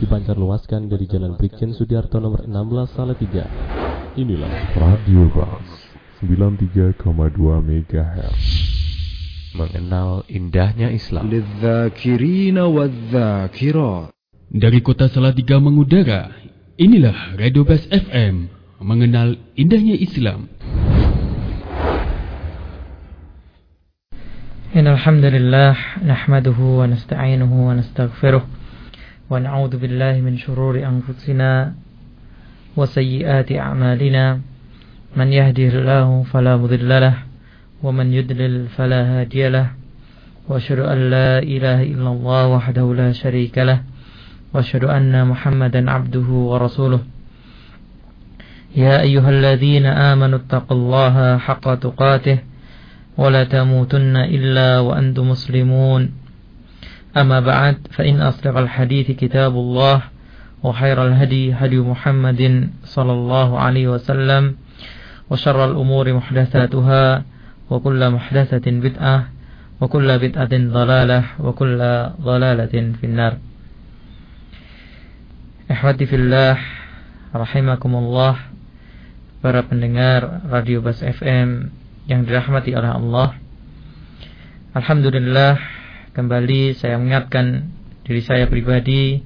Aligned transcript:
dipancar 0.00 0.34
luaskan 0.38 0.90
dari 0.90 1.06
Jalan 1.06 1.36
Brigjen 1.36 1.72
Sudiarto 1.72 2.18
nomor 2.18 2.44
16 2.44 2.96
Salatiga. 2.96 3.44
Inilah 4.18 4.76
Radio 4.76 5.28
Ras 5.32 5.68
93,2 6.20 7.02
MHz. 7.62 8.40
mengenal 9.52 10.24
indahnya 10.32 10.88
Islam. 10.88 11.28
للذاكرين 11.28 12.56
والذاكرات 12.58 14.08
Dari 14.52 14.84
kota 14.84 15.08
Salatiga 15.08 15.56
mengudara, 15.56 16.28
inilah 16.76 17.36
Radio 17.40 17.64
Best 17.64 17.88
FM, 17.88 18.52
mengenal 18.84 19.40
indahnya 19.56 19.96
Islam. 19.96 20.48
إن 24.72 24.88
الحمد 24.88 25.24
لله 25.24 25.76
نحمده 26.08 26.58
ونستعينه 26.60 27.52
ونستغفره 27.68 28.42
ونعوذ 29.27 29.77
بالله 29.77 30.23
من 30.23 30.37
شرور 30.37 30.79
أنفسنا 30.79 31.73
وسيئات 32.77 33.51
أعمالنا. 33.51 34.39
من 35.15 35.33
يهده 35.33 35.67
الله 35.67 36.23
فلا 36.31 36.57
مضل 36.57 36.89
له 36.89 37.15
ومن 37.83 38.13
يضلل 38.13 38.67
فلا 38.67 39.01
هادي 39.03 39.49
له. 39.49 39.67
وأشهد 40.47 40.79
أن 40.79 40.99
لا 41.11 41.43
إله 41.43 41.83
إلا 41.83 42.09
الله 42.15 42.47
وحده 42.47 42.93
لا 42.95 43.11
شريك 43.11 43.57
له. 43.57 43.83
وأشهد 44.55 44.83
أن 44.87 45.27
محمدا 45.27 45.91
عبده 45.91 46.27
ورسوله. 46.31 46.99
يا 48.75 49.01
أيها 49.01 49.29
الذين 49.29 49.85
آمنوا 49.85 50.39
اتقوا 50.39 50.77
الله 50.77 51.37
حق 51.37 51.75
تقاته 51.75 52.37
ولا 53.17 53.43
تموتن 53.43 54.15
إلا 54.17 54.79
وأنتم 54.79 55.29
مسلمون. 55.29 56.16
أما 57.17 57.39
بعد 57.39 57.87
فإن 57.91 58.21
أصدق 58.21 58.57
الحديث 58.57 59.11
كتاب 59.11 59.53
الله 59.53 60.01
وخير 60.63 61.07
الهدي 61.07 61.53
هدي 61.53 61.79
محمد 61.79 62.69
صلى 62.83 63.13
الله 63.13 63.59
عليه 63.59 63.87
وسلم 63.87 64.55
وشر 65.29 65.59
الأمور 65.71 66.13
محدثاتها 66.13 67.23
وكل 67.69 68.01
محدثة 68.09 68.65
بدعة 68.71 69.17
وكل 69.81 70.07
بدعة 70.19 70.53
ضلالة 70.53 71.23
وكل 71.39 71.79
ضلالة 72.21 72.75
في 72.97 73.03
النار. 73.03 73.33
Ikhwati 75.67 76.07
fillah 76.07 76.55
Rahimakumullah 77.35 78.39
Para 79.43 79.67
pendengar 79.67 80.47
Radio 80.47 80.79
Bas 80.79 81.03
FM 81.03 81.75
Yang 82.07 82.21
dirahmati 82.23 82.71
oleh 82.71 82.87
Allah. 82.87 83.35
Alhamdulillah 84.71 85.59
Kembali 86.17 86.73
saya 86.73 86.97
mengingatkan 86.97 87.69
Diri 88.01 88.25
saya 88.25 88.49
pribadi 88.49 89.21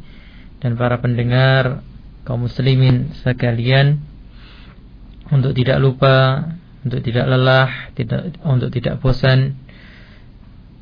Dan 0.59 0.75
para 0.75 0.99
pendengar 0.99 1.87
kaum 2.27 2.51
muslimin 2.51 3.15
sekalian 3.23 4.03
Untuk 5.31 5.55
tidak 5.55 5.79
lupa 5.79 6.51
Untuk 6.83 6.99
tidak 6.99 7.31
lelah 7.31 7.95
tidak 7.95 8.35
Untuk 8.43 8.75
tidak 8.75 8.99
bosan 8.99 9.55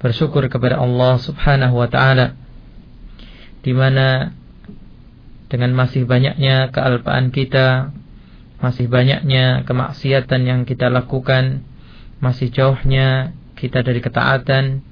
Bersyukur 0.01 0.49
kepada 0.49 0.81
Allah 0.81 1.21
subhanahu 1.21 1.77
wa 1.77 1.85
ta'ala 1.85 2.49
di 3.59 3.75
mana 3.75 4.31
dengan 5.49 5.73
masih 5.75 6.05
banyaknya 6.05 6.69
kealpaan 6.71 7.33
kita, 7.33 7.91
masih 8.61 8.87
banyaknya 8.87 9.65
kemaksiatan 9.65 10.41
yang 10.45 10.61
kita 10.63 10.87
lakukan, 10.87 11.65
masih 12.23 12.53
jauhnya 12.53 13.33
kita 13.57 13.83
dari 13.83 13.99
ketaatan, 13.99 14.85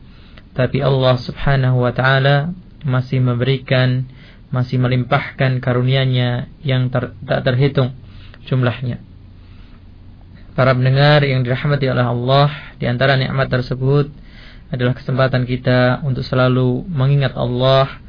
tapi 0.58 0.82
Allah 0.82 1.22
Subhanahu 1.22 1.86
wa 1.86 1.94
taala 1.94 2.50
masih 2.82 3.22
memberikan, 3.22 4.10
masih 4.50 4.82
melimpahkan 4.82 5.62
karunia-Nya 5.62 6.50
yang 6.66 6.90
ter, 6.90 7.14
tak 7.30 7.46
terhitung 7.46 7.94
jumlahnya. 8.50 8.98
Para 10.58 10.74
pendengar 10.74 11.22
yang 11.22 11.46
dirahmati 11.46 11.86
oleh 11.86 12.02
Allah, 12.02 12.50
di 12.82 12.90
antara 12.90 13.14
nikmat 13.14 13.54
tersebut 13.54 14.10
adalah 14.74 14.98
kesempatan 14.98 15.46
kita 15.46 16.02
untuk 16.02 16.26
selalu 16.26 16.82
mengingat 16.90 17.38
Allah 17.38 18.02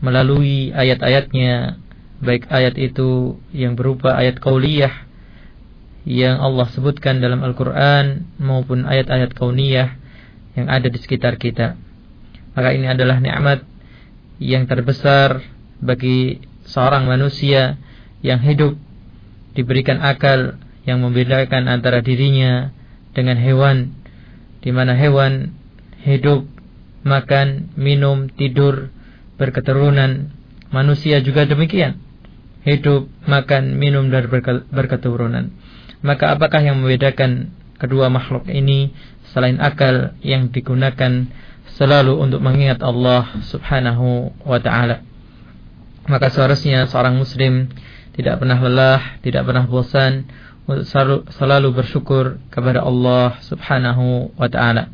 melalui 0.00 0.72
ayat-ayatnya 0.72 1.76
baik 2.24 2.48
ayat 2.48 2.80
itu 2.80 3.36
yang 3.52 3.76
berupa 3.76 4.16
ayat 4.16 4.40
kauliyah 4.40 4.92
yang 6.08 6.40
Allah 6.40 6.64
sebutkan 6.72 7.20
dalam 7.20 7.44
Al-Quran 7.44 8.24
maupun 8.40 8.88
ayat-ayat 8.88 9.36
kauniyah 9.36 9.99
yang 10.58 10.66
ada 10.66 10.86
di 10.90 10.98
sekitar 10.98 11.38
kita 11.38 11.78
maka 12.54 12.74
ini 12.74 12.90
adalah 12.90 13.22
nikmat 13.22 13.62
yang 14.40 14.66
terbesar 14.66 15.44
bagi 15.78 16.42
seorang 16.66 17.06
manusia 17.06 17.78
yang 18.24 18.40
hidup 18.42 18.76
diberikan 19.54 20.00
akal 20.00 20.58
yang 20.84 21.04
membedakan 21.04 21.68
antara 21.68 22.00
dirinya 22.00 22.72
dengan 23.12 23.36
hewan 23.36 23.94
di 24.60 24.70
mana 24.72 24.96
hewan 24.96 25.54
hidup 26.04 26.44
makan 27.04 27.72
minum 27.76 28.28
tidur 28.32 28.92
berketurunan. 29.40 30.36
Manusia 30.70 31.18
juga 31.24 31.48
demikian. 31.48 31.98
Hidup, 32.62 33.08
makan, 33.24 33.80
minum 33.80 34.12
dan 34.12 34.28
berketurunan. 34.70 35.50
Maka 36.04 36.36
apakah 36.36 36.60
yang 36.60 36.84
membedakan 36.84 37.50
kedua 37.80 38.12
makhluk 38.12 38.46
ini 38.52 38.92
selain 39.30 39.58
akal 39.62 40.14
yang 40.20 40.50
digunakan 40.50 41.26
selalu 41.78 42.18
untuk 42.18 42.42
mengingat 42.42 42.82
Allah 42.82 43.40
Subhanahu 43.46 44.34
wa 44.44 44.58
taala. 44.58 45.00
Maka 46.10 46.28
seharusnya 46.28 46.84
seorang 46.90 47.16
muslim 47.16 47.70
tidak 48.12 48.42
pernah 48.42 48.58
lelah, 48.58 49.00
tidak 49.22 49.46
pernah 49.46 49.64
bosan 49.64 50.26
untuk 50.66 50.84
selalu, 51.34 51.68
bersyukur 51.72 52.42
kepada 52.50 52.82
Allah 52.82 53.38
Subhanahu 53.46 54.34
wa 54.34 54.48
taala. 54.50 54.90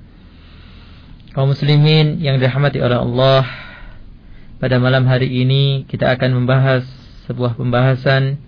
Kaum 1.33 1.53
muslimin 1.53 2.21
yang 2.21 2.41
dirahmati 2.41 2.81
oleh 2.81 2.97
Allah, 2.97 3.45
pada 4.57 4.81
malam 4.81 5.05
hari 5.05 5.29
ini 5.29 5.85
kita 5.85 6.17
akan 6.17 6.33
membahas 6.33 6.85
sebuah 7.29 7.61
pembahasan 7.61 8.41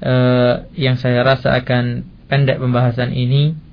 uh, 0.00 0.64
yang 0.72 0.96
saya 0.96 1.20
rasa 1.26 1.60
akan 1.60 2.08
pendek 2.30 2.56
pembahasan 2.56 3.12
ini 3.12 3.65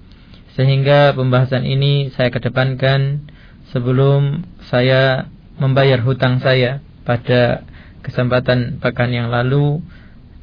sehingga 0.53 1.18
pembahasan 1.18 1.66
ini 1.66 2.14
saya 2.14 2.30
kedepankan 2.30 3.25
sebelum 3.74 4.46
saya 4.69 5.25
membayar 5.58 5.97
hutang 6.06 6.38
saya 6.46 6.78
pada 7.02 7.66
kesempatan 8.06 8.78
pekan 8.78 9.09
yang 9.09 9.34
lalu. 9.34 9.81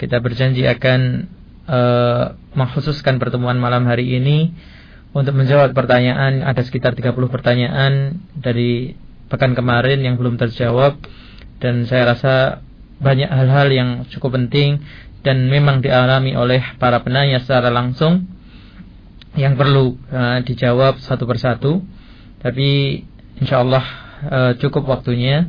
Kita 0.01 0.19
berjanji 0.19 0.65
akan 0.65 1.31
uh, 1.69 2.25
mengkhususkan 2.57 3.21
pertemuan 3.21 3.61
malam 3.61 3.85
hari 3.85 4.17
ini 4.17 4.51
untuk 5.13 5.37
menjawab 5.37 5.77
pertanyaan 5.77 6.41
ada 6.41 6.65
sekitar 6.65 6.97
30 6.97 7.15
pertanyaan 7.29 8.19
dari 8.33 8.97
pekan 9.29 9.55
kemarin 9.55 10.03
yang 10.03 10.19
belum 10.19 10.41
terjawab. 10.41 10.99
Dan 11.61 11.85
saya 11.85 12.17
rasa 12.17 12.65
banyak 12.99 13.29
hal-hal 13.29 13.69
yang 13.71 13.91
cukup 14.11 14.41
penting 14.41 14.83
dan 15.21 15.47
memang 15.53 15.85
dialami 15.85 16.33
oleh 16.33 16.65
para 16.81 17.05
penanya 17.05 17.39
secara 17.45 17.69
langsung 17.69 18.40
yang 19.39 19.55
perlu 19.55 19.95
uh, 20.11 20.43
dijawab 20.43 20.99
satu 20.99 21.27
persatu 21.27 21.83
tapi 22.43 23.03
insya 23.39 23.63
Allah 23.63 23.85
uh, 24.27 24.53
cukup 24.59 24.91
waktunya 24.91 25.47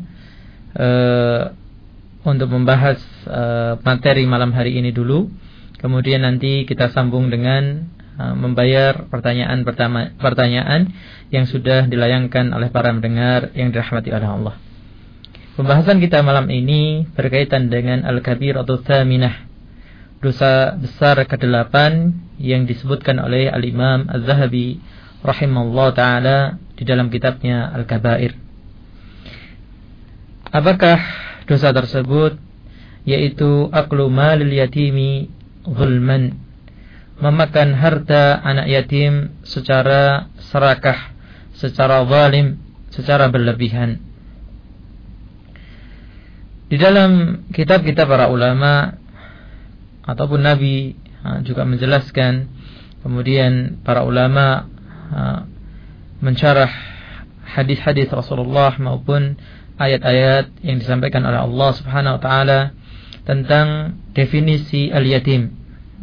uh, 0.77 1.53
untuk 2.21 2.53
membahas 2.53 3.01
uh, 3.25 3.81
materi 3.81 4.29
malam 4.29 4.53
hari 4.53 4.77
ini 4.77 4.93
dulu 4.93 5.29
kemudian 5.81 6.21
nanti 6.21 6.69
kita 6.69 6.93
sambung 6.93 7.29
dengan 7.33 7.89
membayar 8.21 9.09
pertanyaan 9.09 9.65
pertama 9.65 10.13
pertanyaan 10.21 10.93
yang 11.33 11.49
sudah 11.49 11.89
dilayangkan 11.89 12.53
oleh 12.53 12.69
para 12.69 12.93
pendengar 12.93 13.49
yang 13.57 13.73
dirahmati 13.73 14.13
oleh 14.13 14.29
Allah. 14.29 14.55
Pembahasan 15.51 15.99
kita 15.99 16.23
malam 16.23 16.47
ini 16.47 17.03
berkaitan 17.11 17.67
dengan 17.67 18.07
Al-Kabir 18.07 18.55
atau 18.55 18.79
Thaminah. 18.79 19.50
Dosa 20.21 20.77
besar 20.77 21.17
ke-8 21.17 21.73
yang 22.37 22.69
disebutkan 22.69 23.17
oleh 23.17 23.49
Al-Imam 23.49 24.05
Az-Zahabi 24.05 24.77
rahimahullah 25.25 25.87
taala 25.97 26.37
di 26.77 26.85
dalam 26.85 27.09
kitabnya 27.09 27.73
Al-Kabair. 27.73 28.37
Apakah 30.53 31.01
dosa 31.49 31.73
tersebut 31.73 32.37
yaitu 33.01 33.65
aklu 33.73 34.13
malil 34.13 34.53
yatimi 34.53 35.33
zulman 35.65 36.37
memakan 37.21 37.77
harta 37.77 38.41
anak 38.41 38.69
yatim 38.69 39.33
secara 39.45 40.29
serakah, 40.49 41.13
secara 41.53 42.01
zalim, 42.05 42.57
secara 42.89 43.29
berlebihan. 43.29 44.01
Di 46.69 46.81
dalam 46.81 47.43
kitab-kitab 47.53 48.09
para 48.09 48.31
ulama 48.31 49.00
ataupun 50.05 50.41
nabi 50.41 50.97
juga 51.45 51.65
menjelaskan 51.65 52.49
kemudian 53.05 53.81
para 53.85 54.01
ulama 54.01 54.65
mencarah 56.21 56.69
hadis-hadis 57.51 58.07
Rasulullah 58.13 58.73
maupun 58.79 59.35
ayat-ayat 59.75 60.61
yang 60.61 60.77
disampaikan 60.77 61.25
oleh 61.25 61.41
Allah 61.41 61.69
Subhanahu 61.73 62.17
wa 62.17 62.21
taala 62.21 62.59
tentang 63.25 63.97
definisi 64.13 64.93
al-yatim. 64.93 65.51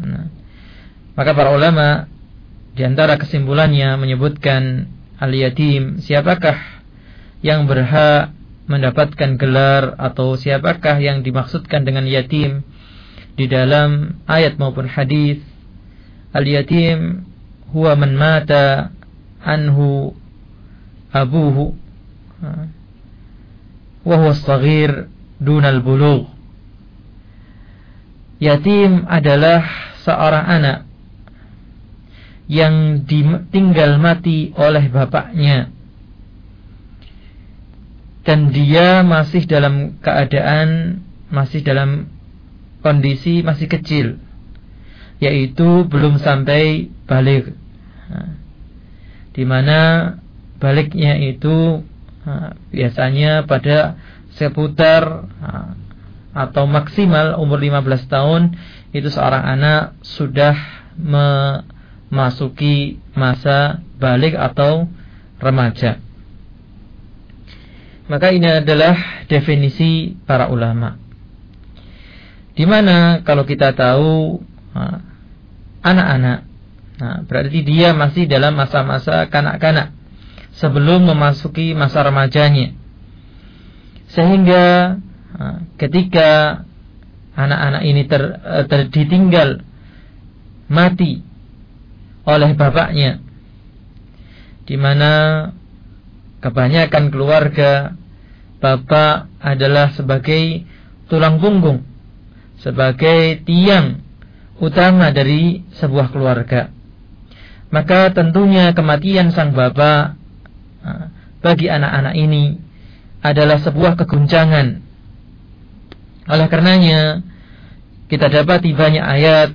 Nah, 0.02 0.26
maka 1.14 1.34
para 1.34 1.54
ulama 1.54 2.06
di 2.74 2.82
antara 2.86 3.18
kesimpulannya 3.18 3.98
menyebutkan 3.98 4.86
al-yatim 5.18 5.98
siapakah 5.98 6.58
yang 7.42 7.66
berhak 7.66 8.34
mendapatkan 8.68 9.38
gelar 9.40 9.96
atau 9.98 10.36
siapakah 10.36 11.00
yang 11.00 11.24
dimaksudkan 11.24 11.82
dengan 11.88 12.04
yatim 12.04 12.62
di 13.38 13.46
dalam 13.46 14.18
ayat 14.26 14.58
maupun 14.58 14.90
hadis 14.90 15.38
al-yatim 16.34 17.22
huwa 17.70 17.94
man 17.94 18.18
mata 18.18 18.90
anhu 19.46 20.10
abuhu 21.14 21.78
wa 24.02 24.16
huwa 24.18 24.34
saghir 24.34 25.06
dunal 25.38 25.78
bulugh. 25.86 26.26
Yatim 28.38 29.06
adalah 29.06 29.66
seorang 30.02 30.46
anak 30.46 30.78
yang 32.46 33.06
ditinggal 33.06 33.98
mati 33.98 34.54
oleh 34.54 34.86
bapaknya. 34.90 35.70
Dan 38.22 38.54
dia 38.54 39.02
masih 39.02 39.42
dalam 39.46 39.98
keadaan 40.04 41.00
masih 41.28 41.64
dalam 41.64 42.17
kondisi 42.84 43.42
masih 43.42 43.66
kecil 43.66 44.06
yaitu 45.18 45.82
belum 45.86 46.22
sampai 46.22 46.94
balik 47.10 47.50
di 49.34 49.42
mana 49.42 50.14
baliknya 50.58 51.18
itu 51.18 51.82
biasanya 52.70 53.46
pada 53.46 53.98
seputar 54.34 55.26
atau 56.34 56.64
maksimal 56.70 57.38
umur 57.42 57.58
15 57.58 58.06
tahun 58.06 58.54
itu 58.94 59.10
seorang 59.10 59.42
anak 59.58 59.98
sudah 60.06 60.54
memasuki 60.98 63.02
masa 63.18 63.82
balik 63.98 64.38
atau 64.38 64.86
remaja. 65.42 65.98
Maka 68.08 68.32
ini 68.32 68.48
adalah 68.48 69.26
definisi 69.28 70.16
para 70.24 70.48
ulama. 70.48 70.96
Di 72.58 72.66
mana 72.66 73.22
kalau 73.22 73.46
kita 73.46 73.70
tahu 73.78 74.42
anak-anak, 75.78 76.42
nah, 76.98 77.22
berarti 77.22 77.62
dia 77.62 77.94
masih 77.94 78.26
dalam 78.26 78.58
masa-masa 78.58 79.30
kanak-kanak 79.30 79.94
sebelum 80.58 81.06
memasuki 81.06 81.70
masa 81.78 82.02
remajanya. 82.02 82.74
Sehingga 84.10 84.98
ketika 85.78 86.62
anak-anak 87.38 87.82
ini 87.86 88.02
ter, 88.10 88.22
eh, 88.42 88.64
ter, 88.66 88.90
ditinggal 88.90 89.62
mati 90.66 91.22
oleh 92.26 92.50
bapaknya 92.58 93.22
di 94.66 94.76
mana 94.76 95.12
kebanyakan 96.42 97.08
keluarga 97.08 97.94
bapak 98.58 99.30
adalah 99.40 99.94
sebagai 99.94 100.66
tulang 101.08 101.40
punggung 101.40 101.86
sebagai 102.62 103.42
tiang 103.46 104.02
utama 104.58 105.14
dari 105.14 105.62
sebuah 105.78 106.10
keluarga. 106.10 106.70
Maka 107.68 108.10
tentunya 108.16 108.72
kematian 108.72 109.30
sang 109.30 109.52
bapak 109.52 110.16
eh, 110.82 111.04
bagi 111.44 111.70
anak-anak 111.70 112.14
ini 112.16 112.58
adalah 113.22 113.58
sebuah 113.62 113.98
keguncangan. 113.98 114.82
Oleh 116.28 116.46
karenanya 116.50 117.22
kita 118.08 118.32
dapati 118.32 118.72
banyak 118.72 119.04
ayat 119.04 119.50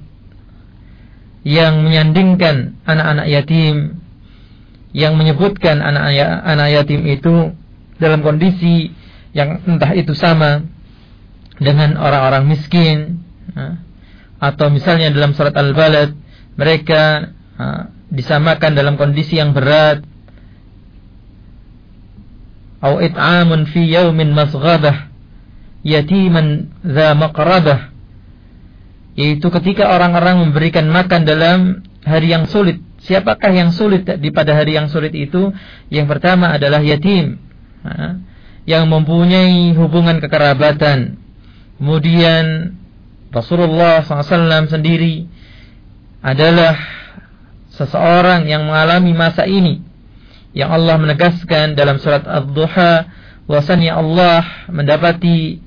yang 1.44 1.84
menyandingkan 1.84 2.80
anak-anak 2.88 3.28
yatim 3.28 4.00
yang 4.94 5.18
menyebutkan 5.18 5.82
anak-anak 5.82 6.70
yatim 6.70 7.02
itu 7.10 7.52
dalam 7.98 8.22
kondisi 8.22 8.94
yang 9.34 9.60
entah 9.66 9.92
itu 9.98 10.14
sama 10.14 10.64
dengan 11.62 11.98
orang-orang 12.02 12.50
miskin 12.50 13.22
atau 14.42 14.68
misalnya 14.74 15.14
dalam 15.14 15.38
surat 15.38 15.54
Al-Balad 15.54 16.18
mereka 16.58 17.34
disamakan 18.14 18.78
dalam 18.78 18.96
kondisi 18.98 19.42
yang 19.42 19.54
berat. 19.58 20.06
Au 22.84 23.00
it'amun 23.00 23.64
fi 23.72 23.88
yaumin 23.88 24.36
masghabah 24.36 25.08
yatiman 25.88 26.74
za 26.84 27.16
maqrabah. 27.16 27.92
Yaitu 29.14 29.48
ketika 29.54 29.94
orang-orang 29.94 30.50
memberikan 30.50 30.90
makan 30.90 31.22
dalam 31.24 31.86
hari 32.04 32.34
yang 32.34 32.50
sulit. 32.50 32.82
Siapakah 33.04 33.52
yang 33.52 33.72
sulit 33.76 34.08
di 34.08 34.32
pada 34.32 34.56
hari 34.56 34.80
yang 34.80 34.88
sulit 34.88 35.12
itu? 35.12 35.52
Yang 35.92 36.08
pertama 36.18 36.56
adalah 36.56 36.80
yatim 36.80 37.36
yang 38.64 38.88
mempunyai 38.88 39.76
hubungan 39.76 40.24
kekerabatan 40.24 41.20
kemudian 41.78 42.76
Rasulullah 43.34 44.06
SAW 44.06 44.70
sendiri 44.70 45.26
adalah 46.22 46.78
seseorang 47.74 48.46
yang 48.46 48.70
mengalami 48.70 49.12
masa 49.18 49.50
ini 49.50 49.82
yang 50.54 50.70
Allah 50.70 51.02
menegaskan 51.02 51.74
dalam 51.74 51.98
surat 51.98 52.24
Ad-Duha 52.30 53.10
bahwasanya 53.50 53.98
Allah 53.98 54.70
mendapati 54.70 55.60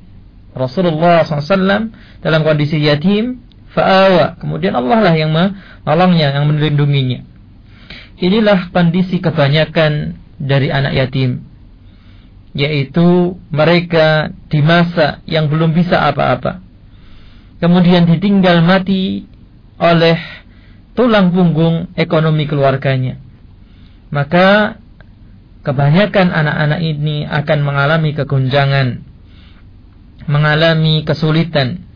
Rasulullah 0.57 1.27
SAW 1.27 1.93
dalam 2.25 2.41
kondisi 2.47 2.81
yatim, 2.81 3.45
fa'awa. 3.77 4.41
Kemudian 4.41 4.73
Allah 4.73 4.99
lah 5.05 5.15
yang 5.15 5.35
menolongnya, 5.35 6.33
yang 6.33 6.49
melindunginya. 6.49 7.21
Inilah 8.17 8.73
kondisi 8.73 9.21
kebanyakan 9.21 10.17
dari 10.41 10.73
anak 10.73 10.97
yatim. 10.97 11.45
Yaitu 12.57 13.37
mereka 13.53 14.33
di 14.49 14.65
masa 14.65 15.21
yang 15.29 15.53
belum 15.53 15.77
bisa 15.77 16.01
apa-apa. 16.09 16.65
Kemudian 17.61 18.09
ditinggal 18.09 18.65
mati 18.65 19.29
oleh 19.77 20.17
tulang 20.97 21.37
punggung 21.37 21.93
ekonomi 22.01 22.49
keluarganya. 22.49 23.21
Maka 24.09 24.81
kebanyakan 25.61 26.33
anak-anak 26.33 26.81
ini 26.81 27.29
akan 27.29 27.59
mengalami 27.61 28.17
kegunjangan 28.17 29.05
mengalami 30.27 31.07
kesulitan. 31.07 31.87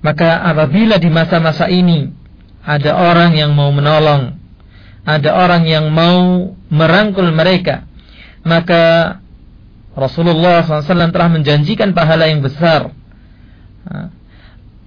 Maka 0.00 0.38
apabila 0.38 1.02
di 1.02 1.10
masa-masa 1.10 1.66
ini 1.66 2.14
ada 2.62 2.94
orang 2.94 3.34
yang 3.34 3.52
mau 3.52 3.74
menolong, 3.74 4.38
ada 5.02 5.30
orang 5.34 5.66
yang 5.66 5.90
mau 5.90 6.54
merangkul 6.70 7.26
mereka, 7.34 7.86
maka 8.46 9.18
Rasulullah 9.98 10.62
SAW 10.62 11.10
telah 11.10 11.28
menjanjikan 11.32 11.90
pahala 11.90 12.30
yang 12.30 12.46
besar. 12.46 12.94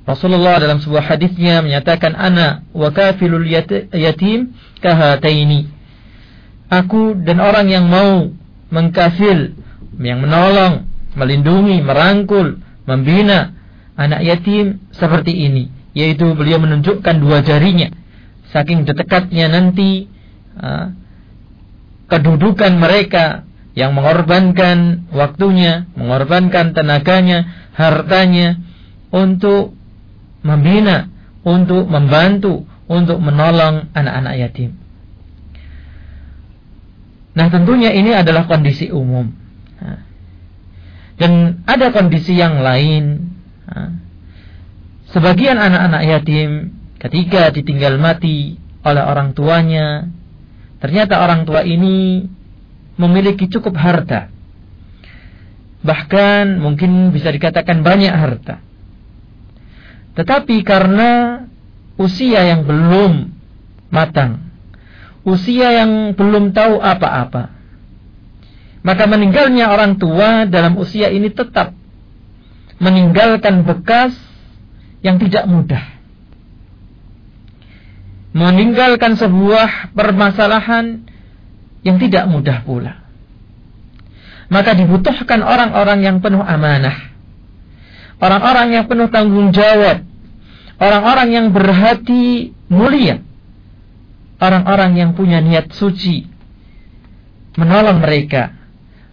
Rasulullah 0.07 0.57
dalam 0.57 0.79
sebuah 0.79 1.05
hadisnya 1.05 1.59
menyatakan 1.61 2.15
ana 2.15 2.63
wa 2.71 2.89
kafilul 2.89 3.43
yatim 3.91 4.55
kahataini. 4.79 5.69
Aku 6.69 7.17
dan 7.19 7.41
orang 7.41 7.67
yang 7.67 7.89
mau 7.89 8.29
mengkafil, 8.69 9.57
yang 9.97 10.21
menolong, 10.21 10.85
melindungi, 11.17 11.81
merangkul, 11.81 12.61
membina 12.85 13.57
anak 13.97 14.21
yatim 14.23 14.77
seperti 14.93 15.33
ini, 15.33 15.73
yaitu 15.97 16.31
beliau 16.37 16.61
menunjukkan 16.61 17.15
dua 17.17 17.41
jarinya. 17.41 17.89
Saking 18.53 18.85
dekatnya 18.85 19.49
nanti 19.49 20.05
kedudukan 22.09 22.77
mereka 22.77 23.48
yang 23.79 23.95
mengorbankan 23.95 25.07
waktunya, 25.15 25.87
mengorbankan 25.95 26.75
tenaganya, 26.75 27.47
hartanya 27.79 28.59
untuk 29.07 29.71
membina, 30.43 31.07
untuk 31.47 31.87
membantu, 31.87 32.67
untuk 32.91 33.23
menolong 33.23 33.87
anak-anak 33.95 34.35
yatim. 34.35 34.75
Nah 37.39 37.47
tentunya 37.47 37.95
ini 37.95 38.11
adalah 38.11 38.51
kondisi 38.51 38.91
umum. 38.91 39.31
Dan 41.15 41.63
ada 41.63 41.95
kondisi 41.95 42.35
yang 42.35 42.59
lain. 42.59 43.31
Sebagian 45.15 45.55
anak-anak 45.55 46.03
yatim 46.03 46.75
ketika 46.99 47.47
ditinggal 47.55 47.95
mati 47.95 48.59
oleh 48.83 49.03
orang 49.07 49.31
tuanya, 49.31 50.03
ternyata 50.83 51.23
orang 51.23 51.47
tua 51.47 51.63
ini 51.63 52.27
memiliki 52.99 53.47
cukup 53.47 53.79
harta. 53.79 54.27
Bahkan 55.79 56.59
mungkin 56.59 57.15
bisa 57.15 57.31
dikatakan 57.31 57.79
banyak 57.81 58.11
harta. 58.11 58.59
Tetapi 60.19 60.59
karena 60.67 61.43
usia 61.95 62.43
yang 62.43 62.67
belum 62.67 63.31
matang, 63.87 64.51
usia 65.23 65.71
yang 65.71 66.11
belum 66.19 66.51
tahu 66.51 66.83
apa-apa, 66.83 67.59
Maka 68.79 69.03
meninggalnya 69.11 69.67
orang 69.67 69.99
tua 69.99 70.47
dalam 70.47 70.79
usia 70.79 71.11
ini 71.11 71.27
tetap 71.27 71.75
meninggalkan 72.79 73.67
bekas 73.67 74.15
yang 75.03 75.19
tidak 75.19 75.43
mudah. 75.51 75.83
Meninggalkan 78.31 79.19
sebuah 79.19 79.91
permasalahan 79.91 81.08
yang 81.83 81.97
tidak 81.97 82.27
mudah 82.27 82.63
pula. 82.63 83.03
Maka 84.49 84.73
dibutuhkan 84.73 85.45
orang-orang 85.45 86.01
yang 86.01 86.17
penuh 86.19 86.41
amanah. 86.41 87.13
Orang-orang 88.19 88.73
yang 88.73 88.85
penuh 88.89 89.07
tanggung 89.13 89.53
jawab. 89.53 90.03
Orang-orang 90.81 91.29
yang 91.29 91.47
berhati 91.53 92.51
mulia. 92.67 93.21
Orang-orang 94.41 94.97
yang 94.97 95.11
punya 95.13 95.39
niat 95.39 95.69
suci. 95.71 96.25
Menolong 97.55 98.01
mereka. 98.01 98.57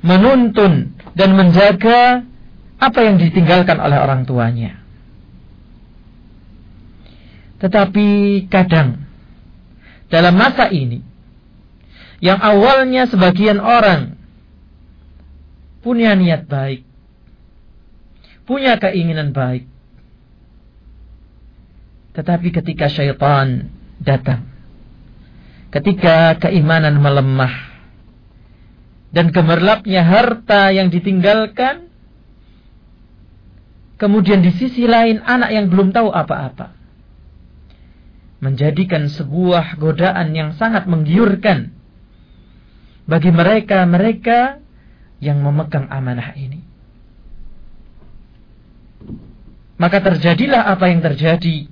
Menuntun 0.00 0.96
dan 1.12 1.36
menjaga 1.36 2.24
apa 2.76 2.98
yang 3.04 3.16
ditinggalkan 3.20 3.76
oleh 3.80 3.96
orang 4.00 4.24
tuanya. 4.24 4.80
Tetapi 7.56 8.08
kadang 8.52 9.00
dalam 10.12 10.34
masa 10.36 10.68
ini 10.68 11.00
yang 12.20 12.40
awalnya 12.40 13.04
sebagian 13.04 13.60
orang 13.60 14.16
punya 15.84 16.16
niat 16.16 16.48
baik, 16.48 16.82
punya 18.48 18.80
keinginan 18.80 19.36
baik, 19.36 19.68
tetapi 22.16 22.48
ketika 22.48 22.88
syaitan 22.88 23.68
datang, 24.00 24.48
ketika 25.68 26.40
keimanan 26.40 26.96
melemah, 26.98 27.76
dan 29.12 29.30
gemerlapnya 29.30 30.00
harta 30.00 30.72
yang 30.72 30.88
ditinggalkan, 30.88 31.92
kemudian 34.00 34.40
di 34.40 34.52
sisi 34.56 34.88
lain 34.88 35.20
anak 35.20 35.52
yang 35.52 35.68
belum 35.68 35.92
tahu 35.92 36.08
apa-apa. 36.08 36.72
Menjadikan 38.40 39.08
sebuah 39.08 39.80
godaan 39.80 40.36
yang 40.36 40.52
sangat 40.56 40.84
menggiurkan 40.84 41.75
bagi 43.06 43.30
mereka-mereka 43.30 44.58
yang 45.22 45.40
memegang 45.40 45.86
amanah 45.88 46.34
ini. 46.34 46.60
Maka 49.78 50.02
terjadilah 50.02 50.66
apa 50.66 50.90
yang 50.90 51.00
terjadi 51.00 51.70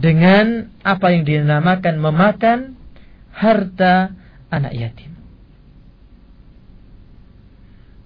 dengan 0.00 0.72
apa 0.82 1.12
yang 1.12 1.22
dinamakan 1.28 2.00
memakan 2.00 2.58
harta 3.36 4.16
anak 4.48 4.72
yatim. 4.74 5.12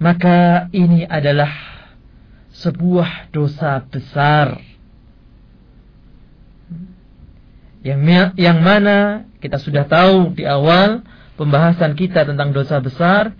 Maka 0.03 0.69
ini 0.75 1.07
adalah 1.07 1.51
sebuah 2.55 3.31
dosa 3.31 3.83
besar 3.87 4.59
yang 7.85 8.01
yang 8.35 8.59
mana 8.65 9.29
kita 9.39 9.59
sudah 9.59 9.87
tahu 9.87 10.35
di 10.35 10.43
awal 10.49 11.05
pembahasan 11.35 11.99
kita 11.99 12.27
tentang 12.27 12.55
dosa 12.55 12.79
besar 12.79 13.35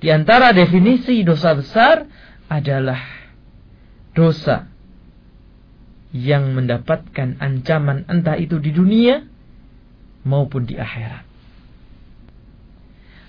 di 0.00 0.12
antara 0.12 0.52
definisi 0.52 1.24
dosa 1.24 1.56
besar 1.56 2.04
adalah 2.46 3.00
dosa 4.12 4.68
yang 6.16 6.56
mendapatkan 6.56 7.36
ancaman 7.40 8.08
entah 8.08 8.40
itu 8.40 8.56
di 8.56 8.72
dunia 8.72 9.24
maupun 10.24 10.64
di 10.64 10.80
akhirat. 10.80 11.24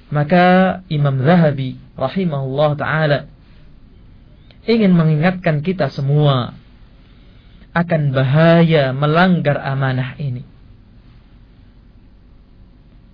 Maka 0.08 0.80
Imam 0.88 1.20
Zahabi 1.20 1.76
rahimahullah 2.00 2.70
taala 2.80 3.20
ingin 4.64 4.96
mengingatkan 4.96 5.60
kita 5.60 5.92
semua 5.92 6.56
akan 7.76 8.16
bahaya 8.16 8.96
melanggar 8.96 9.60
amanah 9.60 10.16
ini. 10.18 10.48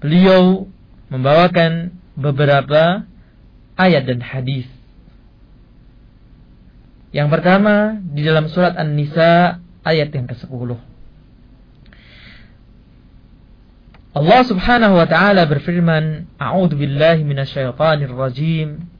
Beliau 0.04 0.70
membawakan 1.14 1.94
beberapa 2.18 3.06
ayat 3.78 4.10
dan 4.10 4.20
hadis. 4.26 4.66
Yang 7.14 7.30
pertama 7.30 8.02
di 8.02 8.26
dalam 8.26 8.50
surat 8.50 8.74
An-Nisa 8.74 9.62
ayat 9.86 10.10
yang 10.10 10.26
ke-10. 10.26 10.70
Allah 14.14 14.42
Subhanahu 14.46 14.98
wa 14.98 15.06
taala 15.06 15.46
berfirman, 15.46 16.26
"A'udzu 16.42 16.74
billahi 16.74 17.22
minasyaitonir 17.22 18.14
rajim." 18.14 18.94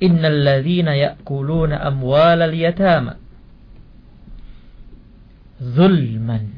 innal 0.00 0.42
ladzina 0.46 0.94
ya'kuluna 0.94 1.82
amwalal 1.82 2.54
yatama 2.54 3.18
zulman 5.58 6.57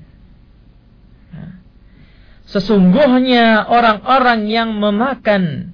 Sesungguhnya 2.50 3.70
orang-orang 3.70 4.50
yang 4.50 4.74
memakan 4.74 5.70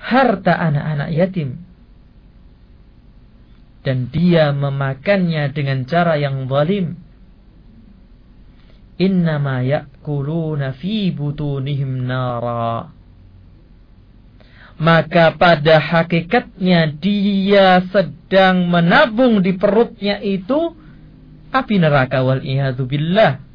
harta 0.00 0.56
anak-anak 0.56 1.12
yatim 1.12 1.60
dan 3.84 4.08
dia 4.08 4.50
memakannya 4.56 5.52
dengan 5.52 5.84
cara 5.84 6.16
yang 6.16 6.48
zalim 6.48 6.96
innama 8.96 9.60
ya'kuluna 9.60 10.72
fi 10.74 11.12
butunihim 11.12 12.08
nara. 12.08 12.90
Maka 14.76 15.36
pada 15.36 15.80
hakikatnya 15.80 16.96
dia 16.96 17.80
sedang 17.92 18.68
menabung 18.68 19.44
di 19.44 19.56
perutnya 19.56 20.20
itu 20.20 20.72
api 21.52 21.76
neraka 21.80 22.20
wal 22.24 22.40
billah 22.84 23.45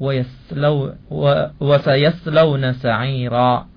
wa 0.00 1.76
sayaslawna 1.84 2.80
sa'ira 2.80 3.68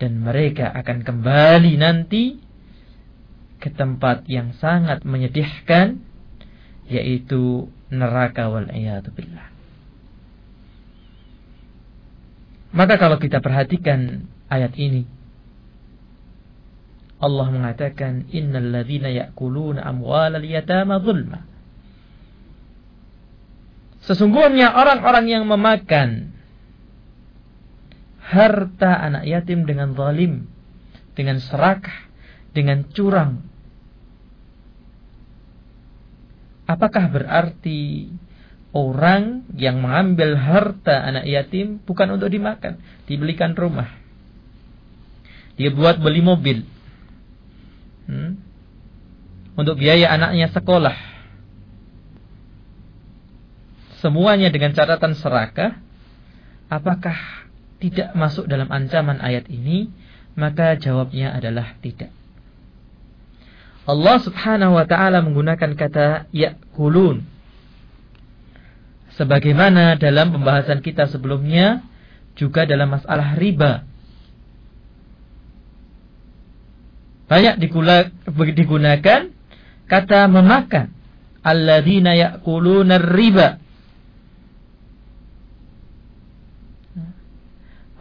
dan 0.00 0.12
mereka 0.24 0.72
akan 0.72 1.04
kembali 1.04 1.76
nanti 1.76 2.40
ke 3.60 3.70
tempat 3.70 4.26
yang 4.26 4.56
sangat 4.56 5.04
menyedihkan 5.04 6.02
yaitu 6.88 7.70
neraka 7.92 8.50
wal 8.50 8.66
billah. 8.66 9.46
Maka 12.72 12.96
kalau 12.96 13.20
kita 13.20 13.44
perhatikan 13.44 14.26
ayat 14.48 14.72
ini 14.80 15.04
Allah 17.22 17.46
mengatakan 17.54 18.26
innal 18.34 18.74
ladzina 18.74 19.12
ya'kuluna 19.12 19.86
amwalal 19.86 20.42
yatama 20.42 20.98
zulma 20.98 21.51
Sesungguhnya 24.02 24.74
orang-orang 24.74 25.30
yang 25.30 25.44
memakan 25.46 26.34
harta 28.18 28.98
anak 28.98 29.28
yatim 29.28 29.62
dengan 29.62 29.94
zalim, 29.94 30.50
dengan 31.14 31.38
serakah, 31.38 32.10
dengan 32.50 32.82
curang. 32.90 33.46
Apakah 36.66 37.12
berarti 37.12 38.08
orang 38.72 39.44
yang 39.54 39.84
mengambil 39.84 40.34
harta 40.40 41.04
anak 41.04 41.28
yatim 41.28 41.78
bukan 41.84 42.16
untuk 42.16 42.32
dimakan, 42.32 42.80
dibelikan 43.04 43.52
rumah. 43.52 43.92
Dia 45.60 45.68
buat 45.68 46.00
beli 46.00 46.24
mobil. 46.24 46.64
Hmm? 48.08 48.40
Untuk 49.52 49.76
biaya 49.76 50.08
anaknya 50.16 50.48
sekolah. 50.48 51.11
Semuanya 54.02 54.50
dengan 54.50 54.74
catatan 54.74 55.14
serakah. 55.14 55.78
Apakah 56.66 57.14
tidak 57.78 58.10
masuk 58.18 58.50
dalam 58.50 58.66
ancaman 58.66 59.22
ayat 59.22 59.46
ini? 59.46 59.94
Maka 60.34 60.74
jawabnya 60.74 61.30
adalah 61.36 61.78
tidak. 61.78 62.10
Allah 63.86 64.16
subhanahu 64.22 64.78
wa 64.78 64.86
ta'ala 64.86 65.22
menggunakan 65.22 65.74
kata 65.74 66.30
ya'kulun 66.30 67.26
sebagaimana 69.18 70.00
dalam 70.00 70.32
pembahasan 70.32 70.80
kita 70.80 71.10
sebelumnya 71.10 71.84
juga 72.38 72.64
dalam 72.64 72.96
masalah 72.96 73.36
riba. 73.36 73.84
Banyak 77.28 77.60
digunakan 78.56 79.20
kata 79.88 80.20
memakan. 80.28 80.92
Alladzina 81.42 82.14
ya'kuluna 82.14 83.00
riba. 83.02 83.58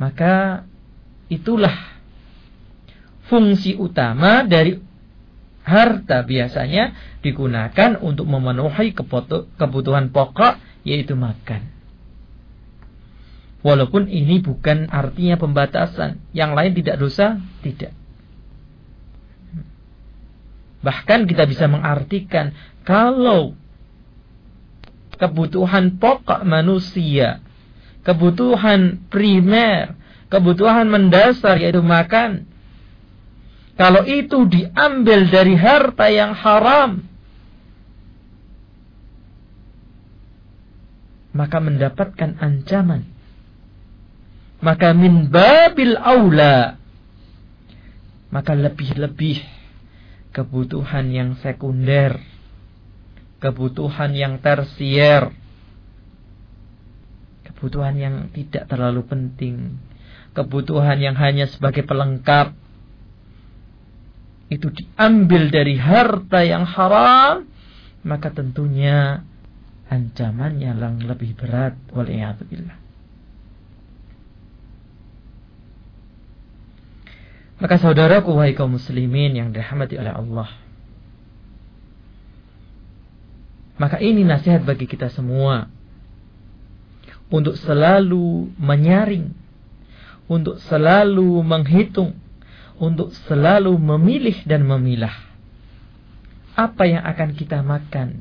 Maka 0.02 0.66
itulah 1.30 1.78
fungsi 3.30 3.78
utama 3.78 4.42
dari 4.42 4.82
harta 5.62 6.26
biasanya 6.26 6.98
digunakan 7.22 8.02
untuk 8.02 8.26
memenuhi 8.26 8.98
kebutuhan 9.62 10.10
pokok 10.10 10.58
yaitu 10.82 11.14
makan. 11.14 11.70
Walaupun 13.62 14.10
ini 14.10 14.42
bukan 14.42 14.90
artinya 14.90 15.38
pembatasan. 15.38 16.18
Yang 16.34 16.52
lain 16.58 16.72
tidak 16.74 16.96
dosa, 16.98 17.38
tidak. 17.62 17.94
Bahkan 20.82 21.30
kita 21.30 21.46
bisa 21.46 21.70
mengartikan 21.70 22.58
kalau 22.82 23.54
kebutuhan 25.22 26.02
pokok 26.02 26.42
manusia, 26.42 27.46
kebutuhan 28.02 29.06
primer, 29.10 29.94
kebutuhan 30.30 30.90
mendasar 30.90 31.58
yaitu 31.62 31.82
makan. 31.82 32.50
Kalau 33.78 34.06
itu 34.06 34.46
diambil 34.46 35.26
dari 35.32 35.58
harta 35.58 36.06
yang 36.12 36.38
haram, 36.38 37.02
maka 41.32 41.58
mendapatkan 41.58 42.38
ancaman. 42.38 43.08
Maka 44.62 44.94
min 44.94 45.26
babil 45.34 45.98
aula, 45.98 46.78
maka 48.30 48.54
lebih-lebih 48.54 49.42
kebutuhan 50.30 51.10
yang 51.10 51.34
sekunder, 51.42 52.22
kebutuhan 53.42 54.14
yang 54.14 54.38
tersier, 54.38 55.34
kebutuhan 57.62 57.94
yang 57.94 58.16
tidak 58.34 58.66
terlalu 58.66 59.06
penting, 59.06 59.78
kebutuhan 60.34 60.98
yang 60.98 61.14
hanya 61.14 61.46
sebagai 61.46 61.86
pelengkap, 61.86 62.58
itu 64.50 64.66
diambil 64.74 65.54
dari 65.54 65.78
harta 65.78 66.42
yang 66.42 66.66
haram, 66.66 67.46
maka 68.02 68.34
tentunya 68.34 69.22
ancamannya 69.94 70.74
yang 70.74 71.06
lebih 71.06 71.38
berat 71.38 71.78
waliyadzubillah. 71.94 72.82
Maka 77.62 77.78
saudaraku 77.78 78.34
wahai 78.34 78.58
kaum 78.58 78.74
muslimin 78.74 79.38
yang 79.38 79.54
dirahmati 79.54 80.02
oleh 80.02 80.10
Allah. 80.10 80.50
Maka 83.78 84.02
ini 84.02 84.26
nasihat 84.26 84.66
bagi 84.66 84.90
kita 84.90 85.14
semua 85.14 85.70
untuk 87.32 87.56
selalu 87.56 88.52
menyaring, 88.60 89.32
untuk 90.28 90.60
selalu 90.68 91.40
menghitung, 91.42 92.20
untuk 92.76 93.16
selalu 93.26 93.72
memilih 93.80 94.36
dan 94.44 94.68
memilah. 94.68 95.16
Apa 96.60 96.84
yang 96.84 97.08
akan 97.08 97.30
kita 97.32 97.64
makan, 97.64 98.20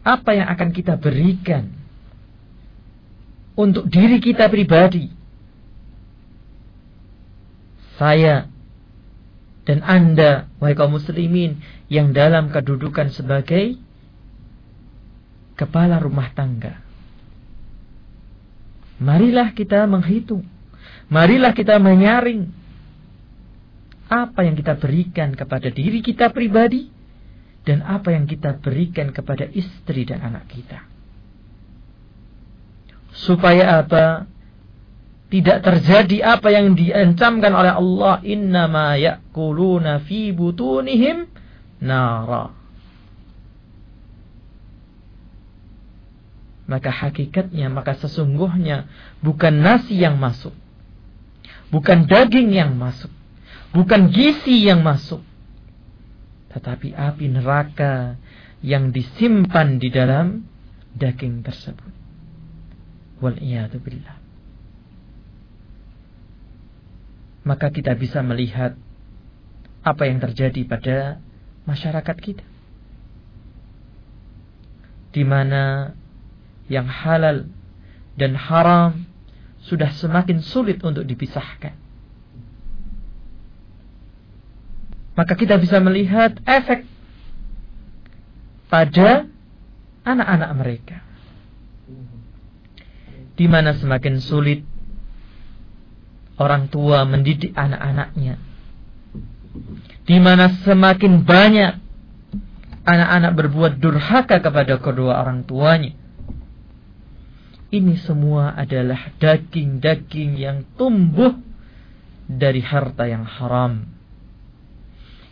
apa 0.00 0.30
yang 0.32 0.48
akan 0.48 0.72
kita 0.72 0.96
berikan? 0.96 1.68
Untuk 3.56 3.88
diri 3.88 4.20
kita 4.20 4.48
pribadi. 4.52 5.12
Saya 7.96 8.52
dan 9.64 9.80
Anda, 9.80 10.46
wahai 10.60 10.76
kaum 10.76 10.94
muslimin, 10.94 11.64
yang 11.88 12.12
dalam 12.12 12.52
kedudukan 12.52 13.10
sebagai 13.10 13.80
kepala 15.56 15.98
rumah 15.98 16.30
tangga. 16.36 16.85
Marilah 18.96 19.52
kita 19.52 19.84
menghitung. 19.84 20.44
Marilah 21.12 21.52
kita 21.52 21.76
menyaring 21.76 22.48
apa 24.06 24.46
yang 24.46 24.54
kita 24.54 24.78
berikan 24.78 25.34
kepada 25.34 25.68
diri 25.70 25.98
kita 26.02 26.30
pribadi 26.30 26.88
dan 27.66 27.82
apa 27.82 28.14
yang 28.14 28.30
kita 28.30 28.62
berikan 28.62 29.10
kepada 29.10 29.50
istri 29.50 30.06
dan 30.06 30.22
anak 30.22 30.46
kita. 30.46 30.86
Supaya 33.16 33.82
apa? 33.82 34.30
Tidak 35.26 35.58
terjadi 35.58 36.38
apa 36.38 36.54
yang 36.54 36.78
diancamkan 36.78 37.50
oleh 37.50 37.74
Allah. 37.74 38.22
Innama 38.22 38.94
ya'kuluna 38.94 40.06
fi 40.06 40.30
butunihim 40.30 41.26
nara. 41.82 42.54
Maka 46.66 46.90
hakikatnya, 46.90 47.70
maka 47.70 47.94
sesungguhnya 47.94 48.90
bukan 49.22 49.62
nasi 49.62 49.98
yang 49.98 50.18
masuk. 50.18 50.54
Bukan 51.70 52.10
daging 52.10 52.50
yang 52.54 52.74
masuk. 52.74 53.10
Bukan 53.70 54.10
gizi 54.10 54.66
yang 54.66 54.82
masuk 54.82 55.22
tetapi 56.56 56.96
api 56.96 57.28
neraka 57.28 58.16
yang 58.64 58.88
disimpan 58.88 59.76
di 59.76 59.92
dalam 59.92 60.48
daging 60.96 61.44
tersebut. 61.44 61.92
Wal 63.20 63.36
billah. 63.36 64.16
Maka 67.44 67.68
kita 67.68 67.92
bisa 67.92 68.24
melihat 68.24 68.72
apa 69.84 70.08
yang 70.08 70.16
terjadi 70.16 70.64
pada 70.64 71.20
masyarakat 71.68 72.16
kita. 72.24 72.46
Di 75.12 75.28
mana 75.28 75.92
yang 76.66 76.86
halal 76.88 77.46
dan 78.18 78.34
haram 78.34 79.06
sudah 79.66 79.90
semakin 79.94 80.42
sulit 80.42 80.82
untuk 80.82 81.02
dipisahkan. 81.04 81.86
maka 85.16 85.32
kita 85.32 85.56
bisa 85.56 85.80
melihat 85.80 86.36
efek 86.44 86.84
pada 88.68 89.24
anak-anak 90.04 90.50
mereka. 90.54 90.96
Di 93.36 93.48
mana 93.48 93.72
semakin 93.72 94.20
sulit 94.20 94.60
orang 96.36 96.68
tua 96.68 97.08
mendidik 97.08 97.56
anak-anaknya. 97.56 98.36
Di 100.04 100.16
mana 100.20 100.52
semakin 100.52 101.24
banyak 101.24 101.72
anak-anak 102.86 103.32
berbuat 103.34 103.72
durhaka 103.80 104.44
kepada 104.44 104.76
kedua 104.78 105.24
orang 105.24 105.48
tuanya. 105.48 105.96
Ini 107.70 107.98
semua 108.06 108.54
adalah 108.54 109.10
daging-daging 109.18 110.38
yang 110.38 110.62
tumbuh 110.78 111.34
dari 112.26 112.62
harta 112.62 113.06
yang 113.10 113.26
haram 113.26 113.96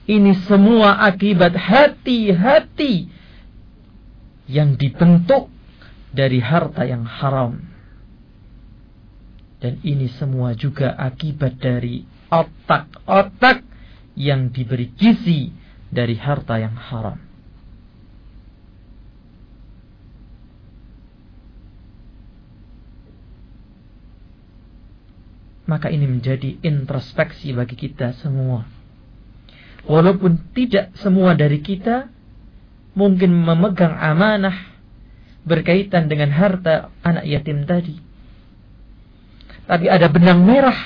ini 0.05 0.37
semua 0.45 1.01
akibat 1.01 1.57
hati-hati 1.57 3.09
yang 4.45 4.77
dibentuk 4.77 5.49
dari 6.13 6.45
harta 6.45 6.85
yang 6.85 7.09
haram. 7.09 7.57
Dan 9.65 9.81
ini 9.81 10.13
semua 10.13 10.53
juga 10.53 10.93
akibat 10.93 11.57
dari 11.57 12.05
otak-otak 12.29 13.65
yang 14.13 14.53
diberi 14.53 14.93
gizi 14.93 15.49
dari 15.89 16.21
harta 16.21 16.61
yang 16.61 16.77
haram. 16.77 17.24
Maka 25.65 25.89
ini 25.89 26.05
menjadi 26.05 26.61
introspeksi 26.61 27.57
bagi 27.57 27.77
kita 27.77 28.13
semua 28.21 28.69
Walaupun 29.85 30.57
tidak 30.57 30.97
semua 30.97 31.37
dari 31.37 31.61
kita 31.61 32.09
mungkin 32.97 33.37
memegang 33.37 33.93
amanah 33.93 34.73
berkaitan 35.45 36.09
dengan 36.09 36.33
harta 36.33 36.89
anak 37.05 37.29
yatim 37.29 37.69
tadi. 37.69 38.01
Tapi 39.69 39.87
ada 39.93 40.09
benang 40.09 40.41
merah. 40.41 40.77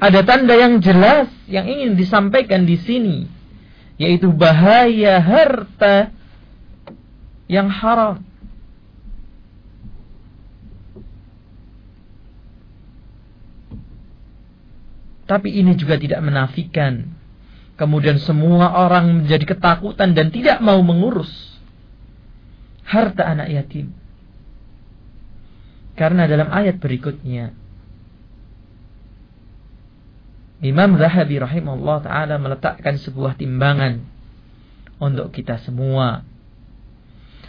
Ada 0.00 0.24
tanda 0.24 0.56
yang 0.56 0.80
jelas 0.80 1.28
yang 1.46 1.68
ingin 1.68 1.92
disampaikan 1.92 2.64
di 2.64 2.80
sini. 2.80 3.28
Yaitu 4.00 4.32
bahaya 4.32 5.20
harta 5.20 6.16
yang 7.44 7.68
haram. 7.68 8.24
Tapi 15.24 15.54
ini 15.54 15.78
juga 15.78 15.96
tidak 15.96 16.20
menafikan 16.20 17.22
Kemudian 17.82 18.20
semua 18.22 18.84
orang 18.84 19.24
menjadi 19.24 19.56
ketakutan 19.56 20.12
dan 20.12 20.28
tidak 20.28 20.60
mau 20.60 20.78
mengurus 20.84 21.32
harta 22.84 23.24
anak 23.26 23.50
yatim. 23.50 23.90
Karena 25.98 26.28
dalam 26.28 26.46
ayat 26.52 26.78
berikutnya 26.78 27.58
Imam 30.62 30.94
Zahabi 30.94 31.42
rahimahullah 31.42 32.06
taala 32.06 32.38
meletakkan 32.38 33.02
sebuah 33.02 33.34
timbangan 33.34 34.04
untuk 35.02 35.34
kita 35.34 35.58
semua 35.66 36.22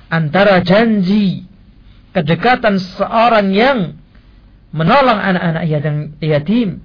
antara 0.09 0.65
janji 0.65 1.45
kedekatan 2.09 2.81
seorang 2.81 3.53
yang 3.53 4.01
menolong 4.73 5.19
anak-anak 5.21 5.63
yatim 6.25 6.81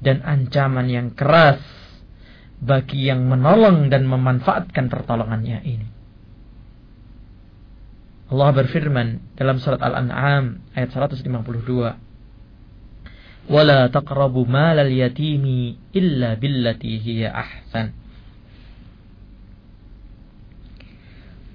dan 0.00 0.24
ancaman 0.24 0.88
yang 0.88 1.12
keras 1.12 1.60
bagi 2.60 3.08
yang 3.08 3.24
menolong 3.24 3.88
dan 3.88 4.04
memanfaatkan 4.04 4.92
pertolongannya 4.92 5.64
ini. 5.64 5.88
Allah 8.30 8.50
berfirman 8.54 9.34
dalam 9.34 9.58
surat 9.58 9.80
Al-An'am 9.82 10.60
ayat 10.76 10.92
152. 10.92 11.24
Wala 13.50 13.90
taqrabu 13.90 14.46
malal 14.46 14.92
yatimi 14.92 15.74
illa 15.90 16.38
billati 16.38 17.26
ahsan. 17.26 17.96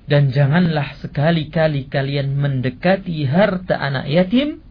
Dan 0.05 0.29
janganlah 0.29 0.99
sekali-kali 1.01 1.87
kalian 1.89 2.35
mendekati 2.37 3.25
harta 3.25 3.79
anak 3.79 4.05
yatim 4.11 4.64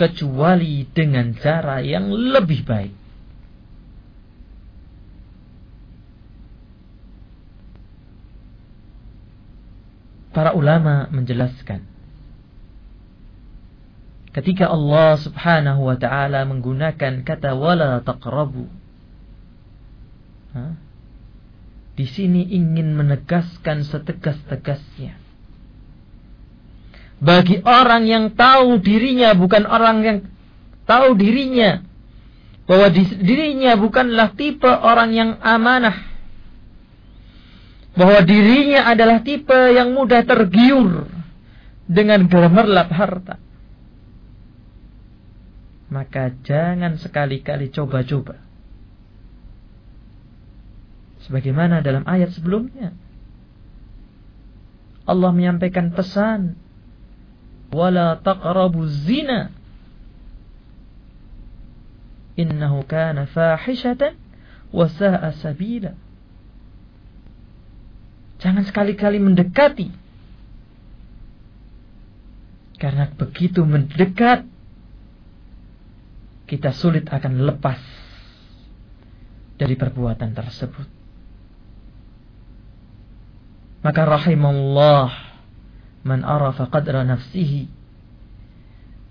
kecuali 0.00 0.88
dengan 0.88 1.36
cara 1.36 1.84
yang 1.84 2.08
lebih 2.08 2.64
baik. 2.64 3.00
para 10.30 10.56
ulama 10.56 11.04
menjelaskan 11.12 11.84
ketika 14.32 14.72
Allah 14.72 15.20
Subhanahu 15.20 15.90
wa 15.90 16.00
taala 16.00 16.48
menggunakan 16.48 17.26
kata 17.28 17.52
wala 17.52 18.00
taqrabu 18.00 18.64
di 21.98 22.06
sini 22.08 22.48
ingin 22.56 22.96
menegaskan 22.96 23.84
setegas-tegasnya 23.84 25.19
bagi 27.20 27.60
orang 27.62 28.08
yang 28.08 28.24
tahu 28.32 28.80
dirinya 28.80 29.36
bukan 29.36 29.68
orang 29.68 29.96
yang 30.00 30.18
tahu 30.88 31.14
dirinya 31.14 31.84
bahwa 32.64 32.88
dirinya 32.96 33.76
bukanlah 33.76 34.32
tipe 34.34 34.68
orang 34.68 35.10
yang 35.12 35.30
amanah 35.44 36.10
bahwa 37.94 38.22
dirinya 38.22 38.86
adalah 38.88 39.20
tipe 39.20 39.58
yang 39.74 39.92
mudah 39.92 40.22
tergiur 40.22 41.10
dengan 41.90 42.30
gemerlap 42.30 42.88
harta. 42.94 43.36
Maka 45.90 46.30
jangan 46.46 47.02
sekali-kali 47.02 47.74
coba-coba. 47.74 48.38
Sebagaimana 51.26 51.82
dalam 51.82 52.06
ayat 52.06 52.30
sebelumnya. 52.30 52.94
Allah 55.02 55.34
menyampaikan 55.34 55.90
pesan. 55.90 56.54
Wala 57.70 58.18
taqrabu 58.18 58.82
zina. 58.86 59.54
Innahu 62.34 62.82
kana 62.86 63.30
fahishatan 63.30 64.18
wa 64.74 64.86
sa'a 64.90 65.30
sabila. 65.38 65.94
Jangan 68.40 68.64
sekali-kali 68.64 69.20
mendekati. 69.20 69.92
Karena 72.80 73.12
begitu 73.12 73.60
mendekat, 73.68 74.48
kita 76.48 76.72
sulit 76.72 77.06
akan 77.12 77.44
lepas 77.44 77.76
dari 79.60 79.76
perbuatan 79.76 80.32
tersebut. 80.32 80.88
Maka 83.84 84.02
rahimullah 84.08 85.29
man 86.06 86.24
arafa 86.24 86.68
qadra 86.68 87.04
nafsihi. 87.04 87.68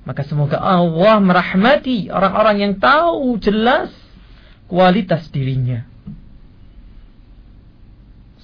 Maka 0.08 0.26
semoga 0.26 0.58
Allah 0.58 1.22
merahmati 1.22 2.10
orang-orang 2.10 2.58
yang 2.66 2.74
tahu 2.82 3.38
jelas 3.38 3.94
kualitas 4.66 5.30
dirinya 5.30 5.86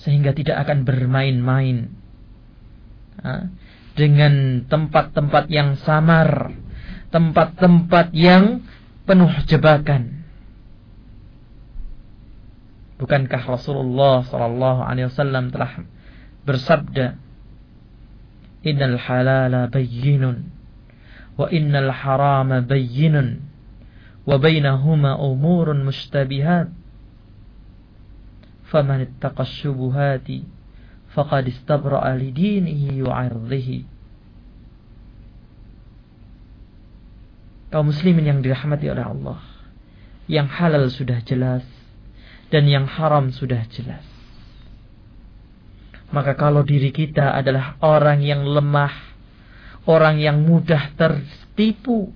sehingga 0.06 0.38
tidak 0.38 0.62
akan 0.62 0.86
bermain-main 0.86 1.90
dengan 3.98 4.62
tempat-tempat 4.70 5.50
yang 5.50 5.74
samar, 5.82 6.54
tempat-tempat 7.10 8.14
yang 8.14 8.62
penuh 9.10 9.34
jebakan. 9.50 10.22
Bukankah 13.02 13.42
Rasulullah 13.50 14.24
Sallallahu 14.30 14.82
Alaihi 14.86 15.10
Wasallam 15.10 15.50
telah 15.50 15.84
bersabda, 16.46 17.18
Innal 18.66 18.98
halala 18.98 19.70
bayyinun 19.70 20.50
wa 21.38 21.46
innal 21.54 21.94
harama 21.94 22.66
bayyinun 22.66 23.46
wa 24.26 24.42
bainahuma 24.42 25.22
umurun 25.22 25.86
mustabihat 25.86 26.74
faman 28.66 29.06
ittaqa 29.06 29.46
syubuhati 29.46 30.50
faqad 31.14 31.46
istabra'a 31.46 32.18
li 32.18 32.34
dinihi 32.34 33.06
wa 33.06 33.30
kaum 37.70 37.92
muslimin 37.92 38.26
yang 38.26 38.40
dirahmati 38.42 38.90
oleh 38.90 39.06
Allah 39.06 39.40
yang 40.26 40.50
halal 40.50 40.90
sudah 40.90 41.22
jelas 41.22 41.62
dan 42.50 42.66
yang 42.66 42.88
haram 42.90 43.30
sudah 43.30 43.68
jelas 43.70 44.15
maka 46.14 46.38
kalau 46.38 46.62
diri 46.62 46.94
kita 46.94 47.34
adalah 47.34 47.80
orang 47.82 48.22
yang 48.22 48.46
lemah 48.46 48.94
orang 49.90 50.22
yang 50.22 50.42
mudah 50.46 50.94
tertipu 50.98 52.14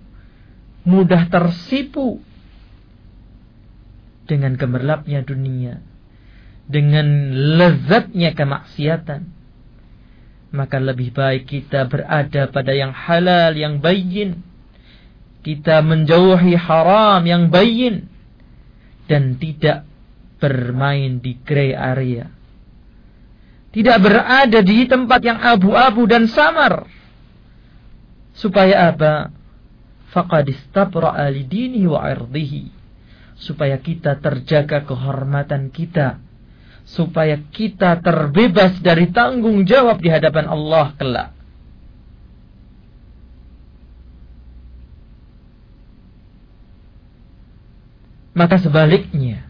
mudah 0.85 1.29
tersipu 1.29 2.21
dengan 4.29 4.53
gemerlapnya 4.57 5.25
dunia 5.25 5.81
dengan 6.69 7.33
lezatnya 7.57 8.37
kemaksiatan 8.37 9.39
maka 10.49 10.81
lebih 10.81 11.13
baik 11.13 11.45
kita 11.45 11.85
berada 11.85 12.49
pada 12.49 12.73
yang 12.73 12.89
halal 12.89 13.53
yang 13.53 13.81
bayin. 13.81 14.41
Kita 15.39 15.79
menjauhi 15.85 16.57
haram 16.57 17.23
yang 17.23 17.47
bayin 17.47 18.11
dan 19.07 19.39
tidak 19.39 19.87
bermain 20.41 21.23
di 21.23 21.39
grey 21.47 21.71
area 21.71 22.27
tidak 23.69 23.97
berada 24.01 24.59
di 24.65 24.89
tempat 24.89 25.21
yang 25.21 25.37
abu-abu 25.37 26.09
dan 26.09 26.25
samar. 26.25 26.89
Supaya 28.33 28.89
apa? 28.89 29.29
Faqad 30.09 30.49
istabra'a 30.49 31.29
lidinihi 31.29 31.85
wa 31.85 32.01
irdihi. 32.09 32.73
Supaya 33.37 33.77
kita 33.77 34.17
terjaga 34.17 34.81
kehormatan 34.89 35.69
kita. 35.69 36.17
Supaya 36.89 37.37
kita 37.53 38.01
terbebas 38.01 38.81
dari 38.81 39.13
tanggung 39.13 39.61
jawab 39.69 40.01
di 40.01 40.09
hadapan 40.09 40.49
Allah 40.49 40.97
kelak. 40.97 41.29
Maka 48.33 48.55
sebaliknya, 48.55 49.48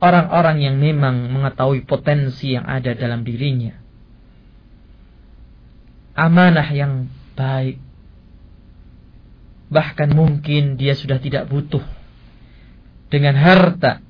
orang-orang 0.00 0.60
yang 0.60 0.76
memang 0.76 1.32
mengetahui 1.32 1.88
potensi 1.88 2.52
yang 2.52 2.68
ada 2.68 2.92
dalam 2.92 3.24
dirinya, 3.24 3.72
amanah 6.16 6.68
yang 6.72 7.08
baik, 7.36 7.80
bahkan 9.72 10.12
mungkin 10.12 10.76
dia 10.76 10.92
sudah 10.92 11.16
tidak 11.20 11.48
butuh 11.48 11.84
dengan 13.08 13.36
harta 13.36 14.04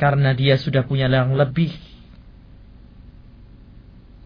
karena 0.00 0.32
dia 0.32 0.56
sudah 0.56 0.84
punya 0.88 1.10
yang 1.10 1.36
lebih. 1.36 1.72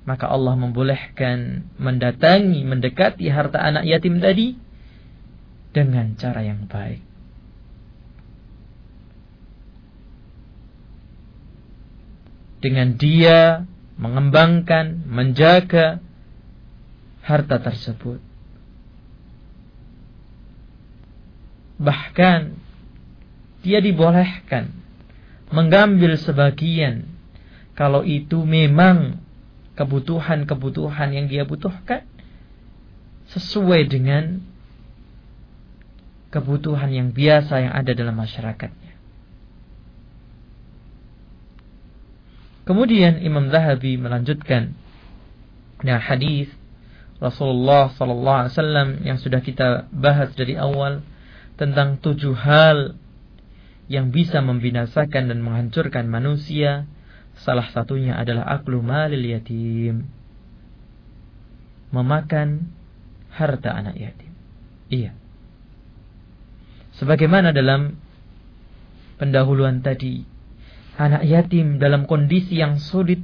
Maka 0.04 0.28
Allah 0.28 0.52
membolehkan 0.52 1.64
mendatangi 1.80 2.60
mendekati 2.60 3.24
harta 3.32 3.56
anak 3.56 3.88
yatim 3.88 4.20
tadi 4.20 4.52
dengan 5.72 6.12
cara 6.20 6.44
yang 6.44 6.68
baik 6.68 7.13
dengan 12.64 12.96
dia 12.96 13.68
mengembangkan 14.00 15.04
menjaga 15.04 16.00
harta 17.20 17.60
tersebut 17.60 18.24
bahkan 21.76 22.56
dia 23.60 23.84
dibolehkan 23.84 24.72
mengambil 25.52 26.16
sebagian 26.16 27.12
kalau 27.76 28.00
itu 28.00 28.40
memang 28.48 29.20
kebutuhan-kebutuhan 29.74 31.10
yang 31.12 31.26
dia 31.26 31.44
butuhkan 31.44 32.06
sesuai 33.34 33.90
dengan 33.90 34.40
kebutuhan 36.30 36.90
yang 36.90 37.08
biasa 37.14 37.62
yang 37.62 37.74
ada 37.74 37.94
dalam 37.94 38.14
masyarakatnya. 38.18 38.83
Kemudian 42.64 43.20
Imam 43.20 43.52
Zahabi 43.52 44.00
melanjutkan 44.00 44.72
dengan 45.80 46.00
hadis 46.00 46.48
Rasulullah 47.20 47.92
sallallahu 47.92 48.38
alaihi 48.44 48.54
wasallam 48.56 48.88
yang 49.04 49.18
sudah 49.20 49.44
kita 49.44 49.88
bahas 49.92 50.32
dari 50.32 50.56
awal 50.56 51.04
tentang 51.60 52.00
tujuh 52.00 52.32
hal 52.34 52.96
yang 53.86 54.08
bisa 54.08 54.40
membinasakan 54.40 55.28
dan 55.28 55.44
menghancurkan 55.44 56.08
manusia 56.08 56.88
salah 57.36 57.68
satunya 57.68 58.16
adalah 58.16 58.48
aklu 58.48 58.80
malil 58.80 59.20
yatim 59.20 60.08
memakan 61.94 62.74
harta 63.30 63.70
anak 63.70 63.94
yatim. 63.94 64.32
Iya. 64.90 65.14
Sebagaimana 66.98 67.54
dalam 67.54 67.98
pendahuluan 69.18 69.82
tadi, 69.82 70.26
anak 70.94 71.22
yatim 71.26 71.82
dalam 71.82 72.06
kondisi 72.06 72.58
yang 72.58 72.78
sulit, 72.78 73.22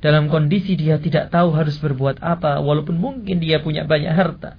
dalam 0.00 0.28
kondisi 0.28 0.76
dia 0.76 1.00
tidak 1.00 1.32
tahu 1.32 1.52
harus 1.52 1.76
berbuat 1.80 2.20
apa, 2.20 2.60
walaupun 2.60 2.96
mungkin 2.96 3.40
dia 3.40 3.60
punya 3.60 3.84
banyak 3.88 4.12
harta. 4.12 4.56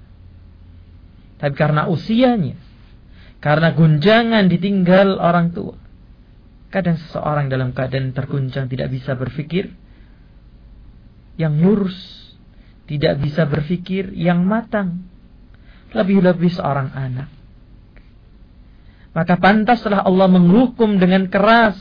Tapi 1.38 1.54
karena 1.54 1.86
usianya, 1.86 2.58
karena 3.38 3.74
gunjangan 3.74 4.50
ditinggal 4.50 5.22
orang 5.22 5.54
tua, 5.54 5.78
kadang 6.74 6.98
seseorang 6.98 7.48
dalam 7.54 7.72
keadaan 7.72 8.12
terguncang 8.12 8.66
tidak 8.66 8.90
bisa 8.90 9.14
berpikir 9.14 9.70
yang 11.38 11.62
lurus, 11.62 11.96
tidak 12.90 13.22
bisa 13.22 13.46
berpikir 13.46 14.10
yang 14.18 14.42
matang, 14.42 15.06
lebih-lebih 15.94 16.50
seorang 16.50 16.90
anak. 16.98 17.37
Maka 19.18 19.34
pantaslah 19.42 20.06
Allah 20.06 20.30
menghukum 20.30 21.02
dengan 21.02 21.26
keras 21.26 21.74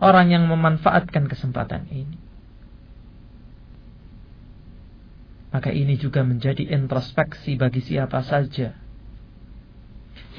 orang 0.00 0.32
yang 0.32 0.48
memanfaatkan 0.48 1.28
kesempatan 1.28 1.84
ini. 1.92 2.16
Maka 5.52 5.76
ini 5.76 6.00
juga 6.00 6.24
menjadi 6.24 6.72
introspeksi 6.72 7.60
bagi 7.60 7.84
siapa 7.84 8.24
saja 8.24 8.72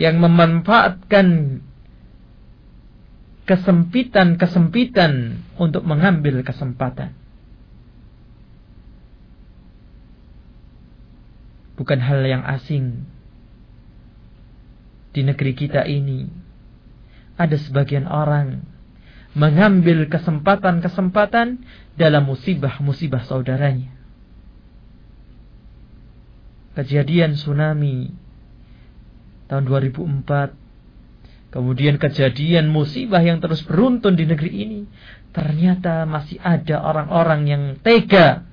yang 0.02 0.18
memanfaatkan 0.18 1.62
kesempitan-kesempitan 3.46 5.46
untuk 5.62 5.86
mengambil 5.86 6.42
kesempatan. 6.42 7.14
Bukan 11.78 12.02
hal 12.02 12.26
yang 12.26 12.42
asing 12.50 13.06
di 15.12 15.22
negeri 15.28 15.52
kita 15.56 15.84
ini 15.84 16.28
ada 17.36 17.58
sebagian 17.60 18.08
orang 18.08 18.64
mengambil 19.32 20.12
kesempatan-kesempatan 20.12 21.64
dalam 21.96 22.24
musibah-musibah 22.28 23.24
saudaranya. 23.24 23.92
Kejadian 26.76 27.36
tsunami 27.36 28.12
tahun 29.48 29.68
2004, 29.68 31.52
kemudian 31.52 32.00
kejadian 32.00 32.72
musibah 32.72 33.20
yang 33.20 33.44
terus 33.44 33.64
beruntun 33.68 34.16
di 34.16 34.24
negeri 34.24 34.52
ini, 34.52 34.82
ternyata 35.36 36.08
masih 36.08 36.40
ada 36.40 36.80
orang-orang 36.84 37.42
yang 37.48 37.64
tega 37.84 38.48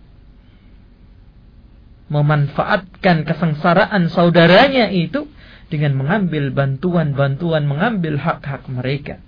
memanfaatkan 2.09 3.23
kesengsaraan 3.29 4.09
saudaranya 4.09 4.89
itu 4.91 5.29
dengan 5.69 6.01
mengambil 6.01 6.49
bantuan-bantuan, 6.53 7.69
mengambil 7.69 8.17
hak-hak 8.17 8.65
mereka. 8.73 9.21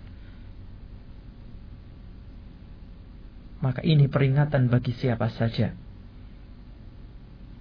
Maka 3.60 3.84
ini 3.84 4.08
peringatan 4.08 4.72
bagi 4.72 4.96
siapa 4.96 5.28
saja. 5.36 5.76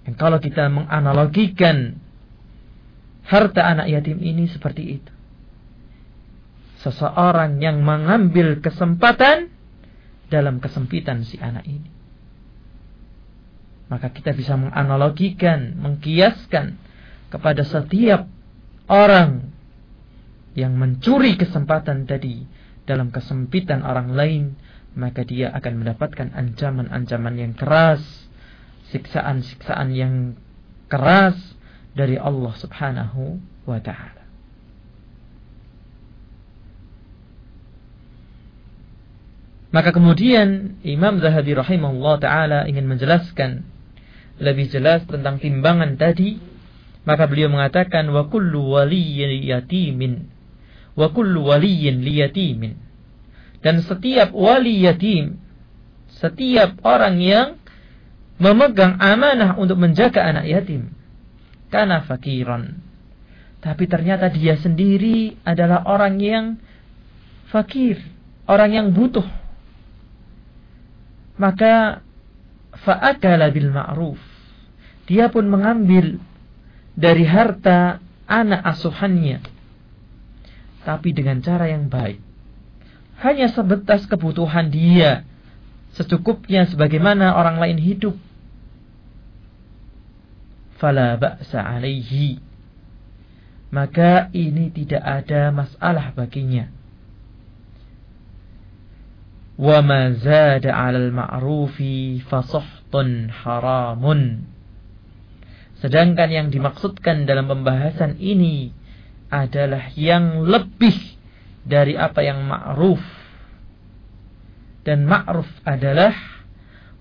Dan 0.08 0.16
kalau 0.16 0.40
kita 0.40 0.72
menganalogikan 0.72 2.00
harta 3.28 3.62
anak 3.68 3.92
yatim 3.92 4.16
ini 4.24 4.48
seperti 4.48 4.96
itu. 4.96 5.12
Seseorang 6.80 7.60
yang 7.60 7.84
mengambil 7.84 8.64
kesempatan 8.64 9.52
dalam 10.32 10.64
kesempitan 10.64 11.28
si 11.28 11.36
anak 11.36 11.68
ini. 11.68 11.92
Maka 13.92 14.08
kita 14.08 14.32
bisa 14.32 14.56
menganalogikan, 14.56 15.76
mengkiaskan 15.76 16.80
kepada 17.28 17.60
setiap 17.66 18.24
orang 18.90 19.54
yang 20.58 20.74
mencuri 20.74 21.38
kesempatan 21.38 22.10
tadi 22.10 22.42
dalam 22.84 23.14
kesempitan 23.14 23.86
orang 23.86 24.18
lain, 24.18 24.44
maka 24.98 25.22
dia 25.22 25.54
akan 25.54 25.86
mendapatkan 25.86 26.34
ancaman-ancaman 26.34 27.34
yang 27.38 27.52
keras, 27.54 28.02
siksaan-siksaan 28.90 29.94
yang 29.94 30.34
keras 30.90 31.38
dari 31.94 32.18
Allah 32.18 32.50
Subhanahu 32.58 33.38
wa 33.70 33.78
taala. 33.78 34.26
Maka 39.70 39.94
kemudian 39.94 40.82
Imam 40.82 41.22
Zahabi 41.22 41.54
rahimahullah 41.54 42.18
taala 42.18 42.58
ingin 42.66 42.90
menjelaskan 42.90 43.62
lebih 44.42 44.66
jelas 44.66 45.06
tentang 45.06 45.38
timbangan 45.38 45.94
tadi 45.94 46.42
maka 47.08 47.24
beliau 47.28 47.48
mengatakan 47.48 48.08
wa 48.12 48.28
kullu 48.28 48.76
waliyyin 48.76 49.40
yatimin 49.44 50.28
wa 51.00 51.08
kullu 51.10 51.48
waliyyin 51.48 52.02
liyatimin. 52.02 52.76
Dan 53.60 53.84
setiap 53.84 54.32
wali 54.32 54.84
yatim, 54.84 55.36
setiap 56.08 56.80
orang 56.80 57.20
yang 57.20 57.48
memegang 58.40 58.96
amanah 58.96 59.56
untuk 59.60 59.76
menjaga 59.76 60.24
anak 60.24 60.48
yatim 60.48 60.96
karena 61.68 62.00
fakiran. 62.04 62.80
Tapi 63.60 63.84
ternyata 63.84 64.32
dia 64.32 64.56
sendiri 64.56 65.36
adalah 65.44 65.84
orang 65.84 66.16
yang 66.16 66.44
fakir, 67.52 68.00
orang 68.48 68.72
yang 68.72 68.86
butuh. 68.96 69.28
Maka 71.36 72.00
fa'akala 72.80 73.52
bil 73.52 73.68
ma'ruf. 73.68 74.20
Dia 75.04 75.28
pun 75.28 75.44
mengambil 75.52 76.16
dari 77.00 77.24
harta 77.24 77.96
anak 78.28 78.60
asuhannya. 78.60 79.40
Tapi 80.84 81.08
dengan 81.16 81.40
cara 81.40 81.72
yang 81.72 81.88
baik. 81.88 82.20
Hanya 83.24 83.48
sebatas 83.48 84.04
kebutuhan 84.04 84.68
dia. 84.68 85.24
Secukupnya 85.96 86.68
sebagaimana 86.68 87.36
orang 87.36 87.56
lain 87.56 87.80
hidup. 87.80 88.16
Fala 90.76 91.16
ba'sa 91.16 91.60
alaihi. 91.60 92.40
Maka 93.72 94.28
ini 94.32 94.72
tidak 94.72 95.04
ada 95.04 95.52
masalah 95.52 96.12
baginya. 96.16 96.68
Wa 99.60 99.84
ma 99.84 100.16
zada 100.16 100.72
'alal 100.72 101.12
ma'rufi 101.12 102.24
haramun. 103.44 104.49
Sedangkan 105.80 106.28
yang 106.28 106.48
dimaksudkan 106.52 107.24
dalam 107.24 107.48
pembahasan 107.48 108.20
ini 108.20 108.68
adalah 109.32 109.88
yang 109.96 110.44
lebih 110.44 110.96
dari 111.64 111.96
apa 111.96 112.20
yang 112.20 112.44
ma'ruf. 112.44 113.00
Dan 114.84 115.08
ma'ruf 115.08 115.48
adalah 115.64 116.12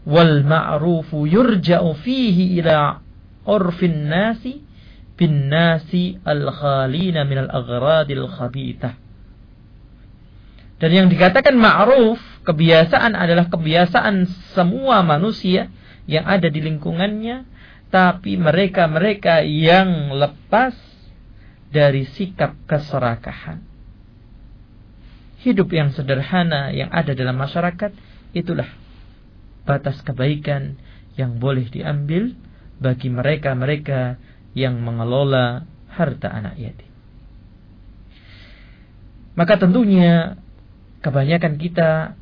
wal 0.07 0.47
ma'rufu 0.47 1.27
yurja'u 1.27 1.91
fihi 1.99 2.59
ila 2.63 3.03
urfin 3.43 4.07
nasi 4.07 4.63
bin 5.19 5.51
nasi 5.51 6.15
al-khalina 6.23 7.27
min 7.27 7.43
al-aghradil 7.43 8.31
khabithah. 8.31 8.95
Dan 10.79 10.89
yang 10.95 11.07
dikatakan 11.11 11.59
ma'ruf, 11.59 12.23
kebiasaan 12.47 13.11
adalah 13.11 13.51
kebiasaan 13.51 14.23
semua 14.55 15.03
manusia 15.03 15.67
yang 16.07 16.23
ada 16.23 16.47
di 16.47 16.63
lingkungannya 16.63 17.58
tapi 17.89 18.37
mereka-mereka 18.37 19.41
yang 19.45 20.13
lepas 20.13 20.77
dari 21.73 22.05
sikap 22.05 22.53
keserakahan. 22.69 23.61
Hidup 25.41 25.71
yang 25.73 25.89
sederhana 25.93 26.69
yang 26.73 26.91
ada 26.93 27.15
dalam 27.15 27.37
masyarakat 27.37 27.95
itulah 28.35 28.67
batas 29.65 30.01
kebaikan 30.05 30.77
yang 31.17 31.37
boleh 31.41 31.65
diambil 31.69 32.33
bagi 32.81 33.09
mereka-mereka 33.09 34.17
yang 34.53 34.81
mengelola 34.81 35.65
harta 35.93 36.29
anak 36.29 36.57
yatim. 36.57 36.91
Maka 39.37 39.55
tentunya 39.55 40.35
kebanyakan 40.99 41.55
kita 41.55 42.19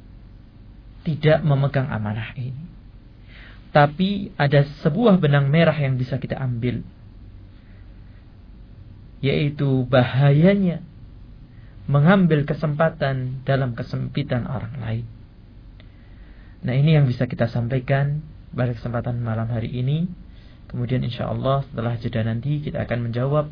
tidak 1.01 1.39
memegang 1.41 1.89
amanah 1.89 2.35
ini. 2.37 2.76
Tapi 3.75 4.33
ada 4.39 4.63
sebuah 4.85 5.19
benang 5.19 5.51
merah 5.51 5.75
yang 5.75 5.99
bisa 5.99 6.17
kita 6.17 6.39
ambil. 6.39 6.81
Yaitu 9.19 9.85
bahayanya 9.89 10.85
mengambil 11.87 12.43
kesempatan 12.43 13.41
dalam 13.47 13.73
kesempitan 13.73 14.43
orang 14.45 14.75
lain. 14.83 15.05
Nah 16.67 16.75
ini 16.75 16.99
yang 16.99 17.07
bisa 17.07 17.25
kita 17.29 17.47
sampaikan 17.47 18.21
pada 18.51 18.75
kesempatan 18.75 19.23
malam 19.23 19.47
hari 19.47 19.71
ini. 19.71 20.07
Kemudian 20.67 20.99
insya 20.99 21.31
Allah 21.31 21.63
setelah 21.71 21.95
jeda 21.95 22.27
nanti 22.27 22.59
kita 22.59 22.83
akan 22.83 23.07
menjawab 23.07 23.47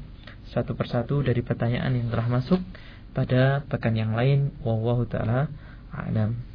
satu 0.51 0.75
persatu 0.75 1.23
dari 1.23 1.39
pertanyaan 1.39 1.95
yang 1.95 2.12
telah 2.12 2.28
masuk 2.28 2.60
pada 3.15 3.63
pekan 3.71 3.95
yang 3.95 4.12
lain. 4.12 4.51
Wallahu 4.67 5.08
taala 5.08 5.47
a'lam. 5.95 6.55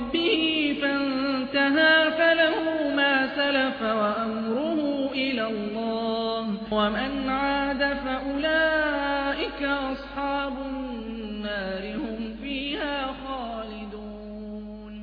ومن 6.80 7.12
عاد 7.28 7.82
فأولئك 8.04 9.60
أصحاب 9.62 10.54
النار 10.70 11.82
هم 11.96 12.20
فيها 12.42 12.96
خالدون 13.24 14.94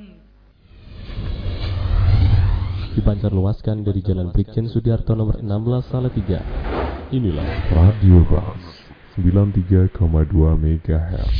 Dipancar 2.94 3.34
luaskan 3.34 3.82
dari 3.82 4.06
Jalan 4.06 4.30
Brigjen 4.30 4.70
Sudiarto 4.70 5.18
nomor 5.18 5.42
16 5.42 5.90
Salatiga. 5.90 6.38
Inilah 7.10 7.46
Radio 7.74 8.22
Bas 8.30 8.62
93,2 9.18 9.98
MHz 10.58 11.38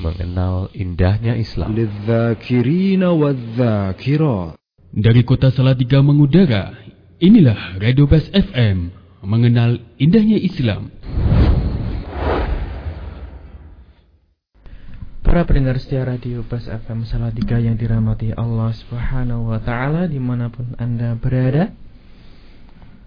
mengenal 0.00 0.68
indahnya 0.74 1.32
Islam. 1.38 1.72
للذاكرين 1.72 3.02
والذاكرات 3.04 4.54
Dari 4.94 5.26
kota 5.26 5.50
Salatiga 5.50 5.98
mengudara, 6.06 6.70
inilah 7.18 7.82
Radio 7.82 8.06
Bas 8.06 8.30
FM, 8.30 8.94
mengenal 9.23 9.79
indahnya 9.99 10.39
Islam. 10.39 10.93
Para 15.29 15.45
pendengar 15.45 15.77
setia 15.77 16.01
radio 16.01 16.41
Bas 16.41 16.65
FM 16.65 17.05
Salatiga 17.05 17.61
yang 17.61 17.77
dirahmati 17.77 18.33
Allah 18.33 18.73
Subhanahu 18.73 19.53
wa 19.53 19.61
taala 19.61 20.09
di 20.09 20.17
mana 20.17 20.49
pun 20.49 20.73
Anda 20.81 21.13
berada. 21.13 21.69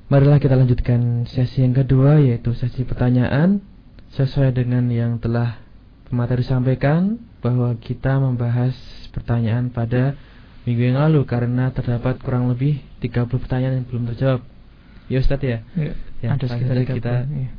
Marilah 0.06 0.38
kita 0.38 0.54
lanjutkan 0.54 1.26
sesi 1.26 1.64
yang 1.64 1.74
kedua 1.74 2.20
yaitu 2.22 2.54
sesi 2.54 2.86
pertanyaan 2.86 3.64
sesuai 4.14 4.54
dengan 4.54 4.86
yang 4.92 5.18
telah 5.18 5.58
pemateri 6.06 6.44
sampaikan 6.44 7.16
bahwa 7.40 7.74
kita 7.80 8.20
membahas 8.20 8.76
pertanyaan 9.10 9.72
pada 9.72 10.14
minggu 10.62 10.94
yang 10.94 11.00
lalu 11.02 11.26
karena 11.26 11.74
terdapat 11.74 12.22
kurang 12.22 12.46
lebih 12.52 12.78
30 13.02 13.34
pertanyaan 13.40 13.82
yang 13.82 13.86
belum 13.88 14.04
terjawab. 14.14 14.51
Ya 15.12 15.18
Ustadz 15.20 15.44
ya. 15.44 15.58
Ya, 15.76 15.92
Ya, 16.24 16.28
ada 16.38 16.46
sekitar 16.48 16.76
kita 16.88 17.14
30, 17.28 17.44
ya. 17.44 17.50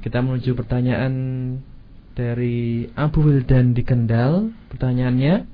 kita 0.00 0.18
menuju 0.24 0.50
pertanyaan 0.56 1.12
dari 2.16 2.88
Abu 2.96 3.26
Wildan 3.26 3.76
di 3.76 3.82
Kendal. 3.84 4.54
Pertanyaannya, 4.72 5.44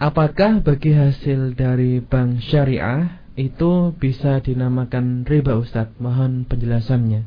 apakah 0.00 0.64
bagi 0.64 0.94
hasil 0.96 1.58
dari 1.58 2.00
bank 2.00 2.40
syariah 2.40 3.20
itu 3.36 3.92
bisa 3.98 4.40
dinamakan 4.40 5.28
riba 5.28 5.58
Ustadz? 5.60 5.98
Mohon 6.00 6.48
penjelasannya. 6.48 7.22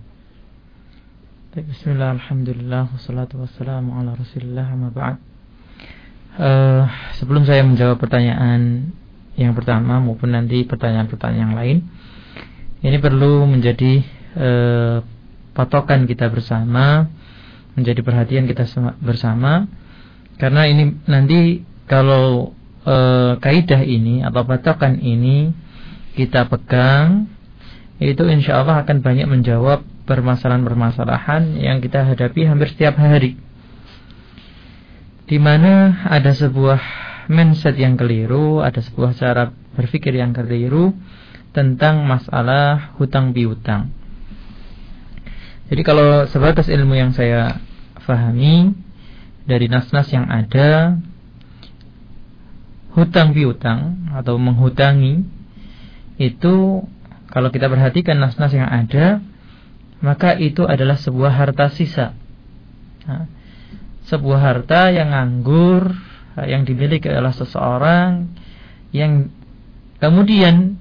Bismillah, 1.52 2.16
Alhamdulillah, 2.16 2.96
wassalatu 2.96 3.44
wassalamu 3.44 3.92
ala 4.00 4.16
rasulillah, 4.16 4.72
ba'd 4.90 5.20
Eh, 6.32 6.84
Sebelum 7.20 7.44
saya 7.44 7.60
menjawab 7.68 8.00
pertanyaan 8.00 8.88
yang 9.36 9.52
pertama 9.52 10.00
maupun 10.00 10.32
nanti 10.32 10.64
pertanyaan-pertanyaan 10.64 11.44
yang 11.44 11.56
lain 11.56 11.78
Ini 12.82 12.98
perlu 12.98 13.46
menjadi 13.46 14.02
eh, 14.36 14.98
patokan 15.54 16.10
kita 16.10 16.28
bersama 16.34 17.06
Menjadi 17.78 18.02
perhatian 18.02 18.50
kita 18.50 18.66
bersama 19.00 19.70
Karena 20.42 20.66
ini 20.66 20.98
nanti 21.06 21.62
kalau 21.86 22.58
eh, 22.86 23.38
kaidah 23.38 23.82
ini 23.86 24.26
atau 24.26 24.42
patokan 24.44 24.98
ini 24.98 25.54
kita 26.12 26.50
pegang 26.52 27.32
itu 28.02 28.26
insya 28.26 28.66
Allah 28.66 28.82
akan 28.82 29.06
banyak 29.06 29.30
menjawab 29.30 29.86
permasalahan-permasalahan 30.10 31.62
yang 31.62 31.78
kita 31.80 32.02
hadapi 32.02 32.50
hampir 32.50 32.74
setiap 32.74 32.98
hari. 32.98 33.38
Di 35.30 35.38
mana 35.38 36.02
ada 36.10 36.34
sebuah 36.34 36.82
mindset 37.30 37.78
yang 37.78 37.96
keliru, 37.96 38.66
ada 38.66 38.82
sebuah 38.82 39.14
cara 39.16 39.54
berpikir 39.78 40.18
yang 40.18 40.34
keliru 40.34 40.92
tentang 41.52 42.08
masalah 42.08 42.96
hutang 42.96 43.36
piutang. 43.36 43.92
Jadi 45.72 45.82
kalau 45.88 46.28
sebatas 46.28 46.68
ilmu 46.68 47.00
yang 47.00 47.16
saya 47.16 47.60
fahami 48.04 48.76
dari 49.48 49.72
nas-nas 49.72 50.12
yang 50.12 50.28
ada 50.28 51.00
hutang 52.92 53.32
piutang 53.32 54.12
atau 54.12 54.36
menghutangi 54.36 55.24
itu 56.20 56.84
kalau 57.32 57.50
kita 57.50 57.72
perhatikan 57.72 58.20
nas-nas 58.20 58.52
yang 58.52 58.68
ada 58.68 59.24
maka 60.04 60.36
itu 60.36 60.68
adalah 60.68 61.00
sebuah 61.00 61.32
harta 61.32 61.72
sisa 61.72 62.20
sebuah 64.12 64.40
harta 64.44 64.92
yang 64.92 65.16
nganggur 65.16 65.96
yang 66.44 66.68
dimiliki 66.68 67.08
oleh 67.08 67.32
seseorang 67.32 68.28
yang 68.92 69.32
kemudian 70.04 70.81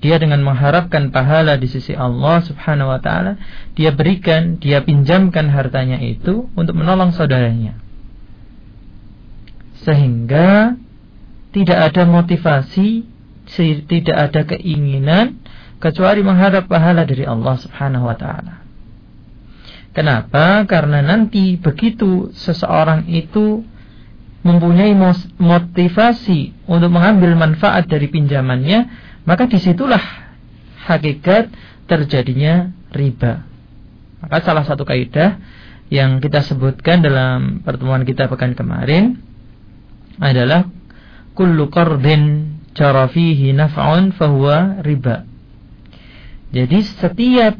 dia 0.00 0.16
dengan 0.16 0.40
mengharapkan 0.40 1.12
pahala 1.12 1.60
di 1.60 1.68
sisi 1.68 1.92
Allah 1.92 2.40
Subhanahu 2.40 2.88
wa 2.88 3.00
taala 3.00 3.36
dia 3.76 3.92
berikan 3.92 4.56
dia 4.56 4.80
pinjamkan 4.80 5.52
hartanya 5.52 6.00
itu 6.00 6.48
untuk 6.56 6.74
menolong 6.76 7.12
saudaranya 7.12 7.76
sehingga 9.84 10.76
tidak 11.52 11.78
ada 11.92 12.02
motivasi 12.08 13.04
si- 13.48 13.82
tidak 13.84 14.16
ada 14.30 14.40
keinginan 14.46 15.40
kecuali 15.80 16.20
mengharap 16.20 16.68
pahala 16.68 17.08
dari 17.08 17.24
Allah 17.24 17.56
Subhanahu 17.56 18.04
wa 18.04 18.16
taala. 18.16 18.60
Kenapa? 19.90 20.62
Karena 20.70 21.02
nanti 21.02 21.58
begitu 21.58 22.30
seseorang 22.30 23.10
itu 23.10 23.66
mempunyai 24.46 24.94
motivasi 25.36 26.64
untuk 26.70 26.90
mengambil 26.94 27.34
manfaat 27.34 27.90
dari 27.90 28.06
pinjamannya, 28.06 28.86
maka 29.24 29.46
di 29.46 29.58
situlah 29.60 30.00
hakikat 30.86 31.52
terjadinya 31.86 32.72
riba. 32.94 33.44
Maka 34.20 34.44
salah 34.44 34.64
satu 34.64 34.84
kaidah 34.84 35.40
yang 35.90 36.22
kita 36.22 36.44
sebutkan 36.46 37.02
dalam 37.02 37.64
pertemuan 37.66 38.06
kita 38.06 38.30
pekan 38.30 38.54
kemarin 38.54 39.18
adalah 40.20 40.68
kullu 41.34 41.72
qardin 41.72 42.54
jara 42.76 43.08
fihi 43.10 43.56
naf'un 43.56 44.14
fahuwa 44.14 44.84
riba. 44.84 45.26
Jadi 46.50 46.78
setiap 46.82 47.54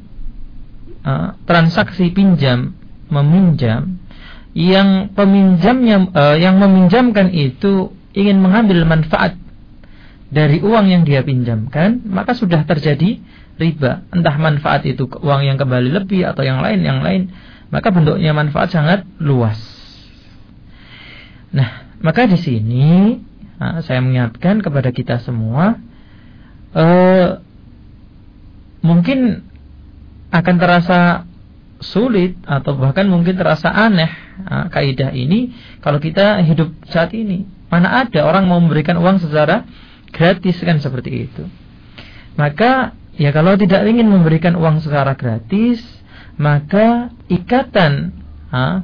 uh, 1.06 1.38
transaksi 1.46 2.10
pinjam 2.12 2.74
meminjam 3.10 3.98
yang 4.54 5.14
peminjamnya 5.14 6.10
uh, 6.10 6.36
yang 6.36 6.58
meminjamkan 6.58 7.30
itu 7.30 7.94
ingin 8.14 8.42
mengambil 8.42 8.82
manfaat 8.82 9.38
dari 10.30 10.62
uang 10.62 10.86
yang 10.86 11.02
dia 11.02 11.26
pinjamkan, 11.26 12.06
maka 12.06 12.38
sudah 12.38 12.62
terjadi 12.62 13.18
riba. 13.58 14.06
Entah 14.14 14.38
manfaat 14.38 14.86
itu 14.86 15.10
uang 15.10 15.42
yang 15.42 15.58
kembali 15.58 15.90
lebih 15.90 16.22
atau 16.22 16.46
yang 16.46 16.62
lain 16.62 16.86
yang 16.86 17.02
lain, 17.02 17.34
maka 17.74 17.90
bentuknya 17.90 18.30
manfaat 18.30 18.70
sangat 18.70 19.02
luas. 19.18 19.58
Nah, 21.50 21.98
maka 21.98 22.30
di 22.30 22.38
sini 22.38 23.18
saya 23.60 24.00
mengingatkan 24.00 24.64
kepada 24.64 24.88
kita 24.88 25.20
semua 25.20 25.76
uh, 26.72 27.44
mungkin 28.80 29.44
akan 30.32 30.56
terasa 30.56 31.28
sulit 31.80 32.40
atau 32.48 32.76
bahkan 32.80 33.04
mungkin 33.04 33.36
terasa 33.36 33.68
aneh 33.68 34.08
nah, 34.48 34.72
kaidah 34.72 35.12
ini 35.12 35.52
kalau 35.84 36.00
kita 36.00 36.40
hidup 36.44 36.72
saat 36.88 37.12
ini 37.12 37.44
mana 37.68 38.04
ada 38.04 38.24
orang 38.24 38.48
mau 38.48 38.60
memberikan 38.60 38.96
uang 38.96 39.20
secara 39.20 39.68
gratis 40.12 40.58
kan 40.60 40.78
seperti 40.78 41.30
itu. 41.30 41.44
Maka 42.36 42.94
ya 43.18 43.34
kalau 43.34 43.58
tidak 43.58 43.84
ingin 43.86 44.06
memberikan 44.06 44.54
uang 44.56 44.82
secara 44.82 45.18
gratis 45.18 45.82
maka 46.40 47.12
ikatan 47.28 48.16
ah, 48.48 48.80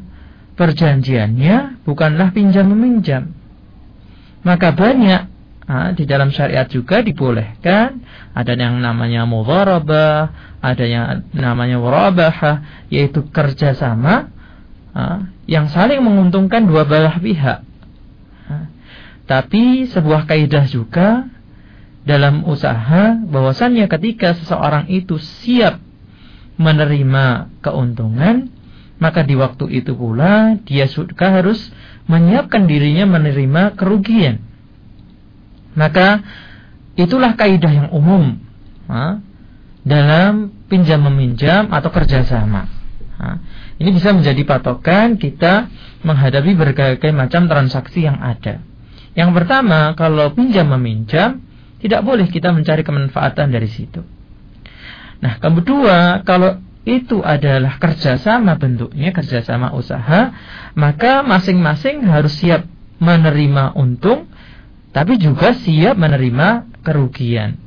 perjanjiannya 0.61 1.85
bukanlah 1.89 2.33
pinjam 2.37 2.69
meminjam. 2.69 3.33
Maka 4.45 4.77
banyak 4.77 5.23
ah, 5.65 5.91
di 5.97 6.05
dalam 6.05 6.29
syariat 6.31 6.69
juga 6.69 7.01
dibolehkan. 7.01 8.05
Ada 8.37 8.53
yang 8.53 8.85
namanya 8.85 9.25
mudharabah, 9.25 10.29
ada 10.61 10.85
yang 10.85 11.25
namanya 11.33 11.81
warabah, 11.81 12.37
yaitu 12.93 13.25
kerjasama 13.33 14.29
ah, 14.93 15.33
yang 15.49 15.73
saling 15.73 16.05
menguntungkan 16.05 16.69
dua 16.69 16.85
belah 16.85 17.17
pihak. 17.17 17.65
Tapi 19.27 19.91
sebuah 19.91 20.31
kaidah 20.31 20.71
juga 20.71 21.27
dalam 22.07 22.47
usaha 22.47 23.19
bahwasannya 23.19 23.91
ketika 23.91 24.39
seseorang 24.39 24.87
itu 24.87 25.19
siap 25.19 25.83
menerima 26.57 27.51
keuntungan, 27.61 28.49
maka 29.03 29.27
di 29.27 29.35
waktu 29.35 29.83
itu 29.83 29.93
pula 29.93 30.57
dia 30.63 30.87
sudah 30.87 31.43
harus 31.43 31.75
menyiapkan 32.07 32.71
dirinya 32.71 33.05
menerima 33.19 33.75
kerugian. 33.75 34.41
Maka 35.75 36.23
itulah 36.97 37.35
kaidah 37.37 37.69
yang 37.69 37.89
umum 37.93 38.41
ha, 38.89 39.21
dalam 39.83 40.55
pinjam 40.71 41.03
meminjam 41.03 41.69
atau 41.75 41.91
kerjasama. 41.93 42.71
Ha, 43.19 43.27
ini 43.83 43.91
bisa 43.91 44.15
menjadi 44.15 44.41
patokan 44.47 45.19
kita 45.21 45.69
menghadapi 46.07 46.55
berbagai 46.55 47.11
macam 47.11 47.51
transaksi 47.51 48.07
yang 48.07 48.23
ada. 48.23 48.63
Yang 49.17 49.31
pertama, 49.33 49.97
kalau 49.97 50.31
pinjam 50.37 50.69
meminjam, 50.77 51.41
tidak 51.81 52.05
boleh 52.05 52.29
kita 52.29 52.53
mencari 52.53 52.85
kemanfaatan 52.85 53.49
dari 53.49 53.69
situ. 53.73 54.05
Nah, 55.25 55.41
kedua, 55.41 56.21
kalau 56.29 56.61
itu 56.87 57.25
adalah 57.25 57.81
kerjasama 57.81 58.61
bentuknya, 58.61 59.11
kerjasama 59.11 59.73
usaha, 59.75 60.31
maka 60.77 61.25
masing-masing 61.25 62.05
harus 62.07 62.37
siap 62.37 62.69
menerima 63.03 63.75
untung, 63.75 64.29
tapi 64.93 65.19
juga 65.19 65.57
siap 65.57 65.97
menerima 65.97 66.69
kerugian. 66.85 67.59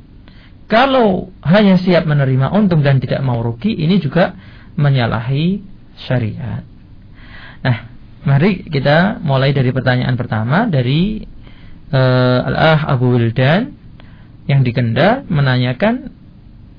Kalau 0.70 1.34
hanya 1.42 1.76
siap 1.76 2.06
menerima 2.06 2.54
untung 2.54 2.80
dan 2.86 3.02
tidak 3.02 3.20
mau 3.26 3.42
rugi, 3.42 3.74
ini 3.74 3.98
juga 3.98 4.38
menyalahi 4.78 5.60
syariat. 6.06 6.62
Nah, 7.60 7.76
mari 8.24 8.64
kita 8.70 9.18
mulai 9.20 9.50
dari 9.50 9.74
pertanyaan 9.74 10.14
pertama 10.14 10.70
dari 10.70 11.26
uh, 11.92 12.48
Al-Ah 12.48 12.80
Abu 12.94 13.14
Wildan 13.14 13.74
yang 14.46 14.66
di 14.66 14.74
Kendal 14.74 15.26
menanyakan 15.30 16.10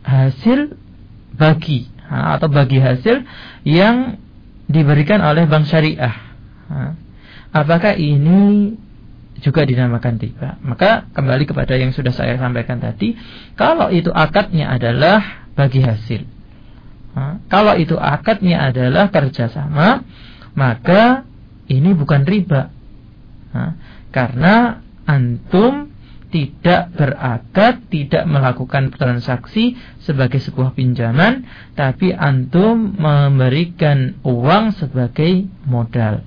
hasil 0.03 0.75
bagi 1.37 1.87
atau 2.11 2.51
bagi 2.51 2.83
hasil 2.83 3.23
yang 3.63 4.19
diberikan 4.67 5.23
oleh 5.23 5.47
bank 5.47 5.67
syariah. 5.71 6.11
Apakah 7.55 7.95
ini 7.95 8.75
juga 9.39 9.63
dinamakan 9.63 10.19
tiba? 10.19 10.59
Maka 10.59 11.07
kembali 11.15 11.47
kepada 11.47 11.79
yang 11.79 11.95
sudah 11.95 12.11
saya 12.11 12.35
sampaikan 12.35 12.83
tadi, 12.83 13.15
kalau 13.55 13.87
itu 13.87 14.11
akadnya 14.11 14.75
adalah 14.75 15.47
bagi 15.55 15.79
hasil. 15.79 16.27
Kalau 17.47 17.75
itu 17.79 17.95
akadnya 17.95 18.71
adalah 18.71 19.11
kerjasama, 19.11 20.03
maka 20.55 21.23
ini 21.67 21.95
bukan 21.95 22.23
riba. 22.27 22.71
Karena 24.11 24.83
antum 25.05 25.89
tidak 26.31 26.95
berakad, 26.95 27.91
tidak 27.91 28.23
melakukan 28.23 28.87
transaksi 28.95 29.75
sebagai 29.99 30.39
sebuah 30.39 30.71
pinjaman, 30.71 31.43
tapi 31.75 32.15
antum 32.15 32.95
memberikan 32.95 34.15
uang 34.23 34.71
sebagai 34.79 35.51
modal. 35.67 36.23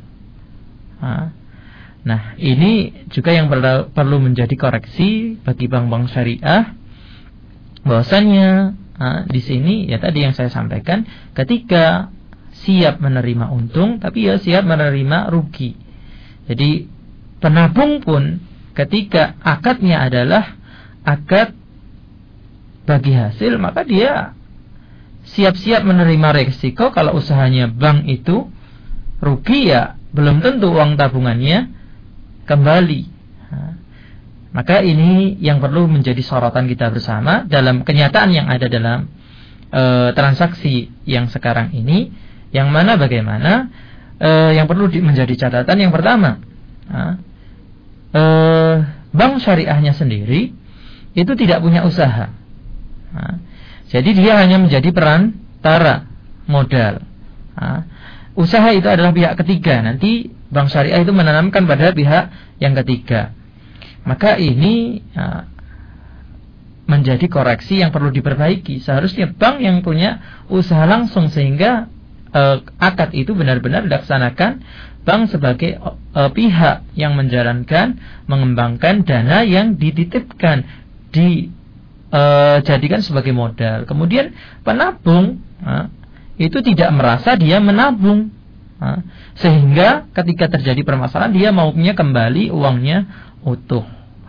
Nah, 2.05 2.37
ini 2.37 2.93
juga 3.09 3.33
yang 3.33 3.49
perlu 3.97 4.21
menjadi 4.21 4.53
koreksi 4.61 5.41
bagi 5.41 5.73
bank-bank 5.73 6.13
syariah, 6.13 6.77
bahwasannya 7.81 8.77
di 9.33 9.41
sini 9.41 9.89
ya 9.89 9.97
tadi 9.97 10.21
yang 10.21 10.37
saya 10.37 10.53
sampaikan, 10.53 11.09
ketika 11.33 12.13
siap 12.61 13.01
menerima 13.01 13.49
untung, 13.49 14.05
tapi 14.05 14.29
ya 14.29 14.37
siap 14.37 14.69
menerima 14.69 15.33
rugi. 15.33 15.81
Jadi 16.45 16.93
penabung 17.41 18.05
pun 18.05 18.53
ketika 18.75 19.39
akadnya 19.41 20.03
adalah 20.03 20.59
akad 21.07 21.55
bagi 22.85 23.15
hasil 23.17 23.57
maka 23.57 23.87
dia 23.87 24.35
siap-siap 25.25 25.87
menerima 25.87 26.45
resiko 26.45 26.93
kalau 26.93 27.17
usahanya 27.17 27.71
bank 27.73 28.05
itu 28.11 28.53
rugi 29.25 29.73
ya 29.73 29.97
belum 30.15 30.45
tentu 30.45 30.71
uang 30.71 31.01
tabungannya 31.01 31.73
kembali. 32.45 33.03
Maka 34.55 34.87
ini 34.87 35.35
yang 35.43 35.59
perlu 35.59 35.91
menjadi 35.91 36.23
sorotan 36.23 36.71
kita 36.71 36.95
bersama 36.95 37.43
dalam 37.51 37.83
kenyataan 37.83 38.31
yang 38.31 38.47
ada 38.47 38.71
dalam 38.71 39.11
e, 39.67 40.15
transaksi 40.15 40.95
yang 41.03 41.27
sekarang 41.27 41.75
ini. 41.75 42.15
Yang 42.55 42.69
mana 42.71 42.95
bagaimana? 42.95 43.67
E, 44.15 44.55
yang 44.55 44.71
perlu 44.71 44.87
di, 44.87 45.03
menjadi 45.03 45.35
catatan 45.35 45.75
yang 45.75 45.91
pertama 45.91 46.39
eh, 48.15 48.75
bank 49.11 49.33
syariahnya 49.43 49.93
sendiri 49.93 50.55
itu 51.15 51.33
tidak 51.39 51.63
punya 51.63 51.87
usaha. 51.87 52.31
Nah, 53.15 53.35
jadi 53.91 54.11
dia 54.11 54.33
hanya 54.43 54.59
menjadi 54.59 54.91
perantara 54.91 56.11
modal. 56.51 57.03
Nah, 57.55 57.87
usaha 58.35 58.75
itu 58.75 58.87
adalah 58.91 59.15
pihak 59.15 59.39
ketiga. 59.43 59.83
Nanti 59.83 60.31
bank 60.51 60.71
syariah 60.71 61.03
itu 61.03 61.15
menanamkan 61.15 61.67
pada 61.67 61.95
pihak 61.95 62.59
yang 62.59 62.75
ketiga. 62.83 63.31
Maka 64.03 64.37
ini 64.37 65.01
nah, 65.15 65.47
menjadi 66.85 67.25
koreksi 67.31 67.81
yang 67.81 67.95
perlu 67.95 68.11
diperbaiki. 68.11 68.83
Seharusnya 68.83 69.31
bank 69.31 69.63
yang 69.63 69.81
punya 69.81 70.21
usaha 70.51 70.85
langsung 70.85 71.31
sehingga 71.31 71.89
eh, 72.35 72.59
akad 72.83 73.15
itu 73.15 73.33
benar-benar 73.33 73.87
dilaksanakan 73.87 74.61
bank 75.05 75.29
sebagai 75.31 75.77
uh, 75.79 76.33
pihak 76.33 76.89
yang 76.97 77.13
menjalankan, 77.15 78.01
mengembangkan 78.25 79.05
dana 79.05 79.45
yang 79.45 79.77
dititipkan, 79.77 80.65
dijadikan 81.13 83.01
uh, 83.01 83.07
sebagai 83.07 83.37
modal. 83.37 83.85
Kemudian 83.85 84.33
penabung 84.65 85.45
uh, 85.61 85.93
itu 86.41 86.59
tidak 86.65 86.91
merasa 86.97 87.37
dia 87.37 87.61
menabung, 87.61 88.33
uh, 88.81 89.01
sehingga 89.37 90.09
ketika 90.17 90.49
terjadi 90.57 90.81
permasalahan 90.83 91.37
dia 91.37 91.49
maunya 91.53 91.93
kembali 91.93 92.49
uangnya 92.51 93.05
utuh. 93.45 93.85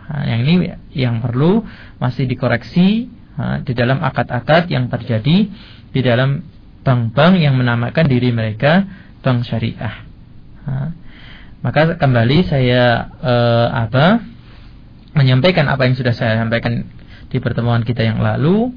Nah, 0.06 0.22
yang 0.28 0.46
ini 0.46 0.70
yang 0.94 1.18
perlu 1.24 1.66
masih 1.98 2.30
dikoreksi 2.30 3.10
di 3.36 3.72
dalam 3.76 4.00
akad-akad 4.00 4.72
yang 4.72 4.88
terjadi 4.88 5.52
di 5.92 6.00
dalam 6.00 6.40
bank-bank 6.80 7.36
yang 7.36 7.52
menamakan 7.52 8.08
diri 8.08 8.32
mereka 8.32 8.88
bank 9.20 9.44
syariah 9.44 10.05
maka 11.62 11.96
kembali 11.98 12.38
saya 12.46 13.10
eh, 13.22 13.68
apa 13.70 14.20
menyampaikan 15.16 15.66
apa 15.70 15.88
yang 15.88 15.96
sudah 15.96 16.12
saya 16.12 16.42
sampaikan 16.42 16.86
di 17.32 17.38
pertemuan 17.40 17.82
kita 17.82 18.04
yang 18.04 18.20
lalu 18.20 18.76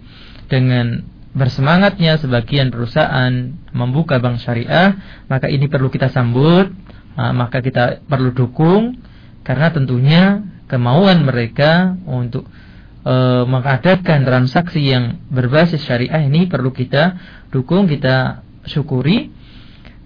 dengan 0.50 1.04
bersemangatnya 1.36 2.18
sebagian 2.18 2.74
perusahaan 2.74 3.54
membuka 3.70 4.18
bank 4.18 4.42
syariah 4.42 4.98
maka 5.30 5.46
ini 5.46 5.70
perlu 5.70 5.94
kita 5.94 6.10
sambut 6.10 6.74
maka 7.14 7.62
kita 7.62 8.02
perlu 8.08 8.34
dukung 8.34 8.98
karena 9.44 9.70
tentunya 9.70 10.42
kemauan 10.70 11.26
mereka 11.26 11.98
untuk 12.06 12.46
e, 13.04 13.16
mengadakan 13.50 14.24
transaksi 14.24 14.80
yang 14.80 15.20
berbasis 15.28 15.82
syariah 15.84 16.22
ini 16.24 16.46
perlu 16.46 16.70
kita 16.70 17.18
dukung 17.50 17.90
kita 17.90 18.46
syukuri 18.70 19.34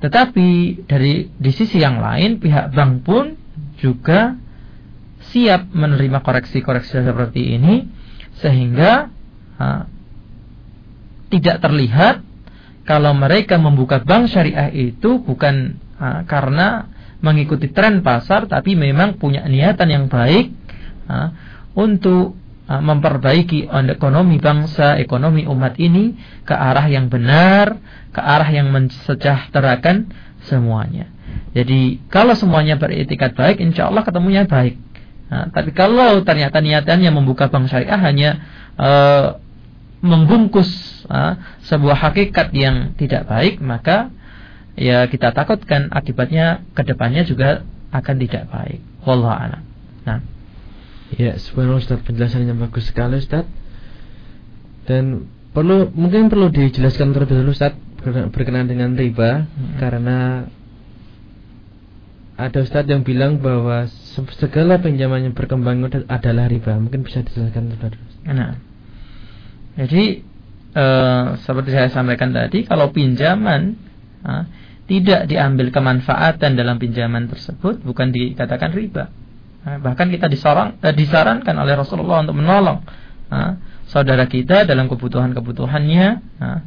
tetapi 0.03 0.83
dari 0.83 1.31
di 1.31 1.51
sisi 1.55 1.79
yang 1.79 2.03
lain 2.03 2.43
pihak 2.43 2.75
bank 2.75 3.07
pun 3.07 3.39
juga 3.79 4.35
siap 5.31 5.71
menerima 5.71 6.19
koreksi-koreksi 6.19 7.07
seperti 7.07 7.55
ini 7.55 7.87
sehingga 8.43 9.07
ha, 9.55 9.87
tidak 11.31 11.63
terlihat 11.63 12.19
kalau 12.83 13.15
mereka 13.15 13.55
membuka 13.55 14.03
bank 14.03 14.27
syariah 14.27 14.67
itu 14.75 15.23
bukan 15.23 15.79
ha, 15.95 16.27
karena 16.27 16.91
mengikuti 17.23 17.71
tren 17.71 18.03
pasar 18.03 18.51
tapi 18.51 18.75
memang 18.75 19.15
punya 19.15 19.47
niatan 19.47 19.87
yang 19.87 20.05
baik 20.11 20.51
ha, 21.07 21.31
untuk 21.79 22.35
memperbaiki 22.79 23.67
ekonomi 23.91 24.39
bangsa, 24.39 24.95
ekonomi 24.97 25.43
umat 25.45 25.75
ini 25.77 26.15
ke 26.47 26.55
arah 26.55 26.87
yang 26.87 27.11
benar, 27.11 27.77
ke 28.15 28.21
arah 28.21 28.49
yang 28.49 28.71
mensejahterakan 28.71 30.09
semuanya. 30.47 31.11
Jadi 31.53 32.01
kalau 32.09 32.33
semuanya 32.33 32.79
beretikat 32.79 33.37
baik, 33.37 33.61
insya 33.61 33.91
Allah 33.91 34.01
ketemunya 34.01 34.47
baik. 34.47 34.79
Nah, 35.29 35.49
tapi 35.49 35.73
kalau 35.73 36.21
ternyata 36.21 36.61
niatannya 36.61 37.09
membuka 37.09 37.49
bank 37.49 37.69
syariah 37.69 37.99
hanya 37.99 38.29
uh, 38.77 39.37
membungkus 40.03 40.69
uh, 41.09 41.37
sebuah 41.65 42.09
hakikat 42.09 42.53
yang 42.53 42.97
tidak 42.97 43.29
baik, 43.29 43.61
maka 43.61 44.13
ya 44.73 45.05
kita 45.09 45.33
takutkan 45.33 45.89
akibatnya 45.93 46.65
ke 46.73 46.81
depannya 46.85 47.25
juga 47.25 47.65
akan 47.93 48.15
tidak 48.17 48.49
baik. 48.49 48.81
Wallahu 49.05 49.33
a'lam. 49.33 49.61
Nah. 50.05 50.32
Ya, 51.19 51.37
sebenarnya 51.37 51.83
Ustaz 51.83 51.99
penjelasannya 52.05 52.55
bagus 52.57 52.89
sekali 52.89 53.21
Ustaz. 53.21 53.45
Dan 54.89 55.29
perlu 55.55 55.89
mungkin 55.93 56.27
perlu 56.27 56.49
dijelaskan 56.49 57.13
terlebih 57.13 57.39
dahulu 57.39 57.53
Ustaz 57.53 57.77
berkenaan 58.03 58.67
dengan 58.67 58.99
riba 58.99 59.47
hmm. 59.47 59.79
karena 59.79 60.43
ada 62.33 62.65
ustadz 62.65 62.89
yang 62.89 63.05
bilang 63.05 63.39
bahwa 63.39 63.85
segala 64.41 64.81
pinjaman 64.81 65.29
yang 65.29 65.35
berkembang 65.37 65.85
adalah 66.09 66.49
riba. 66.49 66.81
Mungkin 66.81 67.05
bisa 67.05 67.21
dijelaskan 67.21 67.71
Ustaz. 67.77 67.93
Nah. 68.25 68.57
Jadi 69.73 70.21
eh, 70.73 71.25
seperti 71.41 71.69
saya 71.73 71.89
sampaikan 71.93 72.33
tadi, 72.33 72.65
kalau 72.65 72.89
pinjaman 72.89 73.77
eh, 74.25 74.43
tidak 74.89 75.29
diambil 75.29 75.69
kemanfaatan 75.69 76.57
dalam 76.57 76.81
pinjaman 76.81 77.29
tersebut, 77.29 77.85
bukan 77.85 78.09
dikatakan 78.09 78.73
riba. 78.73 79.13
Eh, 79.63 79.79
bahkan 79.79 80.11
kita 80.11 80.27
eh, 80.27 80.95
disarankan 80.95 81.55
oleh 81.55 81.73
Rasulullah 81.79 82.19
untuk 82.19 82.35
menolong 82.35 82.83
eh, 83.31 83.51
saudara 83.87 84.27
kita 84.27 84.67
dalam 84.67 84.91
kebutuhan-kebutuhannya. 84.91 86.07
Eh, 86.19 86.59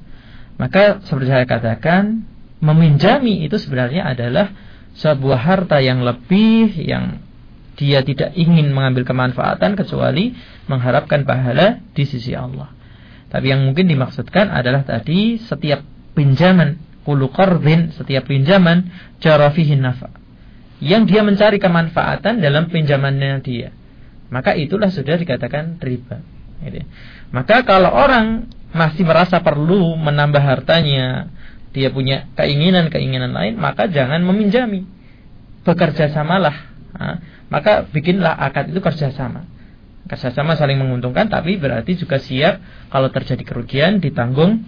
maka 0.57 1.05
seperti 1.05 1.29
saya 1.29 1.45
katakan, 1.45 2.25
meminjami 2.65 3.45
itu 3.45 3.61
sebenarnya 3.61 4.09
adalah 4.09 4.49
sebuah 4.97 5.37
harta 5.37 5.77
yang 5.85 6.01
lebih 6.01 6.73
yang 6.81 7.21
dia 7.77 8.01
tidak 8.01 8.33
ingin 8.33 8.73
mengambil 8.73 9.05
kemanfaatan 9.05 9.77
kecuali 9.77 10.33
mengharapkan 10.65 11.29
pahala 11.29 11.85
di 11.93 12.09
sisi 12.09 12.33
Allah. 12.33 12.73
Tapi 13.29 13.53
yang 13.53 13.69
mungkin 13.69 13.85
dimaksudkan 13.85 14.49
adalah 14.49 14.89
tadi 14.89 15.37
setiap 15.37 15.85
pinjaman 16.17 16.81
kulu 17.05 17.29
qardhin, 17.29 17.93
setiap 17.93 18.25
pinjaman 18.33 18.89
jarafihin 19.21 19.85
nafa. 19.85 20.09
Yang 20.77 21.03
dia 21.09 21.20
mencari 21.24 21.57
kemanfaatan 21.57 22.45
dalam 22.45 22.68
pinjamannya 22.68 23.41
dia. 23.41 23.72
Maka 24.29 24.53
itulah 24.59 24.93
sudah 24.93 25.16
dikatakan 25.16 25.81
riba. 25.81 26.20
Gitu. 26.61 26.85
Maka 27.33 27.64
kalau 27.64 27.93
orang 27.95 28.51
masih 28.77 29.09
merasa 29.09 29.41
perlu 29.41 29.97
menambah 29.97 30.43
hartanya, 30.43 31.33
dia 31.72 31.89
punya 31.89 32.29
keinginan-keinginan 32.37 33.33
lain, 33.33 33.55
maka 33.57 33.89
jangan 33.89 34.20
meminjami. 34.20 34.85
Bekerja 35.64 36.12
samalah. 36.12 36.55
Maka 37.49 37.89
bikinlah 37.89 38.37
akad 38.37 38.72
itu 38.72 38.81
kerjasama. 38.85 39.49
Kerjasama 40.07 40.55
saling 40.55 40.79
menguntungkan, 40.79 41.27
tapi 41.33 41.57
berarti 41.57 41.97
juga 41.99 42.20
siap 42.20 42.61
kalau 42.93 43.11
terjadi 43.11 43.43
kerugian 43.43 43.99
ditanggung 43.99 44.62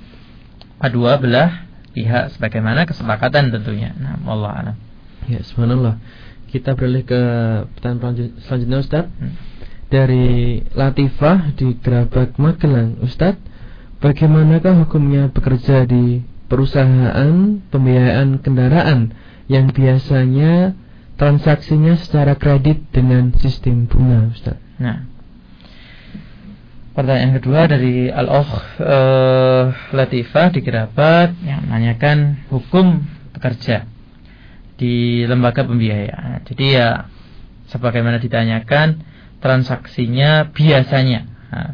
kedua 0.79 1.19
belah 1.19 1.69
pihak 1.95 2.39
sebagaimana 2.39 2.87
kesepakatan 2.87 3.51
tentunya. 3.51 3.95
Nah, 3.99 4.19
Allah 4.25 4.53
alam. 4.55 4.77
Ya, 5.29 5.45
subhanallah. 5.45 6.01
Kita 6.49 6.73
beralih 6.73 7.05
ke 7.05 7.21
pertanyaan 7.77 8.33
selanjutnya 8.41 8.79
Ustaz. 8.81 9.05
Hmm. 9.13 9.37
Dari 9.89 10.61
Latifah 10.73 11.53
di 11.57 11.77
Gerabak 11.81 12.37
Magelang, 12.41 13.01
Ustaz, 13.05 13.37
bagaimanakah 14.01 14.85
hukumnya 14.85 15.33
bekerja 15.33 15.85
di 15.89 16.25
perusahaan 16.49 17.61
pembiayaan 17.69 18.41
kendaraan 18.41 19.13
yang 19.49 19.73
biasanya 19.73 20.77
transaksinya 21.21 21.97
secara 21.97 22.37
kredit 22.37 22.89
dengan 22.93 23.33
sistem 23.37 23.89
bunga, 23.89 24.33
Ustaz. 24.33 24.57
Nah, 24.81 25.09
pertanyaan 26.97 27.37
kedua 27.41 27.69
dari 27.69 28.09
Al-Okh 28.09 28.53
uh, 28.81 29.65
Latifah 29.93 30.49
di 30.53 30.61
Kerabat 30.65 31.37
yang 31.45 31.69
menanyakan 31.69 32.49
hukum 32.49 33.05
bekerja 33.37 33.98
di 34.79 35.27
lembaga 35.27 35.67
pembiayaan. 35.67 36.47
Jadi 36.47 36.65
ya 36.79 37.11
sebagaimana 37.69 38.23
ditanyakan 38.23 39.03
transaksinya 39.43 40.55
biasanya. 40.55 41.21
Nah, 41.51 41.71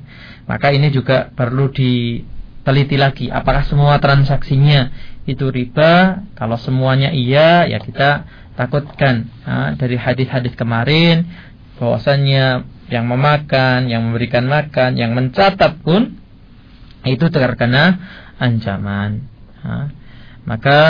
maka 0.49 0.73
ini 0.73 0.89
juga 0.89 1.29
perlu 1.33 1.69
di 1.71 2.25
teliti 2.65 2.97
lagi 2.97 3.29
apakah 3.29 3.63
semua 3.69 4.01
transaksinya 4.01 4.89
itu 5.29 5.53
riba 5.53 6.25
kalau 6.33 6.57
semuanya 6.57 7.13
iya 7.13 7.69
ya 7.69 7.77
kita 7.77 8.25
takutkan 8.57 9.29
nah, 9.45 9.77
dari 9.77 10.01
hadis-hadis 10.01 10.57
kemarin 10.57 11.29
bahwasannya 11.77 12.65
yang 12.89 13.05
memakan 13.05 13.93
yang 13.93 14.09
memberikan 14.09 14.49
makan 14.49 14.97
yang 14.97 15.13
mencatat 15.13 15.81
pun 15.85 16.17
itu 17.05 17.27
terkena 17.29 18.01
ancaman 18.41 19.29
nah, 19.61 19.93
maka 20.49 20.81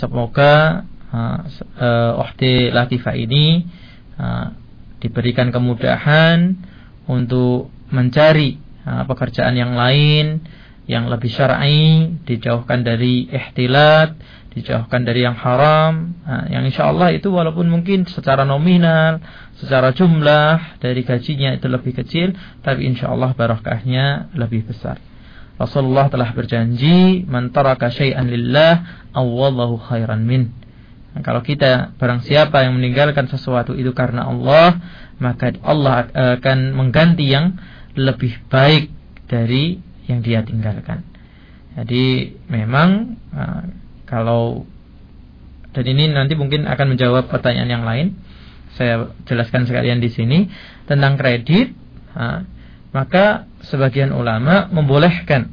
semoga 0.00 0.84
uh, 1.16 2.20
uh, 2.20 2.70
Latifah 2.76 3.16
ini 3.16 3.64
uh, 4.20 4.52
diberikan 5.00 5.48
kemudahan 5.48 6.52
untuk 7.08 7.72
mencari 7.88 8.60
uh, 8.84 9.08
pekerjaan 9.08 9.56
yang 9.56 9.72
lain 9.72 10.44
yang 10.86 11.10
lebih 11.10 11.30
syar'i, 11.30 12.14
dijauhkan 12.22 12.86
dari 12.86 13.26
ihtilat, 13.26 14.14
dijauhkan 14.54 15.02
dari 15.02 15.26
yang 15.26 15.34
haram, 15.34 16.14
nah, 16.22 16.46
yang 16.46 16.62
insya 16.62 16.88
Allah 16.88 17.10
itu 17.10 17.28
walaupun 17.28 17.66
mungkin 17.66 18.06
secara 18.06 18.46
nominal, 18.46 19.18
secara 19.58 19.90
jumlah 19.90 20.78
dari 20.78 21.02
gajinya 21.02 21.58
itu 21.58 21.66
lebih 21.66 21.92
kecil, 21.92 22.32
tapi 22.62 22.86
insya 22.86 23.10
Allah 23.10 23.34
barokahnya 23.34 24.30
lebih 24.38 24.64
besar. 24.70 25.02
Rasulullah 25.58 26.06
telah 26.06 26.30
berjanji, 26.30 27.26
"Man 27.26 27.50
taraka 27.50 27.90
syai'an 27.90 28.30
lillah, 28.30 29.08
awallahu 29.10 29.82
khairan 29.82 30.22
min." 30.22 30.65
Nah, 31.16 31.24
kalau 31.24 31.40
kita 31.40 31.96
barang 31.96 32.28
siapa 32.28 32.68
yang 32.68 32.76
meninggalkan 32.76 33.24
sesuatu 33.24 33.72
itu 33.72 33.96
karena 33.96 34.28
Allah, 34.28 34.76
maka 35.16 35.48
Allah 35.64 36.12
akan 36.12 36.76
mengganti 36.76 37.24
yang 37.24 37.56
lebih 37.96 38.36
baik 38.52 38.92
dari 39.24 39.80
yang 40.04 40.20
dia 40.20 40.44
tinggalkan. 40.44 41.08
Jadi 41.72 42.36
memang 42.52 43.16
uh, 43.32 43.64
kalau 44.04 44.68
dan 45.72 45.88
ini 45.88 46.12
nanti 46.12 46.36
mungkin 46.36 46.68
akan 46.68 46.96
menjawab 46.96 47.32
pertanyaan 47.32 47.70
yang 47.72 47.84
lain. 47.88 48.06
Saya 48.76 49.08
jelaskan 49.24 49.64
sekalian 49.64 50.04
di 50.04 50.12
sini 50.12 50.52
tentang 50.84 51.16
kredit. 51.16 51.72
Uh, 52.12 52.44
maka 52.92 53.44
sebagian 53.64 54.08
ulama 54.12 54.72
membolehkan, 54.72 55.52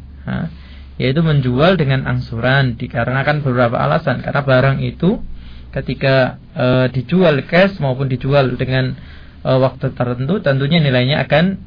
yaitu 0.96 1.20
menjual 1.20 1.76
dengan 1.76 2.08
angsuran 2.08 2.80
dikarenakan 2.80 3.44
beberapa 3.44 3.76
alasan. 3.84 4.24
Karena 4.24 4.48
barang 4.48 4.80
itu 4.80 5.20
ketika 5.74 6.38
uh, 6.54 6.86
dijual 6.94 7.42
cash 7.50 7.82
maupun 7.82 8.06
dijual 8.06 8.54
dengan 8.54 8.94
uh, 9.42 9.58
waktu 9.58 9.92
tertentu, 9.98 10.40
tentunya 10.40 10.78
nilainya 10.78 11.26
akan 11.26 11.58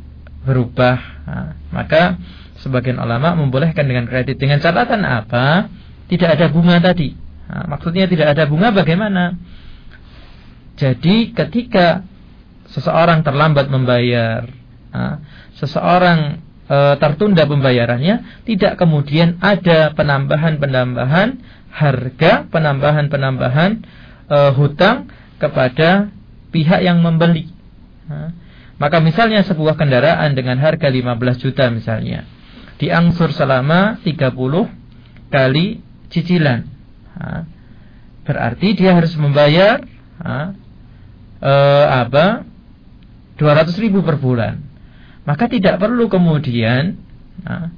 berubah. 0.46 0.98
Nah, 1.26 1.50
maka 1.74 2.14
sebagian 2.62 3.02
ulama 3.02 3.34
membolehkan 3.34 3.84
dengan 3.84 4.07
kredit 4.07 4.38
dengan 4.38 4.62
catatan 4.62 5.02
apa? 5.02 5.66
Tidak 6.07 6.28
ada 6.38 6.46
bunga 6.46 6.78
tadi. 6.78 7.18
Nah, 7.50 7.66
maksudnya 7.66 8.07
tidak 8.07 8.38
ada 8.38 8.46
bunga 8.46 8.70
bagaimana? 8.70 9.34
Jadi 10.78 11.34
ketika 11.34 12.07
seseorang 12.70 13.26
terlambat 13.26 13.66
membayar, 13.66 14.46
nah, 14.94 15.18
seseorang 15.59 16.45
e, 16.67 16.77
tertunda 17.01 17.47
pembayarannya, 17.47 18.45
tidak 18.45 18.79
kemudian 18.79 19.39
ada 19.43 19.95
penambahan-penambahan 19.95 21.41
harga, 21.73 22.47
penambahan-penambahan 22.51 23.71
e, 24.27 24.39
hutang 24.55 25.11
kepada 25.41 26.11
pihak 26.51 26.83
yang 26.83 27.03
membeli. 27.03 27.51
Nah, 28.07 28.31
maka 28.77 29.01
misalnya 29.01 29.41
sebuah 29.43 29.81
kendaraan 29.81 30.37
dengan 30.37 30.61
harga 30.61 30.93
15 30.93 31.43
juta 31.43 31.73
misalnya 31.73 32.29
diangsur 32.77 33.33
selama 33.33 34.01
30 34.05 34.37
kali 35.33 35.81
cicilan. 36.12 36.69
Berarti 38.27 38.69
dia 38.77 38.93
harus 38.93 39.14
membayar 39.17 39.81
ha, 40.21 40.53
e, 41.41 41.55
apa 41.87 42.45
200 43.39 43.71
ribu 43.81 44.03
per 44.03 44.19
bulan. 44.21 44.66
Maka 45.27 45.51
tidak 45.51 45.83
perlu 45.83 46.07
kemudian 46.07 46.97
ha, 47.43 47.68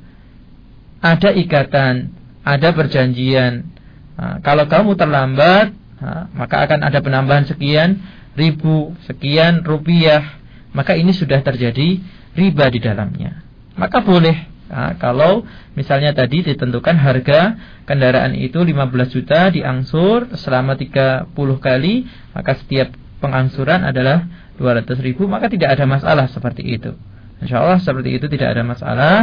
ada 1.01 1.31
ikatan, 1.33 2.13
ada 2.45 2.69
perjanjian. 2.77 3.73
Ha, 4.21 4.45
kalau 4.45 4.69
kamu 4.69 4.95
terlambat, 5.01 5.73
ha, 6.05 6.29
maka 6.37 6.69
akan 6.69 6.81
ada 6.85 7.01
penambahan 7.01 7.49
sekian 7.49 8.05
ribu, 8.37 8.93
sekian 9.09 9.65
rupiah. 9.65 10.39
Maka 10.77 10.95
ini 10.95 11.17
sudah 11.17 11.41
terjadi 11.41 11.99
riba 12.37 12.69
di 12.69 12.79
dalamnya. 12.85 13.41
Maka 13.75 14.05
boleh 14.05 14.59
Nah, 14.69 15.01
kalau 15.01 15.49
misalnya 15.73 16.13
tadi 16.13 16.45
ditentukan 16.45 16.93
harga 17.01 17.57
kendaraan 17.89 18.37
itu 18.37 18.61
15 18.61 19.09
juta 19.09 19.49
diangsur 19.49 20.37
selama 20.37 20.77
30 20.77 21.33
kali, 21.57 22.05
maka 22.37 22.53
setiap 22.53 22.93
pengangsuran 23.25 23.81
adalah 23.81 24.29
200 24.61 25.01
ribu, 25.01 25.25
maka 25.25 25.49
tidak 25.49 25.73
ada 25.73 25.89
masalah 25.89 26.29
seperti 26.29 26.69
itu. 26.69 26.93
Insya 27.39 27.63
Allah 27.63 27.79
seperti 27.79 28.19
itu 28.19 28.27
tidak 28.27 28.59
ada 28.59 28.63
masalah. 28.67 29.17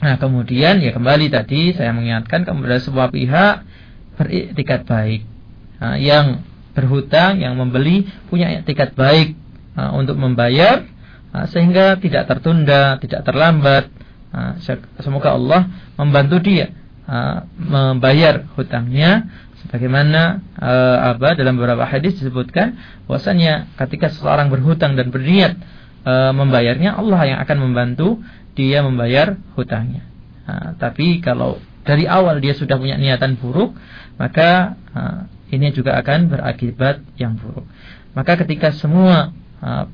Nah 0.00 0.16
kemudian 0.16 0.80
ya 0.80 0.96
kembali 0.96 1.28
tadi 1.28 1.76
saya 1.76 1.92
mengingatkan 1.92 2.48
kepada 2.48 2.80
sebuah 2.80 3.08
pihak 3.12 3.54
beriktikat 4.20 4.84
baik. 4.84 5.24
Nah, 5.80 5.96
yang 5.96 6.44
berhutang, 6.76 7.40
yang 7.40 7.56
membeli 7.56 8.04
punya 8.28 8.52
etikat 8.60 8.92
baik 8.92 9.32
nah, 9.72 9.96
untuk 9.96 10.20
membayar 10.20 10.84
nah, 11.32 11.48
sehingga 11.48 11.96
tidak 11.96 12.28
tertunda, 12.28 13.00
tidak 13.00 13.24
terlambat 13.24 13.88
semoga 15.02 15.34
Allah 15.34 15.66
membantu 15.98 16.38
dia 16.38 16.70
membayar 17.58 18.46
hutangnya 18.54 19.26
sebagaimana 19.66 20.38
apa 21.10 21.34
dalam 21.34 21.58
beberapa 21.58 21.82
hadis 21.82 22.14
disebutkan 22.22 22.78
bahwasanya 23.10 23.66
ketika 23.74 24.14
seseorang 24.14 24.46
berhutang 24.46 24.94
dan 24.94 25.10
berniat 25.10 25.58
membayarnya 26.08 26.96
Allah 26.96 27.20
yang 27.28 27.38
akan 27.44 27.58
membantu 27.60 28.20
dia 28.56 28.80
membayar 28.82 29.36
hutangnya. 29.54 30.04
Tapi 30.76 31.22
kalau 31.22 31.62
dari 31.86 32.04
awal 32.04 32.42
dia 32.42 32.52
sudah 32.52 32.76
punya 32.76 32.98
niatan 32.98 33.38
buruk, 33.38 33.76
maka 34.18 34.76
ini 35.50 35.70
juga 35.70 35.96
akan 36.00 36.28
berakibat 36.28 37.02
yang 37.16 37.38
buruk. 37.38 37.64
Maka 38.12 38.40
ketika 38.42 38.74
semua 38.74 39.30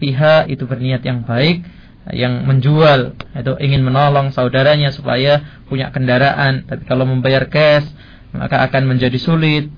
pihak 0.01 0.49
itu 0.49 0.65
berniat 0.65 1.05
yang 1.05 1.27
baik, 1.27 1.67
yang 2.15 2.47
menjual 2.47 3.19
atau 3.35 3.59
ingin 3.59 3.83
menolong 3.83 4.31
saudaranya 4.31 4.95
supaya 4.95 5.43
punya 5.67 5.91
kendaraan, 5.91 6.63
tapi 6.65 6.87
kalau 6.87 7.03
membayar 7.03 7.51
cash 7.51 7.87
maka 8.31 8.63
akan 8.69 8.95
menjadi 8.95 9.19
sulit, 9.19 9.69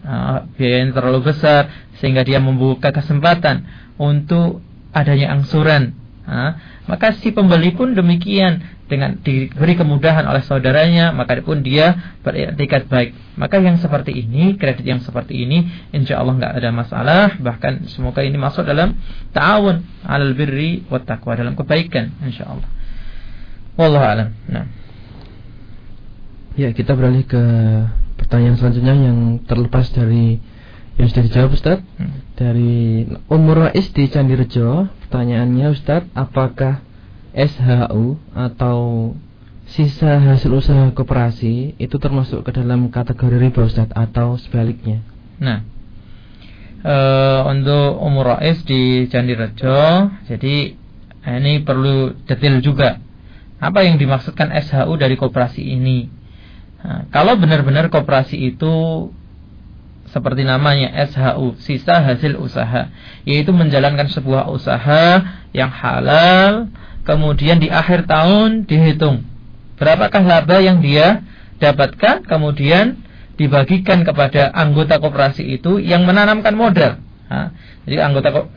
biayanya 0.61 0.93
terlalu 0.93 1.33
besar 1.33 1.73
sehingga 1.99 2.23
dia 2.23 2.39
membuka 2.39 2.95
kesempatan 2.95 3.65
untuk 3.99 4.61
adanya 4.95 5.35
angsuran. 5.35 5.98
Maka 6.89 7.17
si 7.19 7.33
pembeli 7.33 7.73
pun 7.73 7.97
demikian. 7.97 8.77
Dengan 8.89 9.21
diberi 9.21 9.77
kemudahan 9.77 10.25
oleh 10.25 10.41
saudaranya 10.49 11.13
maka 11.13 11.37
pun 11.45 11.61
dia 11.61 12.17
beretikat 12.25 12.89
baik. 12.89 13.13
Maka 13.37 13.61
yang 13.61 13.77
seperti 13.77 14.17
ini 14.17 14.57
kredit 14.57 14.81
yang 14.81 15.05
seperti 15.05 15.45
ini 15.45 15.69
insya 15.93 16.17
Allah 16.25 16.41
nggak 16.41 16.53
ada 16.57 16.71
masalah. 16.73 17.25
Bahkan 17.37 17.93
semoga 17.93 18.25
ini 18.25 18.41
masuk 18.41 18.65
dalam 18.65 18.97
ta'awun 19.37 19.85
alal 20.09 20.33
birri 20.33 20.89
wa 20.89 21.05
taqwa 21.05 21.37
dalam 21.37 21.53
kebaikan 21.53 22.17
insya 22.25 22.49
Allah 22.49 22.79
wallahu 23.79 24.03
alam. 24.05 24.29
Nah. 24.51 24.67
Ya 26.59 26.75
kita 26.75 26.99
beralih 26.99 27.23
ke 27.23 27.43
pertanyaan 28.19 28.59
selanjutnya 28.59 28.99
yang 28.99 29.19
terlepas 29.47 29.95
dari 29.95 30.43
yang 30.99 31.07
sudah 31.07 31.25
dijawab 31.31 31.55
Ustaz. 31.55 31.79
Hmm. 31.95 32.27
dari 32.35 33.07
Umur 33.31 33.71
Rais 33.71 33.87
di 33.95 34.11
Candirejo 34.11 34.91
pertanyaannya 35.09 35.73
Ustaz 35.73 36.05
apakah 36.13 36.85
SHU 37.33 38.21
atau 38.37 38.79
sisa 39.65 40.21
hasil 40.21 40.53
usaha 40.53 40.93
koperasi 40.93 41.81
itu 41.81 41.97
termasuk 41.97 42.45
ke 42.45 42.53
dalam 42.53 42.93
kategori 42.93 43.41
riba 43.41 43.65
Ustaz 43.65 43.89
atau 43.97 44.37
sebaliknya. 44.37 45.01
Nah, 45.41 45.65
e, 46.85 46.97
untuk 47.49 48.05
umur 48.05 48.37
Rais 48.37 48.61
di 48.69 49.09
Candi 49.09 49.33
Rejo, 49.33 50.13
jadi 50.29 50.77
ini 51.25 51.53
perlu 51.65 52.13
detail 52.29 52.61
juga. 52.61 53.01
Apa 53.59 53.89
yang 53.89 53.97
dimaksudkan 53.97 54.53
SHU 54.61 54.93
dari 55.01 55.17
koperasi 55.17 55.65
ini? 55.65 56.05
Nah, 56.85 57.09
kalau 57.09 57.41
benar-benar 57.41 57.89
koperasi 57.89 58.37
itu 58.37 59.09
seperti 60.09 60.43
namanya 60.45 60.89
SHU, 61.09 61.61
sisa 61.61 62.01
hasil 62.01 62.41
usaha, 62.41 62.89
yaitu 63.29 63.53
menjalankan 63.53 64.09
sebuah 64.09 64.49
usaha 64.49 65.21
yang 65.53 65.69
halal 65.69 66.73
kemudian 67.05 67.61
di 67.61 67.69
akhir 67.69 68.09
tahun 68.09 68.65
dihitung. 68.65 69.29
Berapakah 69.77 70.25
laba 70.25 70.65
yang 70.65 70.81
dia 70.81 71.21
dapatkan? 71.61 72.25
Kemudian 72.25 73.05
dibagikan 73.37 74.03
kepada 74.03 74.49
anggota 74.51 74.97
koperasi 74.97 75.45
itu 75.45 75.77
yang 75.77 76.09
menanamkan 76.09 76.57
modal. 76.57 76.99
Jadi 77.85 77.97
anggota 78.01 78.49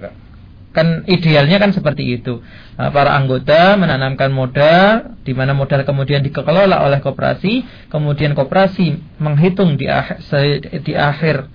kan 0.72 1.04
idealnya 1.04 1.60
kan 1.60 1.76
seperti 1.76 2.24
itu. 2.24 2.40
Para 2.80 3.14
anggota 3.20 3.76
menanamkan 3.76 4.32
modal 4.32 5.20
di 5.28 5.36
mana 5.36 5.52
modal 5.52 5.84
kemudian 5.84 6.24
dikelola 6.24 6.80
oleh 6.82 7.04
koperasi 7.04 7.88
kemudian 7.92 8.34
koperasi 8.34 9.20
menghitung 9.20 9.76
di 9.76 9.86
akhir 9.92 10.24
di 10.82 10.96
akhir 10.96 11.52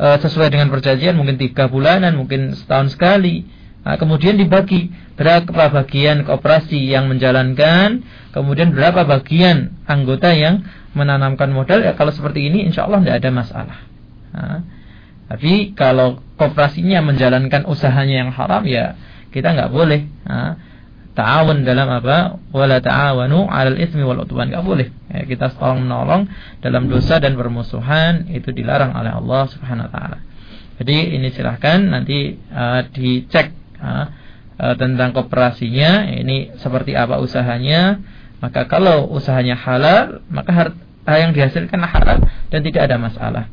eh, 0.00 0.18
sesuai 0.20 0.48
dengan 0.52 0.70
perjanjian 0.70 1.16
mungkin 1.18 1.36
tiga 1.36 1.66
bulanan 1.68 2.16
mungkin 2.16 2.54
setahun 2.56 2.94
sekali 2.94 3.62
Nah, 3.82 3.98
kemudian 3.98 4.38
dibagi 4.38 4.94
berapa 5.18 5.50
bagian 5.50 6.22
kooperasi 6.22 6.78
yang 6.78 7.10
menjalankan, 7.10 8.06
kemudian 8.30 8.70
berapa 8.70 9.02
bagian 9.02 9.74
anggota 9.90 10.30
yang 10.30 10.62
menanamkan 10.94 11.50
modal. 11.50 11.82
Ya, 11.82 11.98
kalau 11.98 12.14
seperti 12.14 12.46
ini, 12.46 12.62
insya 12.62 12.86
Allah 12.86 13.02
tidak 13.02 13.16
ada 13.18 13.30
masalah. 13.34 13.78
Nah, 14.32 14.58
tapi 15.26 15.74
kalau 15.74 16.22
kooperasinya 16.38 17.02
menjalankan 17.02 17.66
usahanya 17.66 18.22
yang 18.22 18.30
haram, 18.30 18.62
ya 18.70 18.94
kita 19.34 19.50
nggak 19.50 19.72
boleh. 19.74 20.06
Nah, 20.30 20.71
ta'awun 21.12 21.64
dalam 21.64 21.88
apa? 21.88 22.40
Wala 22.52 22.80
ta'awanu 22.80 23.48
'alal 23.48 23.78
ismi 23.78 24.02
wal 24.04 24.24
udwan. 24.24 24.48
Enggak 24.48 24.64
boleh. 24.64 24.88
Ya, 25.12 25.28
kita 25.28 25.52
tolong 25.56 25.84
menolong 25.84 26.28
dalam 26.64 26.88
dosa 26.88 27.20
dan 27.20 27.36
permusuhan 27.36 28.32
itu 28.32 28.50
dilarang 28.50 28.96
oleh 28.96 29.12
Allah 29.12 29.42
Subhanahu 29.52 29.88
wa 29.88 29.92
taala. 29.92 30.18
Jadi 30.80 31.14
ini 31.14 31.28
silahkan 31.30 31.78
nanti 31.78 32.34
uh, 32.50 32.80
dicek 32.90 33.52
uh, 33.78 34.06
tentang 34.78 35.10
koperasinya 35.10 36.06
ini 36.12 36.54
seperti 36.60 36.94
apa 36.94 37.18
usahanya 37.18 37.98
maka 38.38 38.66
kalau 38.70 39.10
usahanya 39.10 39.58
halal 39.58 40.22
maka 40.30 40.50
harta 40.54 41.14
yang 41.18 41.34
dihasilkan 41.34 41.82
halal 41.82 42.22
dan 42.46 42.60
tidak 42.62 42.86
ada 42.86 42.96
masalah 43.00 43.44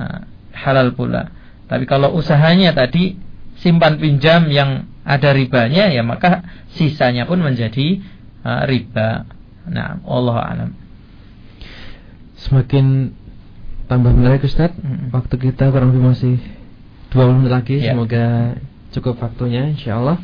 uh, 0.00 0.24
halal 0.56 0.96
pula 0.96 1.28
tapi 1.68 1.84
kalau 1.84 2.16
usahanya 2.16 2.72
tadi 2.72 3.20
simpan 3.60 4.00
pinjam 4.00 4.48
yang 4.48 4.88
ada 5.04 5.36
ribanya 5.36 5.92
ya 5.92 6.00
maka 6.00 6.44
sisanya 6.72 7.28
pun 7.28 7.40
menjadi 7.44 8.00
uh, 8.42 8.64
riba 8.64 9.28
nah 9.68 10.00
Allah 10.04 10.36
alam 10.40 10.70
semakin 12.40 13.12
tambah 13.88 14.12
menarik 14.12 14.44
Ustaz 14.44 14.72
hmm. 14.72 15.12
waktu 15.12 15.34
kita 15.36 15.68
kurang 15.68 15.92
lebih 15.92 16.04
masih 16.12 16.36
20 17.12 17.36
menit 17.40 17.52
lagi 17.52 17.76
ya. 17.78 17.92
semoga 17.94 18.58
cukup 18.94 19.18
waktunya 19.18 19.74
insyaallah. 19.74 20.22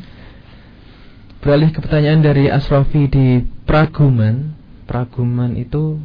Beralih 1.43 1.75
ke 1.75 1.83
pertanyaan 1.83 2.23
dari 2.23 2.47
Asrofi 2.47 3.11
di 3.11 3.43
Praguman. 3.67 4.55
Praguman 4.87 5.59
itu 5.59 5.99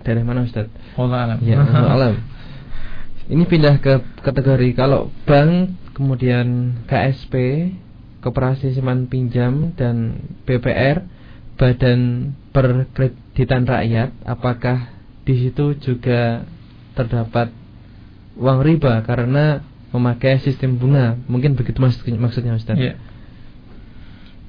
dari 0.00 0.24
mana 0.24 0.48
Ustaz? 0.48 0.72
Allah 0.96 1.28
alam. 1.28 1.38
Ya, 1.44 1.60
Allah 1.60 1.92
alam. 2.00 2.14
Ini 3.28 3.44
pindah 3.44 3.76
ke 3.84 4.00
kategori 4.24 4.72
kalau 4.72 5.12
bank, 5.28 5.76
kemudian 5.92 6.80
KSP, 6.88 7.34
Koperasi 8.18 8.74
Simpan 8.74 9.06
Pinjam 9.06 9.74
dan 9.78 10.18
BPR, 10.42 11.06
Badan 11.54 12.34
Perkreditan 12.50 13.62
Rakyat, 13.66 14.10
apakah 14.26 14.90
di 15.22 15.34
situ 15.38 15.78
juga 15.78 16.42
terdapat 16.98 17.54
uang 18.38 18.58
riba 18.62 19.02
karena 19.06 19.62
memakai 19.94 20.42
sistem 20.42 20.78
bunga. 20.78 21.18
Mungkin 21.30 21.54
begitu 21.54 21.78
maksudnya 21.82 22.54
Ustaz. 22.58 22.78
Ya. 22.78 22.98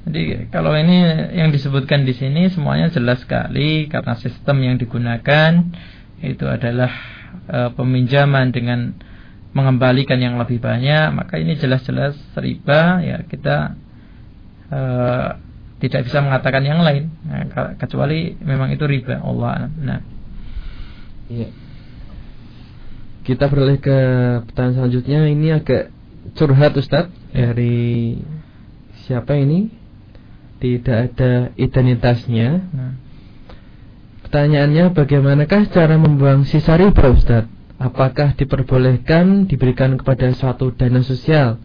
Jadi 0.10 0.50
kalau 0.50 0.74
ini 0.74 1.04
yang 1.36 1.52
disebutkan 1.52 2.08
di 2.08 2.16
sini 2.16 2.48
semuanya 2.50 2.90
jelas 2.90 3.22
sekali 3.22 3.86
karena 3.92 4.16
sistem 4.18 4.64
yang 4.64 4.76
digunakan 4.80 5.70
itu 6.24 6.46
adalah 6.48 6.90
e, 7.46 7.60
peminjaman 7.76 8.50
dengan 8.56 8.96
mengembalikan 9.50 10.22
yang 10.22 10.38
lebih 10.38 10.62
banyak, 10.62 11.10
maka 11.14 11.42
ini 11.42 11.58
jelas-jelas 11.58 12.14
riba 12.38 13.02
ya 13.02 13.18
kita 13.26 13.74
e, 14.70 14.82
tidak 15.82 16.02
bisa 16.06 16.22
mengatakan 16.22 16.62
yang 16.62 16.86
lain 16.86 17.10
nah, 17.26 17.74
kecuali 17.80 18.38
memang 18.38 18.70
itu 18.70 18.86
riba 18.86 19.18
Allah. 19.26 19.72
Nah. 19.74 20.02
Iya. 21.30 21.50
Kita 23.26 23.46
beralih 23.46 23.78
ke 23.78 23.98
pertanyaan 24.50 24.74
selanjutnya 24.74 25.30
Ini 25.30 25.62
agak 25.62 25.94
curhat 26.34 26.74
Ustadz 26.74 27.14
ya. 27.30 27.54
Dari 27.54 28.18
siapa 29.06 29.38
ini 29.38 29.70
Tidak 30.58 30.98
ada 30.98 31.54
identitasnya 31.54 32.50
nah. 32.74 32.94
Pertanyaannya 34.26 34.98
bagaimanakah 34.98 35.70
cara 35.70 36.02
membuang 36.02 36.50
sisa 36.50 36.74
riba 36.74 37.14
Ustadz 37.14 37.59
Apakah 37.80 38.36
diperbolehkan 38.36 39.48
diberikan 39.48 39.96
kepada 39.96 40.30
suatu 40.36 40.76
dana 40.76 41.00
sosial 41.00 41.58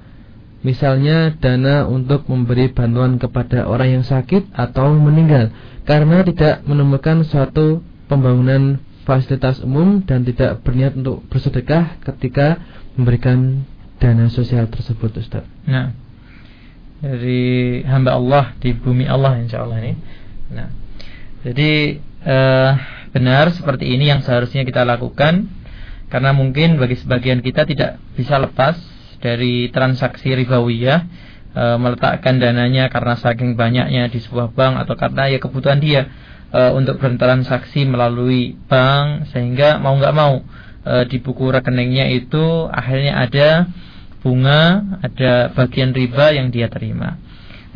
Misalnya 0.65 1.35
dana 1.37 1.85
untuk 1.85 2.25
memberi 2.31 2.73
bantuan 2.73 3.21
kepada 3.21 3.69
orang 3.69 4.01
yang 4.01 4.05
sakit 4.07 4.55
atau 4.55 4.95
meninggal 4.95 5.51
Karena 5.85 6.23
tidak 6.23 6.63
menemukan 6.65 7.27
suatu 7.27 7.83
pembangunan 8.07 8.81
fasilitas 9.05 9.61
umum 9.61 10.01
dan 10.03 10.25
tidak 10.25 10.65
berniat 10.65 10.97
untuk 10.97 11.25
bersedekah 11.29 12.01
ketika 12.01 12.61
memberikan 12.97 13.69
dana 14.01 14.33
sosial 14.33 14.67
tersebut 14.73 15.21
Ustaz. 15.21 15.45
Nah, 15.69 15.93
dari 17.05 17.85
hamba 17.85 18.17
Allah 18.17 18.57
di 18.59 18.73
bumi 18.73 19.05
Allah 19.05 19.37
insya 19.39 19.63
Allah 19.63 19.79
ini. 19.85 19.93
Nah, 20.51 20.69
jadi 21.45 22.01
uh, 22.25 22.73
benar 23.13 23.53
seperti 23.53 23.93
ini 23.93 24.09
yang 24.09 24.25
seharusnya 24.25 24.65
kita 24.65 24.83
lakukan 24.89 25.53
karena 26.09 26.31
mungkin 26.37 26.77
bagi 26.77 26.97
sebagian 27.01 27.41
kita 27.41 27.65
tidak 27.69 28.01
bisa 28.15 28.39
lepas 28.39 28.77
dari 29.21 29.73
transaksi 29.73 30.37
ribawiyah 30.37 31.01
e, 31.55 31.65
meletakkan 31.81 32.37
dananya 32.37 32.93
karena 32.93 33.17
saking 33.17 33.57
banyaknya 33.57 34.13
di 34.13 34.19
sebuah 34.21 34.53
bank 34.53 34.85
atau 34.85 34.95
karena 34.99 35.33
ya 35.33 35.39
kebutuhan 35.41 35.81
dia 35.81 36.11
e, 36.53 36.61
untuk 36.77 37.01
bertransaksi 37.01 37.89
melalui 37.89 38.59
bank 38.69 39.33
sehingga 39.33 39.81
mau 39.81 39.97
nggak 39.97 40.15
mau 40.15 40.45
e, 40.85 41.09
di 41.09 41.17
buku 41.23 41.51
rekeningnya 41.51 42.13
itu 42.13 42.69
akhirnya 42.69 43.25
ada 43.25 43.49
bunga, 44.25 44.81
ada 45.05 45.53
bagian 45.53 45.93
riba 45.93 46.33
yang 46.33 46.49
dia 46.49 46.73
terima. 46.73 47.21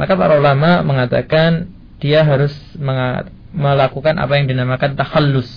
Maka 0.01 0.17
para 0.17 0.41
ulama 0.41 0.81
mengatakan 0.81 1.69
dia 2.01 2.25
harus 2.25 2.57
melakukan 3.53 4.17
apa 4.17 4.41
yang 4.41 4.49
dinamakan 4.49 4.97
takhallus. 4.97 5.51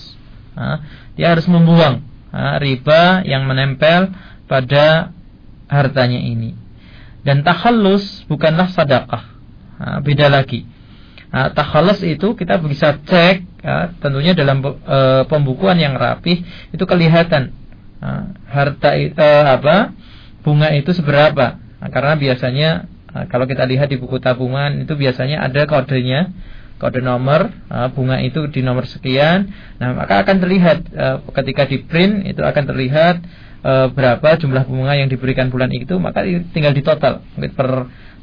Nah, 0.52 0.84
dia 1.16 1.32
harus 1.32 1.48
membuang 1.48 2.04
riba 2.32 3.22
yang 3.28 3.44
menempel 3.44 4.08
pada 4.48 5.12
hartanya 5.68 6.20
ini. 6.20 6.56
Dan 7.22 7.46
takhallus 7.46 8.26
bukanlah 8.26 8.72
sedekah. 8.72 9.24
Nah, 9.78 9.98
beda 10.02 10.26
lagi. 10.32 10.66
Takhallus 11.32 12.04
itu 12.04 12.36
kita 12.36 12.60
bisa 12.60 13.00
cek 13.08 13.64
ya, 13.64 13.96
tentunya 14.04 14.36
dalam 14.36 14.60
e, 14.60 15.24
pembukuan 15.32 15.80
yang 15.80 15.96
rapih 15.96 16.44
itu 16.76 16.84
kelihatan 16.84 17.56
harta 18.52 18.92
e, 18.92 19.08
apa 19.48 19.96
bunga 20.44 20.76
itu 20.76 20.92
seberapa. 20.92 21.56
Karena 21.88 22.20
biasanya 22.20 22.70
kalau 23.32 23.48
kita 23.48 23.64
lihat 23.64 23.88
di 23.88 23.96
buku 23.96 24.20
tabungan 24.20 24.84
itu 24.84 24.92
biasanya 24.92 25.40
ada 25.40 25.64
kodenya, 25.64 26.28
kode 26.82 26.98
nomor 26.98 27.54
bunga 27.94 28.18
itu 28.18 28.50
di 28.50 28.58
nomor 28.66 28.90
sekian. 28.90 29.54
Nah, 29.78 29.94
maka 29.94 30.26
akan 30.26 30.42
terlihat 30.42 30.78
uh, 30.90 31.22
ketika 31.38 31.70
di 31.70 31.78
print 31.86 32.26
itu 32.26 32.42
akan 32.42 32.66
terlihat 32.66 33.22
uh, 33.62 33.86
berapa 33.94 34.34
jumlah 34.42 34.66
bunga 34.66 34.98
yang 34.98 35.06
diberikan 35.06 35.46
bulan 35.46 35.70
itu, 35.70 36.02
maka 36.02 36.26
tinggal 36.50 36.74
di 36.74 36.82
total 36.82 37.22
mungkin 37.38 37.54
per 37.54 37.70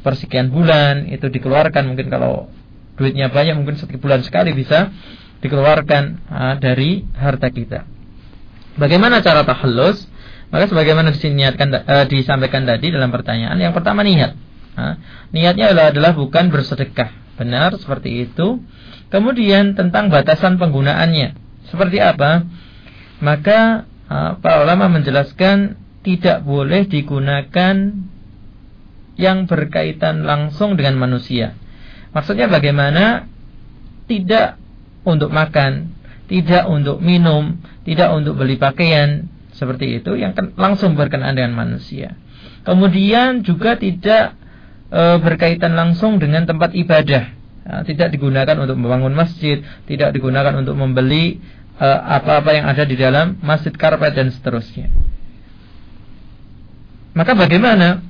per 0.03 0.13
sekian 0.19 0.51
bulan 0.51 1.07
itu 1.07 1.31
dikeluarkan. 1.31 1.87
Mungkin 1.87 2.11
kalau 2.11 2.51
duitnya 2.99 3.31
banyak 3.31 3.55
mungkin 3.55 3.79
setiap 3.79 4.03
bulan 4.03 4.19
sekali 4.27 4.51
bisa 4.51 4.91
dikeluarkan 5.39 6.27
dari 6.59 7.07
harta 7.15 7.47
kita. 7.47 7.87
Bagaimana 8.75 9.23
cara 9.23 9.47
tahallus? 9.47 10.03
Maka 10.49 10.65
sebagaimana 10.65 11.13
disiniatkan, 11.13 11.67
uh, 11.85 12.05
disampaikan 12.09 12.65
tadi 12.65 12.89
dalam 12.89 13.13
pertanyaan, 13.13 13.53
yang 13.61 13.69
pertama 13.69 14.01
niat 14.01 14.48
niatnya 15.31 15.71
adalah, 15.73 16.11
bukan 16.13 16.51
bersedekah. 16.51 17.11
Benar 17.39 17.75
seperti 17.79 18.27
itu. 18.27 18.59
Kemudian 19.09 19.73
tentang 19.73 20.11
batasan 20.11 20.59
penggunaannya. 20.59 21.33
Seperti 21.71 21.97
apa? 22.03 22.43
Maka 23.23 23.89
para 24.39 24.63
ulama 24.63 24.89
menjelaskan 24.89 25.77
tidak 26.01 26.41
boleh 26.47 26.87
digunakan 26.87 27.75
yang 29.19 29.37
berkaitan 29.51 30.23
langsung 30.23 30.79
dengan 30.79 30.95
manusia. 30.95 31.55
Maksudnya 32.15 32.47
bagaimana? 32.47 33.27
Tidak 34.09 34.47
untuk 35.05 35.29
makan, 35.29 35.93
tidak 36.31 36.65
untuk 36.65 36.97
minum, 37.03 37.61
tidak 37.85 38.09
untuk 38.15 38.39
beli 38.39 38.57
pakaian, 38.57 39.29
seperti 39.53 39.99
itu 39.99 40.15
yang 40.15 40.33
langsung 40.55 40.95
berkenaan 40.95 41.35
dengan 41.35 41.53
manusia. 41.53 42.15
Kemudian 42.63 43.43
juga 43.43 43.75
tidak 43.75 44.38
e, 44.89 45.01
berkaitan 45.21 45.73
langsung 45.77 46.17
dengan 46.17 46.45
tempat 46.45 46.73
ibadah. 46.73 47.37
Nah, 47.69 47.81
tidak 47.85 48.09
digunakan 48.13 48.57
untuk 48.57 48.75
membangun 48.81 49.13
masjid, 49.13 49.61
tidak 49.85 50.13
digunakan 50.13 50.53
untuk 50.57 50.73
membeli 50.75 51.37
e, 51.77 51.87
apa-apa 51.87 52.51
yang 52.57 52.65
ada 52.65 52.83
di 52.83 52.97
dalam 52.97 53.37
masjid 53.41 53.71
karpet 53.73 54.17
dan 54.17 54.33
seterusnya. 54.33 54.89
Maka 57.13 57.33
bagaimana 57.33 58.05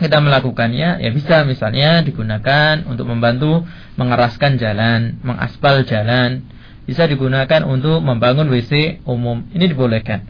kita 0.00 0.18
melakukannya? 0.18 1.00
Ya 1.00 1.10
bisa 1.14 1.46
misalnya 1.46 2.02
digunakan 2.02 2.82
untuk 2.88 3.06
membantu 3.06 3.62
mengeraskan 3.94 4.58
jalan, 4.58 5.22
mengaspal 5.22 5.86
jalan, 5.86 6.42
bisa 6.84 7.08
digunakan 7.08 7.62
untuk 7.64 8.02
membangun 8.04 8.50
WC 8.50 9.04
umum. 9.08 9.46
Ini 9.54 9.70
dibolehkan. 9.70 10.26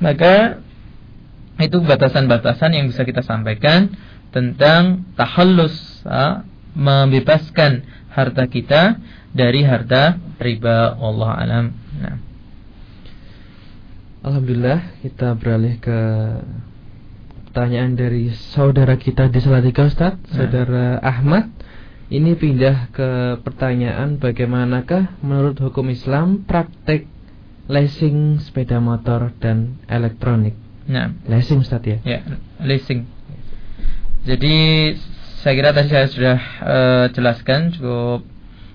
Maka 0.00 0.64
itu 1.60 1.76
batasan-batasan 1.84 2.72
yang 2.72 2.88
bisa 2.88 3.04
kita 3.04 3.20
sampaikan 3.20 3.92
tentang 4.30 5.06
tahallus 5.18 6.02
ha, 6.06 6.46
membebaskan 6.74 7.82
harta 8.10 8.46
kita 8.50 8.98
dari 9.30 9.62
harta 9.62 10.18
riba 10.38 10.98
Allah 10.98 11.30
alam. 11.38 11.66
Nah. 11.98 12.16
Alhamdulillah 14.20 15.00
kita 15.00 15.32
beralih 15.38 15.80
ke 15.80 15.98
pertanyaan 17.50 17.98
dari 17.98 18.30
saudara 18.54 18.94
kita 18.94 19.26
di 19.26 19.42
Salatiga 19.42 19.86
Ustaz, 19.86 20.14
nah. 20.14 20.34
saudara 20.34 20.98
Ahmad. 21.02 21.50
Ini 22.10 22.34
pindah 22.34 22.90
ke 22.90 23.38
pertanyaan 23.46 24.18
bagaimanakah 24.18 25.22
menurut 25.22 25.62
hukum 25.62 25.94
Islam 25.94 26.42
praktek 26.42 27.06
leasing 27.70 28.42
sepeda 28.42 28.82
motor 28.82 29.30
dan 29.38 29.78
elektronik. 29.86 30.58
Nah, 30.90 31.14
leasing 31.30 31.62
Ustaz 31.62 31.86
ya? 31.86 32.02
Ya, 32.02 32.26
leasing. 32.58 33.06
Jadi 34.20 34.56
saya 35.40 35.52
kira 35.56 35.72
tadi 35.72 35.88
saya 35.88 36.06
sudah 36.12 36.38
uh, 36.60 37.06
jelaskan 37.16 37.72
cukup 37.72 38.20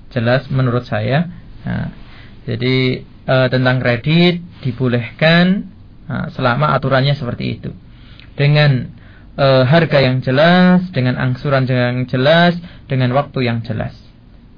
jelas 0.10 0.50
menurut 0.50 0.89
saya. 0.89 1.30
Nah, 1.62 1.93
jadi 2.50 3.06
uh, 3.30 3.48
tentang 3.54 3.78
kredit 3.78 4.41
dibolehkan 4.66 5.70
uh, 6.10 6.34
selama 6.34 6.74
aturannya 6.74 7.14
seperti 7.14 7.62
itu. 7.62 7.72
Dengan 8.34 8.89
uh, 9.38 9.64
harga 9.70 10.02
yang 10.02 10.26
jelas, 10.26 10.89
dengan 10.89 11.22
angsuran 11.22 11.70
yang 11.70 12.10
jelas, 12.10 12.58
dengan 12.89 13.14
waktu 13.14 13.46
yang 13.46 13.62
jelas. 13.62 13.93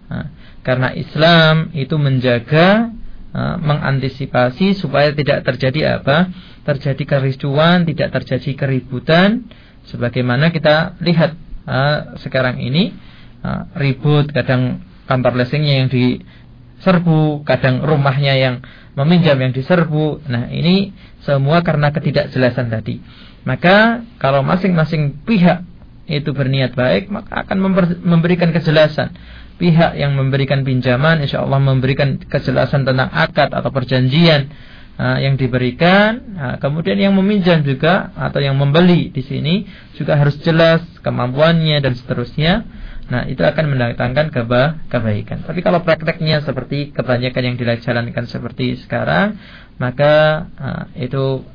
Nah, 0.08 0.32
karena 0.64 0.96
Islam 0.96 1.76
itu 1.76 1.96
menjaga 2.00 2.92
mengantisipasi 3.38 4.74
supaya 4.74 5.14
tidak 5.14 5.46
terjadi 5.46 6.02
apa? 6.02 6.34
Terjadi 6.66 7.04
kericuan, 7.06 7.86
tidak 7.86 8.10
terjadi 8.10 8.58
keributan 8.58 9.46
sebagaimana 9.92 10.52
kita 10.52 11.00
lihat 11.00 11.36
uh, 11.68 12.20
sekarang 12.20 12.60
ini 12.60 12.96
uh, 13.44 13.72
ribut 13.80 14.32
kadang 14.32 14.84
kantor 15.08 15.40
leasingnya 15.40 15.84
yang 15.84 15.90
diserbu 15.90 17.48
kadang 17.48 17.84
rumahnya 17.84 18.36
yang 18.36 18.56
meminjam 18.98 19.38
yang 19.40 19.54
diserbu. 19.54 20.26
Nah 20.28 20.50
ini 20.52 20.92
semua 21.24 21.62
karena 21.62 21.94
ketidakjelasan 21.94 22.74
tadi. 22.74 23.00
Maka 23.48 24.04
kalau 24.20 24.44
masing-masing 24.44 25.24
pihak 25.24 25.64
itu 26.08 26.32
berniat 26.32 26.76
baik 26.76 27.12
maka 27.12 27.48
akan 27.48 27.58
memberikan 28.04 28.52
kejelasan. 28.52 29.16
Pihak 29.58 29.98
yang 29.98 30.14
memberikan 30.14 30.62
pinjaman 30.62 31.26
insya 31.26 31.42
Allah 31.42 31.58
memberikan 31.58 32.22
kejelasan 32.22 32.86
tentang 32.86 33.10
akad 33.10 33.50
atau 33.50 33.74
perjanjian 33.74 34.54
yang 34.98 35.38
diberikan, 35.38 36.38
kemudian 36.58 36.98
yang 36.98 37.14
meminjam 37.14 37.62
juga 37.62 38.10
atau 38.18 38.42
yang 38.42 38.58
membeli 38.58 39.14
di 39.14 39.22
sini 39.22 39.70
juga 39.94 40.18
harus 40.18 40.42
jelas 40.42 40.82
kemampuannya 41.06 41.78
dan 41.86 41.94
seterusnya. 41.94 42.66
Nah, 43.08 43.24
itu 43.24 43.40
akan 43.40 43.72
mendatangkan 43.72 44.36
keba 44.36 44.84
kebaikan. 44.92 45.48
Tapi 45.48 45.64
kalau 45.64 45.80
prakteknya 45.80 46.44
seperti 46.44 46.92
kebanyakan 46.92 47.42
yang 47.54 47.56
dijalankan 47.56 48.26
seperti 48.28 48.76
sekarang, 48.84 49.40
maka 49.80 50.44
uh, 50.60 50.84
itu 51.00 51.46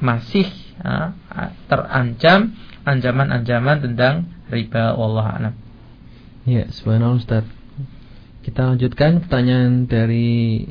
masih 0.00 0.48
uh, 0.80 1.12
terancam 1.68 2.56
ancaman-ancaman 2.88 3.84
tentang 3.84 4.14
riba 4.48 4.96
Allah 4.96 5.26
alam. 5.28 5.54
Ya, 6.48 6.72
subhanallah 6.72 7.20
Ustaz. 7.20 7.44
Kita 8.44 8.72
lanjutkan 8.72 9.24
pertanyaan 9.24 9.88
dari 9.88 10.68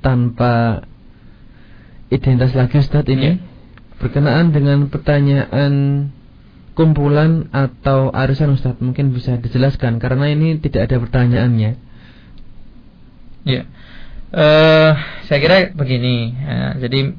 tanpa 0.00 0.84
identitas 2.08 2.56
lagi 2.56 2.80
Ustaz 2.80 3.04
ini 3.08 3.36
yeah. 3.36 3.36
berkenaan 4.00 4.54
dengan 4.54 4.88
pertanyaan 4.88 6.08
kumpulan 6.72 7.50
atau 7.50 8.14
arisan 8.14 8.54
Ustaz 8.54 8.78
mungkin 8.78 9.10
bisa 9.10 9.36
dijelaskan 9.36 9.98
karena 9.98 10.30
ini 10.30 10.62
tidak 10.62 10.88
ada 10.88 10.96
pertanyaannya. 11.02 11.72
Ya, 13.48 13.52
yeah. 13.52 13.64
uh, 14.30 14.90
saya 15.26 15.38
kira 15.42 15.56
begini. 15.74 16.32
Uh, 16.38 16.72
jadi 16.78 17.18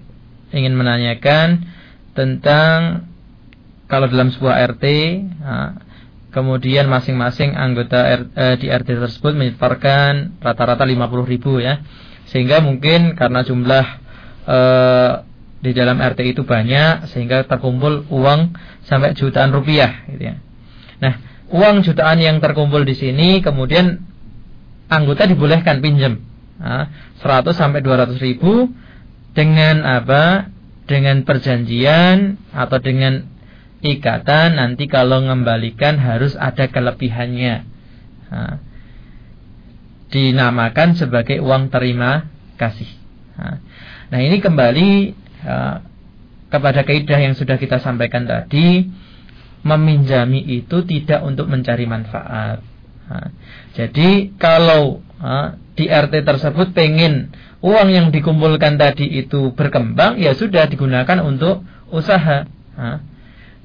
ingin 0.55 0.73
menanyakan 0.73 1.67
tentang 2.15 3.09
kalau 3.89 4.05
dalam 4.05 4.30
sebuah 4.30 4.77
RT, 4.77 4.86
uh, 5.41 5.71
kemudian 6.30 6.86
masing-masing 6.86 7.57
anggota 7.57 7.99
R, 8.05 8.21
uh, 8.32 8.55
di 8.57 8.69
RT 8.69 8.89
tersebut 8.95 9.34
menyetorkan 9.34 10.39
rata-rata 10.39 10.86
50 10.86 11.25
ribu 11.25 11.57
ya 11.59 11.82
sehingga 12.30 12.61
mungkin 12.61 13.17
karena 13.17 13.41
jumlah 13.41 13.86
e, 14.45 14.57
di 15.59 15.71
dalam 15.75 15.99
RT 15.99 16.19
itu 16.38 16.45
banyak 16.45 17.09
sehingga 17.11 17.43
terkumpul 17.49 18.07
uang 18.07 18.55
sampai 18.88 19.17
jutaan 19.17 19.51
rupiah 19.51 20.07
gitu 20.07 20.23
ya. 20.32 20.36
Nah, 21.03 21.13
uang 21.51 21.84
jutaan 21.84 22.21
yang 22.21 22.39
terkumpul 22.39 22.86
di 22.86 22.95
sini 22.95 23.41
kemudian 23.43 24.05
anggota 24.88 25.27
dibolehkan 25.27 25.84
pinjam 25.84 26.23
nah, 26.57 26.89
100 27.21 27.51
sampai 27.51 27.82
200 27.84 28.17
ribu 28.21 28.71
dengan 29.34 29.84
apa? 29.84 30.53
Dengan 30.89 31.21
perjanjian 31.21 32.41
atau 32.49 32.82
dengan 32.82 33.30
ikatan 33.86 34.57
nanti 34.57 34.89
kalau 34.89 35.21
mengembalikan 35.21 36.01
harus 36.01 36.34
ada 36.34 36.65
kelebihannya. 36.65 37.55
Nah, 38.34 38.68
dinamakan 40.10 40.97
sebagai 40.97 41.38
uang 41.41 41.70
terima 41.70 42.28
kasih. 42.57 42.89
Nah 44.10 44.20
ini 44.20 44.41
kembali 44.41 44.89
kepada 46.49 46.82
kaidah 46.82 47.20
yang 47.22 47.38
sudah 47.38 47.62
kita 47.62 47.78
sampaikan 47.78 48.26
tadi, 48.26 48.89
meminjami 49.62 50.41
itu 50.43 50.82
tidak 50.84 51.22
untuk 51.22 51.45
mencari 51.45 51.86
manfaat. 51.86 52.66
Jadi 53.74 54.38
kalau 54.38 55.01
uh, 55.22 55.57
di 55.74 55.89
RT 55.89 56.26
tersebut 56.26 56.78
pengen 56.78 57.34
uang 57.62 57.89
yang 57.89 58.07
dikumpulkan 58.14 58.78
tadi 58.78 59.07
itu 59.24 59.53
berkembang, 59.53 60.22
ya 60.22 60.38
sudah 60.38 60.70
digunakan 60.70 61.22
untuk 61.24 61.64
usaha. 61.89 62.45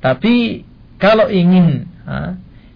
Tapi 0.00 0.64
kalau 0.96 1.28
ingin 1.28 1.88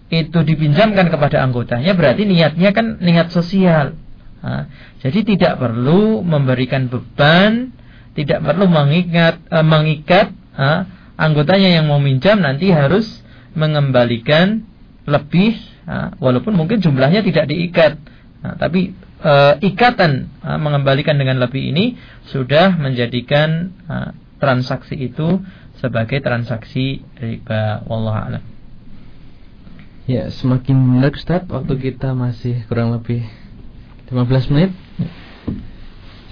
itu 0.09 0.39
dipinjamkan 0.41 1.09
kepada 1.13 1.45
anggotanya, 1.45 1.93
berarti 1.93 2.25
niatnya 2.25 2.73
kan 2.73 2.97
niat 2.97 3.29
sosial. 3.29 3.93
Nah, 4.41 4.65
jadi 5.05 5.21
tidak 5.21 5.53
perlu 5.61 6.25
memberikan 6.25 6.89
beban, 6.89 7.73
tidak 8.17 8.41
perlu 8.41 8.65
mengikat, 8.65 9.37
uh, 9.53 9.65
mengikat 9.65 10.33
uh, 10.57 10.89
anggotanya 11.13 11.77
yang 11.77 11.85
mau 11.85 12.01
minjam 12.01 12.41
nanti 12.41 12.73
harus 12.73 13.05
mengembalikan 13.53 14.65
lebih 15.05 15.57
Nah, 15.89 16.13
walaupun 16.21 16.53
mungkin 16.53 16.85
jumlahnya 16.85 17.25
tidak 17.25 17.49
diikat, 17.49 17.97
nah, 18.45 18.53
tapi 18.61 18.93
e, 19.25 19.33
ikatan 19.73 20.29
mengembalikan 20.61 21.17
dengan 21.17 21.41
lebih 21.41 21.73
ini 21.73 21.97
sudah 22.29 22.77
menjadikan 22.77 23.73
transaksi 24.37 24.93
itu 24.93 25.41
sebagai 25.81 26.21
transaksi 26.21 27.01
riba. 27.17 27.81
Wallahu 27.89 28.19
a'lam. 28.21 28.58
Ya, 30.09 30.25
semakin 30.33 30.73
menarik 30.73 31.21
Ustaz, 31.21 31.45
waktu 31.45 31.77
kita 31.77 32.17
masih 32.17 32.65
kurang 32.65 32.97
lebih 32.97 33.29
15 34.09 34.49
menit. 34.49 34.73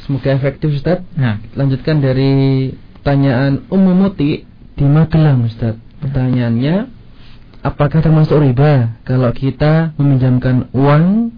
Semoga 0.01 0.33
efektif 0.33 0.73
Ustaz. 0.73 1.05
Nah, 1.13 1.37
lanjutkan 1.53 2.01
dari 2.01 2.73
pertanyaan 2.97 3.69
Ummu 3.69 3.93
Muti 3.93 4.49
di 4.49 4.81
Magelang 4.81 5.45
Ustaz. 5.45 5.77
Pertanyaannya, 6.01 6.89
apakah 7.61 8.01
termasuk 8.01 8.41
riba 8.41 8.97
kalau 9.05 9.29
kita 9.29 9.93
meminjamkan 10.01 10.73
uang 10.73 11.37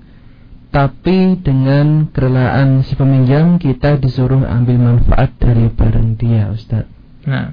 tapi 0.72 1.36
dengan 1.44 2.08
kerelaan 2.08 2.88
si 2.88 2.96
peminjam 2.96 3.60
kita 3.60 4.00
disuruh 4.00 4.48
ambil 4.48 4.80
manfaat 4.80 5.36
dari 5.44 5.68
barang 5.68 6.16
dia 6.16 6.48
Ustaz. 6.56 6.88
Nah. 7.28 7.52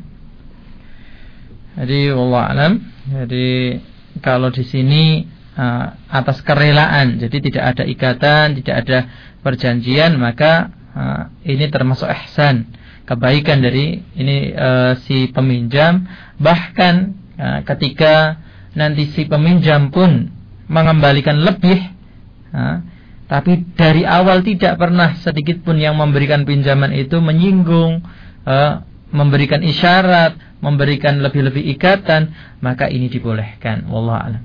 Jadi 1.74 2.14
Allah 2.14 2.44
alam. 2.54 2.72
Jadi 3.10 3.82
kalau 4.20 4.52
di 4.52 4.64
sini 4.66 5.24
uh, 5.56 5.86
atas 6.08 6.40
kerelaan, 6.44 7.18
jadi 7.20 7.36
tidak 7.40 7.64
ada 7.76 7.84
ikatan, 7.84 8.46
tidak 8.60 8.76
ada 8.86 8.98
perjanjian, 9.40 10.16
maka 10.20 10.70
uh, 10.94 11.22
ini 11.46 11.66
termasuk 11.72 12.06
ihsan, 12.08 12.70
kebaikan 13.08 13.62
dari 13.64 14.02
ini 14.16 14.52
uh, 14.52 14.98
si 15.06 15.30
peminjam. 15.32 16.06
Bahkan 16.36 16.94
uh, 17.38 17.60
ketika 17.64 18.42
nanti 18.76 19.08
si 19.16 19.24
peminjam 19.24 19.88
pun 19.88 20.28
mengembalikan 20.68 21.40
lebih 21.40 21.78
ha, 22.52 22.82
tapi 23.26 23.64
dari 23.74 24.02
awal 24.02 24.42
tidak 24.42 24.76
pernah 24.76 25.14
sedikit 25.18 25.62
pun 25.62 25.78
yang 25.80 25.96
memberikan 25.96 26.42
pinjaman 26.42 26.92
itu 26.92 27.22
menyinggung 27.22 28.04
ha, 28.44 28.84
memberikan 29.10 29.62
isyarat 29.62 30.55
memberikan 30.66 31.22
lebih-lebih 31.22 31.62
ikatan 31.78 32.34
maka 32.58 32.90
ini 32.90 33.06
dibolehkan 33.06 33.86
wallah 33.86 34.18
alam 34.26 34.42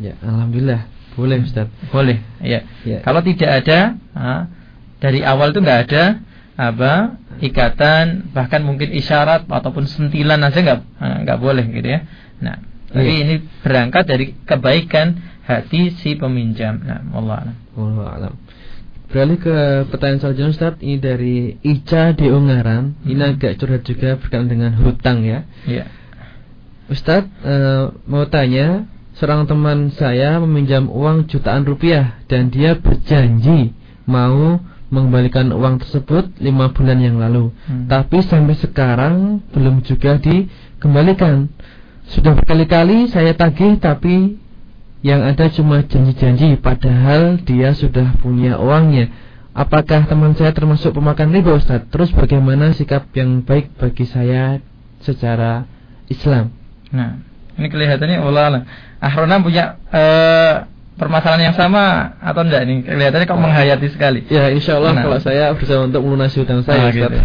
ya 0.00 0.16
alhamdulillah 0.24 0.88
boleh 1.12 1.44
Ustaz 1.44 1.68
boleh 1.92 2.24
ya, 2.40 2.64
ya. 2.88 3.04
kalau 3.04 3.20
tidak 3.20 3.64
ada 3.64 4.00
ha, 4.16 4.48
dari 4.96 5.20
awal 5.20 5.52
itu 5.52 5.60
nggak 5.60 5.80
ada 5.92 6.24
apa 6.56 7.20
ikatan 7.44 8.32
bahkan 8.32 8.64
mungkin 8.64 8.90
isyarat 8.96 9.44
ataupun 9.44 9.84
sentilan 9.84 10.40
aja 10.40 10.58
nggak 10.58 10.80
nggak 11.28 11.38
boleh 11.38 11.68
gitu 11.68 11.86
ya 11.86 12.00
nah 12.40 12.56
jadi 12.88 13.12
iya. 13.12 13.24
ini 13.28 13.34
berangkat 13.60 14.04
dari 14.08 14.32
kebaikan 14.48 15.20
hati 15.44 15.92
si 16.00 16.16
peminjam. 16.16 16.80
Nah, 16.84 17.04
Allah 17.12 17.52
Allah 17.76 18.06
alam. 18.16 18.34
Beralih 19.08 19.40
ke 19.40 19.56
pertanyaan 19.88 20.20
selanjutnya 20.20 20.52
Ustaz, 20.52 20.74
ini 20.84 21.00
dari 21.00 21.56
Ica 21.64 22.12
di 22.12 22.28
Ungaran. 22.28 22.92
Hmm. 22.92 23.08
Ini 23.08 23.22
agak 23.36 23.56
curhat 23.56 23.82
juga 23.88 24.20
berkaitan 24.20 24.52
dengan 24.52 24.76
hutang 24.84 25.24
ya. 25.24 25.48
Iya. 25.64 25.88
Ustaz 26.92 27.24
uh, 27.40 27.96
mau 28.04 28.28
tanya, 28.28 28.84
seorang 29.16 29.48
teman 29.48 29.88
saya 29.96 30.36
meminjam 30.44 30.92
uang 30.92 31.24
jutaan 31.24 31.64
rupiah 31.64 32.20
dan 32.28 32.52
dia 32.52 32.76
berjanji 32.76 33.72
mau 34.04 34.60
mengembalikan 34.88 35.52
uang 35.52 35.84
tersebut 35.84 36.36
lima 36.40 36.72
bulan 36.76 37.00
yang 37.00 37.16
lalu. 37.16 37.48
Hmm. 37.64 37.88
Tapi 37.88 38.20
sampai 38.24 38.56
sekarang 38.60 39.40
belum 39.56 39.84
juga 39.88 40.20
dikembalikan. 40.20 41.48
Sudah 42.08 42.36
berkali-kali 42.36 43.08
saya 43.08 43.36
tagih 43.36 43.76
tapi 43.80 44.36
yang 44.98 45.22
ada 45.22 45.46
cuma 45.54 45.86
janji-janji 45.86 46.58
padahal 46.58 47.38
dia 47.42 47.70
sudah 47.70 48.18
punya 48.18 48.58
uangnya. 48.58 49.10
Apakah 49.54 50.06
teman 50.06 50.38
saya 50.38 50.54
termasuk 50.54 50.94
pemakan 50.94 51.34
riba 51.34 51.58
Ustaz? 51.58 51.86
Terus 51.90 52.14
bagaimana 52.14 52.70
sikap 52.74 53.10
yang 53.14 53.42
baik 53.42 53.74
bagi 53.74 54.06
saya 54.06 54.62
secara 55.02 55.66
Islam? 56.06 56.54
Nah, 56.94 57.18
ini 57.58 57.66
kelihatannya 57.66 58.22
Allah 58.22 58.62
Ahrona 59.02 59.42
punya 59.42 59.82
uh, 59.90 60.66
permasalahan 60.94 61.50
yang 61.50 61.56
sama 61.58 62.14
atau 62.22 62.46
enggak 62.46 62.70
ini? 62.70 62.86
Kelihatannya 62.86 63.26
kok 63.26 63.38
menghayati 63.38 63.88
sekali. 63.90 64.20
Ya, 64.30 64.50
insya 64.50 64.78
Allah 64.78 64.94
nah. 64.94 65.02
kalau 65.06 65.18
saya 65.22 65.50
berusaha 65.54 65.86
untuk 65.86 66.06
melunasi 66.06 66.42
hutang 66.42 66.62
saya, 66.62 66.90
Ustaz. 66.90 66.94
Gitu. 66.94 67.18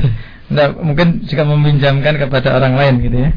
Enggak, 0.54 0.70
mungkin 0.82 1.08
juga 1.26 1.44
meminjamkan 1.50 2.14
kepada 2.18 2.50
orang 2.58 2.74
lain 2.78 2.94
gitu 3.02 3.18
ya. 3.18 3.30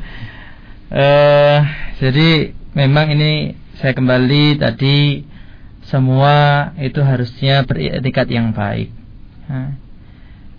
Uh, 0.86 1.58
jadi 2.00 2.52
memang 2.76 3.12
ini 3.12 3.56
saya 3.76 3.92
kembali 3.92 4.60
tadi 4.60 5.26
semua 5.86 6.70
itu 6.80 6.98
harusnya 7.04 7.62
beretikat 7.62 8.26
yang 8.26 8.50
baik. 8.56 8.90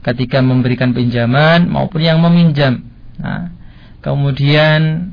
Ketika 0.05 0.39
memberikan 0.39 0.95
pinjaman 0.95 1.68
maupun 1.68 1.99
yang 1.99 2.24
meminjam. 2.24 2.88
Nah, 3.20 3.51
kemudian 3.99 5.11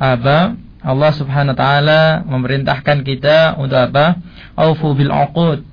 apa? 0.00 0.58
Allah 0.84 1.12
Subhanahu 1.16 1.56
wa 1.56 1.60
taala 1.60 2.02
memerintahkan 2.26 3.06
kita 3.08 3.56
untuk 3.56 3.78
apa? 3.78 4.18
Aufu 4.58 4.92
bil 4.98 5.12
uqud. 5.14 5.64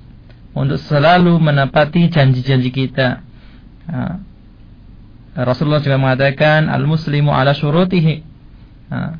Untuk 0.52 0.76
selalu 0.84 1.40
menepati 1.40 2.12
janji-janji 2.12 2.70
kita. 2.70 3.24
Nah, 3.88 4.20
Rasulullah 5.32 5.80
juga 5.80 5.96
mengatakan 5.96 6.68
al-muslimu 6.68 7.32
ala 7.32 7.56
syurutihi. 7.56 8.20
Nah, 8.92 9.16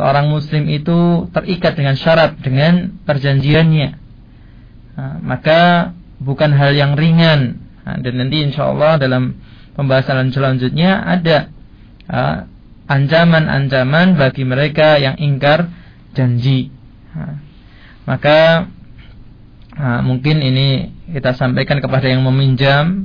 seorang 0.00 0.32
muslim 0.32 0.64
itu 0.72 1.28
terikat 1.28 1.76
dengan 1.76 1.92
syarat 1.92 2.40
dengan 2.40 2.96
perjanjiannya. 3.04 4.00
Maka 5.20 5.92
bukan 6.16 6.56
hal 6.56 6.72
yang 6.72 6.96
ringan. 6.96 7.60
Dan 7.84 8.16
nanti 8.16 8.48
insya 8.48 8.72
Allah 8.72 8.96
dalam 8.96 9.36
pembahasan 9.76 10.32
selanjutnya 10.32 11.04
ada 11.04 11.52
ancaman-ancaman 12.88 14.16
bagi 14.16 14.48
mereka 14.48 14.96
yang 14.96 15.20
ingkar 15.20 15.68
janji. 16.16 16.72
Maka 18.08 18.72
mungkin 20.00 20.40
ini 20.40 20.96
kita 21.12 21.36
sampaikan 21.36 21.84
kepada 21.84 22.08
yang 22.08 22.24
meminjam. 22.24 23.04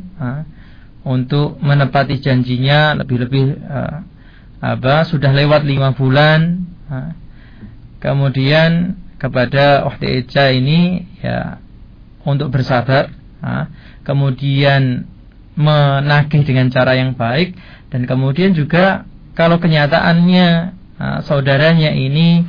Untuk 1.06 1.62
menepati 1.62 2.18
janjinya 2.18 2.98
lebih-lebih 2.98 3.62
uh, 3.62 5.06
sudah 5.06 5.32
lewat 5.38 5.62
lima 5.62 5.94
bulan 5.94 6.66
kemudian 8.00 9.00
kepada 9.18 9.88
Uhti 9.90 10.22
Eja 10.22 10.52
ini 10.54 11.06
ya 11.24 11.58
untuk 12.26 12.54
bersabar 12.54 13.10
kemudian 14.06 15.10
menagih 15.56 16.44
dengan 16.44 16.68
cara 16.70 17.00
yang 17.00 17.16
baik 17.16 17.56
dan 17.90 18.06
kemudian 18.06 18.52
juga 18.52 19.08
kalau 19.34 19.58
kenyataannya 19.58 20.76
saudaranya 21.24 21.96
ini 21.96 22.44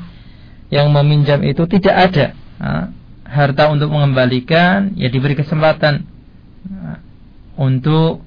yang 0.68 0.90
meminjam 0.90 1.40
itu 1.46 1.64
tidak 1.70 2.10
ada 2.10 2.26
harta 3.26 3.70
untuk 3.70 3.90
mengembalikan 3.94 4.94
ya 4.98 5.06
diberi 5.10 5.38
kesempatan 5.38 6.06
untuk 7.56 8.26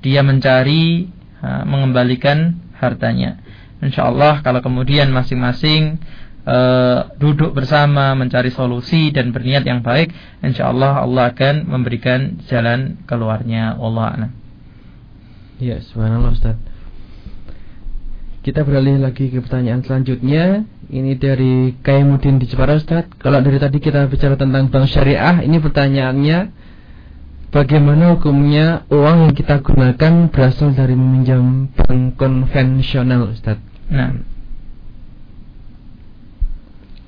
dia 0.00 0.22
mencari 0.22 1.10
mengembalikan 1.42 2.58
hartanya. 2.78 3.38
Insya 3.78 4.10
Allah 4.10 4.42
kalau 4.42 4.58
kemudian 4.58 5.10
masing-masing 5.14 6.02
uh, 6.42 7.14
duduk 7.18 7.54
bersama 7.54 8.14
mencari 8.18 8.50
solusi 8.50 9.14
dan 9.14 9.30
berniat 9.30 9.62
yang 9.62 9.86
baik, 9.86 10.10
insya 10.42 10.70
Allah 10.70 11.02
Allah 11.02 11.30
akan 11.30 11.70
memberikan 11.70 12.42
jalan 12.50 12.98
keluarnya. 13.06 13.78
Allah. 13.78 14.34
Ya, 15.58 15.78
subhanallah 15.82 16.34
Ustaz. 16.34 16.56
Kita 18.42 18.64
beralih 18.64 19.02
lagi 19.02 19.28
ke 19.28 19.42
pertanyaan 19.42 19.82
selanjutnya. 19.82 20.64
Ini 20.88 21.20
dari 21.20 21.76
Kaimudin 21.84 22.40
di 22.40 22.48
Jepara 22.48 22.80
Ustaz. 22.80 23.04
Kalau 23.20 23.44
dari 23.44 23.60
tadi 23.60 23.76
kita 23.76 24.08
bicara 24.08 24.40
tentang 24.40 24.72
bank 24.72 24.88
syariah, 24.88 25.44
ini 25.44 25.60
pertanyaannya 25.60 26.38
Bagaimana 27.48 28.12
hukumnya 28.12 28.84
uang 28.92 29.24
yang 29.24 29.32
kita 29.32 29.64
gunakan 29.64 30.28
berasal 30.28 30.76
dari 30.76 30.92
meminjam 30.92 31.72
bank 31.72 32.20
konvensional, 32.20 33.32
Ustaz? 33.32 33.56
Nah, 33.88 34.10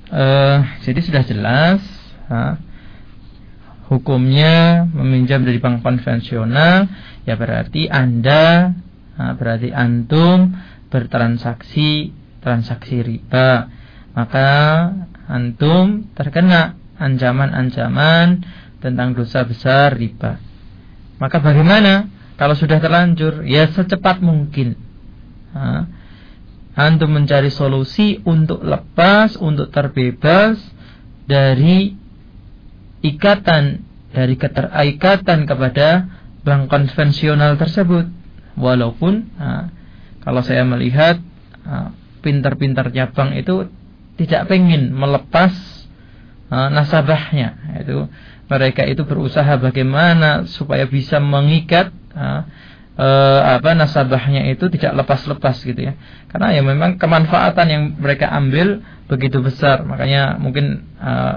uh, 0.09 0.59
jadi 0.81 0.99
sudah 1.05 1.23
jelas 1.29 1.79
uh, 2.25 2.57
hukumnya 3.93 4.89
meminjam 4.89 5.45
dari 5.45 5.61
bank 5.61 5.85
konvensional 5.85 6.89
ya 7.27 7.37
berarti 7.37 7.85
anda 7.85 8.73
uh, 9.19 9.33
berarti 9.37 9.69
antum 9.69 10.57
bertransaksi 10.89 12.11
transaksi 12.41 13.05
riba. 13.05 13.69
Maka 14.11 14.49
antum 15.29 16.11
terkena 16.17 16.75
ancaman-ancaman 16.99 18.43
tentang 18.83 19.15
dosa 19.15 19.45
besar 19.47 19.95
riba. 19.95 20.41
Maka 21.21 21.37
bagaimana 21.39 22.09
kalau 22.35 22.57
sudah 22.57 22.81
terlanjur? 22.81 23.45
Ya 23.45 23.69
secepat 23.69 24.19
mungkin. 24.19 24.73
Uh, 25.53 25.85
antum 26.75 27.11
mencari 27.11 27.51
solusi 27.51 28.23
untuk 28.23 28.63
lepas, 28.63 29.35
untuk 29.39 29.71
terbebas 29.71 30.59
dari 31.27 31.95
ikatan 33.01 33.83
dari 34.11 34.35
keterikatan 34.35 35.47
kepada 35.47 35.87
bank 36.43 36.67
konvensional 36.67 37.55
tersebut. 37.55 38.07
Walaupun 38.59 39.31
nah, 39.39 39.71
kalau 40.21 40.43
saya 40.43 40.67
melihat 40.67 41.19
pintar-pintarnya 42.21 43.15
bank 43.15 43.31
itu 43.39 43.71
tidak 44.19 44.51
pengen 44.51 44.91
melepas 44.91 45.51
nah, 46.51 46.67
nasabahnya. 46.67 47.79
Itu 47.81 48.11
mereka 48.51 48.83
itu 48.83 49.07
berusaha 49.07 49.55
bagaimana 49.57 50.43
supaya 50.51 50.83
bisa 50.83 51.23
mengikat 51.23 51.95
nah, 52.11 52.47
eh, 52.97 53.41
apa 53.59 53.71
nasabahnya 53.75 54.47
itu 54.51 54.67
tidak 54.71 55.05
lepas-lepas 55.05 55.61
gitu 55.63 55.79
ya. 55.79 55.93
Karena 56.31 56.55
ya 56.55 56.61
memang 56.63 56.99
kemanfaatan 56.99 57.67
yang 57.67 57.83
mereka 57.99 58.31
ambil 58.31 58.81
begitu 59.07 59.39
besar. 59.43 59.83
Makanya 59.83 60.39
mungkin 60.39 60.87
eh, 60.99 61.35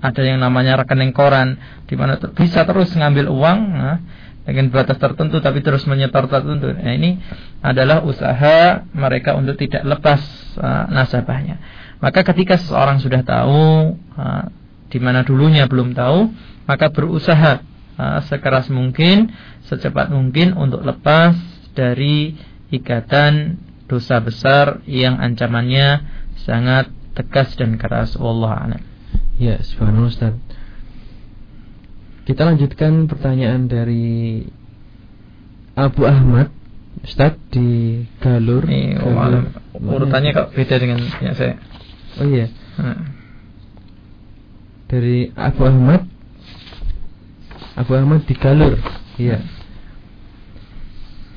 ada 0.00 0.22
yang 0.24 0.40
namanya 0.40 0.80
rekening 0.80 1.12
koran 1.12 1.60
di 1.84 1.94
mana 1.94 2.16
bisa 2.16 2.64
terus 2.64 2.88
ngambil 2.96 3.28
uang 3.28 3.58
nah, 3.68 4.00
dengan 4.48 4.72
batas 4.72 4.96
tertentu 4.96 5.38
tapi 5.44 5.60
terus 5.60 5.84
menyetor 5.84 6.26
tertentu. 6.26 6.72
Nah, 6.72 6.92
ini 6.96 7.20
adalah 7.60 8.00
usaha 8.00 8.82
mereka 8.96 9.36
untuk 9.36 9.60
tidak 9.60 9.84
lepas 9.84 10.20
uh, 10.56 10.88
nasabahnya. 10.88 11.60
Maka 12.00 12.24
ketika 12.24 12.56
seseorang 12.56 12.96
sudah 13.04 13.20
tahu 13.20 13.94
uh, 14.16 14.44
di 14.88 14.98
mana 14.98 15.20
dulunya 15.20 15.68
belum 15.68 15.92
tahu, 15.92 16.32
maka 16.64 16.88
berusaha 16.88 17.60
sekeras 17.98 18.68
mungkin 18.72 19.32
secepat 19.66 20.10
mungkin 20.10 20.56
untuk 20.56 20.82
lepas 20.82 21.36
dari 21.74 22.36
ikatan 22.70 23.58
dosa 23.90 24.22
besar 24.22 24.80
yang 24.86 25.18
ancamannya 25.18 26.06
sangat 26.46 26.88
tegas 27.12 27.58
dan 27.58 27.76
keras 27.76 28.14
wallahu 28.16 28.54
a'lam. 28.54 28.82
Ya, 29.36 29.58
subhanallah 29.60 30.12
Ustaz. 30.12 30.34
Kita 32.28 32.46
lanjutkan 32.46 33.10
pertanyaan 33.10 33.66
dari 33.66 34.46
Abu 35.74 36.06
Ahmad 36.06 36.52
Ustaz 37.02 37.34
di 37.50 38.04
Galur. 38.22 38.68
Ini 38.68 39.00
Galur. 39.00 39.44
urutannya 39.74 40.30
kok 40.36 40.54
beda 40.54 40.76
dengan 40.78 41.00
ya 41.18 41.32
saya. 41.34 41.58
Oh 42.20 42.26
iya. 42.28 42.46
Hmm. 42.78 43.16
Dari 44.90 45.30
Abu 45.34 45.62
Ahmad 45.66 46.06
Abu 47.80 47.96
Ahmad 47.96 48.28
di 48.28 48.36
Galur. 48.36 48.76
Iya. 49.16 49.40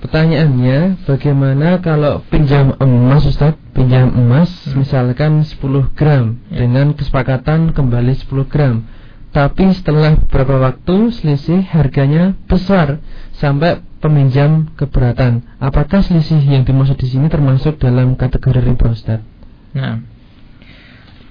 Pertanyaannya, 0.03 1.07
bagaimana 1.07 1.79
kalau 1.79 2.27
pinjam 2.27 2.75
emas 2.75 3.23
Ustaz? 3.23 3.55
Pinjam 3.71 4.11
emas 4.11 4.51
hmm. 4.67 4.83
misalkan 4.83 5.47
10 5.47 5.57
gram 5.95 6.43
ya. 6.51 6.67
dengan 6.67 6.91
kesepakatan 6.91 7.71
kembali 7.71 8.11
10 8.11 8.51
gram. 8.51 8.83
Tapi 9.31 9.71
setelah 9.73 10.19
beberapa 10.19 10.59
waktu 10.61 11.09
selisih 11.09 11.63
harganya 11.71 12.35
besar 12.45 12.99
sampai 13.39 13.81
peminjam 14.03 14.69
keberatan. 14.75 15.47
Apakah 15.57 16.03
selisih 16.03 16.43
yang 16.43 16.67
dimaksud 16.67 16.99
di 16.99 17.07
sini 17.07 17.31
termasuk 17.31 17.79
dalam 17.79 18.19
kategori 18.19 18.59
riba 18.59 18.91
Ustaz? 18.91 19.23
Nah. 19.71 20.03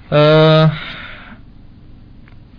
Uh, 0.09 0.65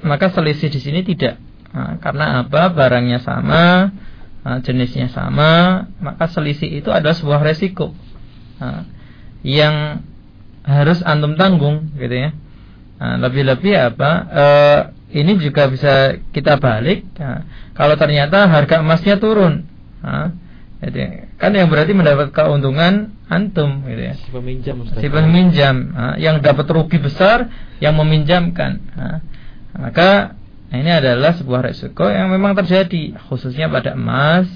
maka 0.06 0.30
selisih 0.30 0.70
di 0.70 0.78
sini 0.78 1.02
tidak. 1.02 1.42
Nah, 1.74 1.98
karena 1.98 2.46
apa? 2.46 2.70
Barangnya 2.70 3.18
sama, 3.18 3.90
nah, 4.46 4.58
jenisnya 4.62 5.10
sama, 5.10 5.84
maka 5.98 6.30
selisih 6.30 6.70
itu 6.70 6.94
adalah 6.94 7.18
sebuah 7.18 7.42
resiko 7.42 7.90
nah, 8.62 8.86
yang 9.42 10.06
harus 10.62 11.02
antum 11.02 11.34
tanggung, 11.34 11.90
gitu 11.98 12.14
ya. 12.14 12.30
Nah, 13.02 13.18
lebih-lebih 13.20 13.74
apa? 13.74 14.10
E, 14.30 14.44
ini 15.18 15.34
juga 15.36 15.66
bisa 15.66 16.16
kita 16.30 16.62
balik. 16.62 17.10
Nah, 17.18 17.42
kalau 17.74 17.98
ternyata 17.98 18.46
harga 18.46 18.80
emasnya 18.80 19.18
turun, 19.18 19.66
nah, 20.00 20.30
jadi, 20.78 21.26
kan 21.36 21.52
yang 21.52 21.68
berarti 21.68 21.92
mendapat 21.92 22.30
keuntungan 22.30 23.12
antum, 23.26 23.82
gitu 23.84 24.02
ya. 24.08 24.14
Si 24.14 24.30
peminjam, 24.30 24.76
si 24.88 25.06
peminjam, 25.10 25.76
nah, 25.90 26.14
yang 26.16 26.38
dapat 26.38 26.64
rugi 26.70 27.02
besar, 27.02 27.50
yang 27.82 27.98
meminjamkan. 27.98 28.78
Nah, 28.94 29.18
maka 29.74 30.38
Nah, 30.70 30.76
ini 30.80 30.90
adalah 30.90 31.36
sebuah 31.36 31.70
resiko 31.70 32.08
yang 32.08 32.32
memang 32.32 32.56
terjadi 32.58 33.14
khususnya 33.30 33.70
pada 33.70 33.94
emas 33.94 34.48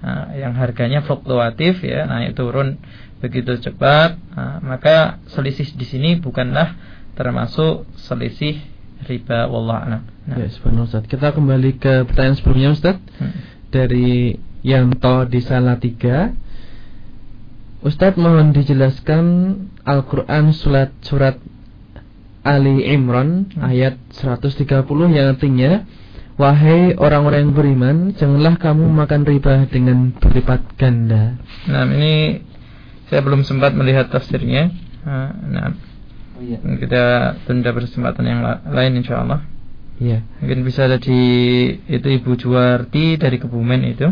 nah, 0.00 0.32
yang 0.32 0.56
harganya 0.56 1.04
fluktuatif 1.04 1.82
ya, 1.84 2.06
naik 2.08 2.38
turun 2.38 2.78
begitu 3.18 3.58
cepat. 3.58 4.16
Nah, 4.34 4.62
maka 4.62 5.18
selisih 5.34 5.74
di 5.74 5.86
sini 5.86 6.10
bukanlah 6.22 6.78
termasuk 7.18 7.84
selisih 7.98 8.62
riba 9.06 9.46
wallah 9.50 10.02
Nah. 10.28 10.36
Ya, 10.36 10.44
Ustaz. 10.50 11.08
Kita 11.08 11.32
kembali 11.32 11.80
ke 11.80 12.04
pertanyaan 12.04 12.36
sebelumnya 12.36 12.76
Ustaz. 12.76 13.00
Hmm. 13.16 13.32
Dari 13.72 14.36
Yanto 14.60 15.24
di 15.24 15.40
Salatiga. 15.40 16.36
Ustadz 17.78 18.18
mohon 18.18 18.50
dijelaskan 18.50 19.24
Al-Quran 19.86 20.50
surat 20.50 20.90
surat 21.00 21.38
Ali 22.48 22.88
Imran 22.88 23.52
ayat 23.60 24.00
130 24.16 24.64
yang 25.12 25.36
artinya 25.36 25.84
Wahai 26.38 26.94
orang-orang 26.94 27.50
yang 27.50 27.54
beriman, 27.58 27.96
janganlah 28.14 28.62
kamu 28.62 28.86
makan 28.94 29.26
riba 29.26 29.66
dengan 29.66 30.14
berlipat 30.14 30.78
ganda. 30.78 31.34
Nah, 31.66 31.82
ini 31.90 32.46
saya 33.10 33.26
belum 33.26 33.42
sempat 33.42 33.74
melihat 33.74 34.06
tafsirnya. 34.06 34.70
Nah, 35.02 35.74
oh, 36.38 36.38
iya. 36.38 36.62
kita 36.62 37.02
tunda 37.42 37.74
kesempatan 37.74 38.22
yang 38.22 38.40
lain 38.70 39.02
insya 39.02 39.26
Allah. 39.26 39.42
Iya. 39.98 40.22
Mungkin 40.38 40.62
bisa 40.62 40.86
ada 40.86 41.02
di 41.02 41.18
itu 41.90 42.06
Ibu 42.06 42.38
Juwarti 42.38 43.18
dari 43.18 43.42
Kebumen 43.42 43.82
itu. 43.82 44.06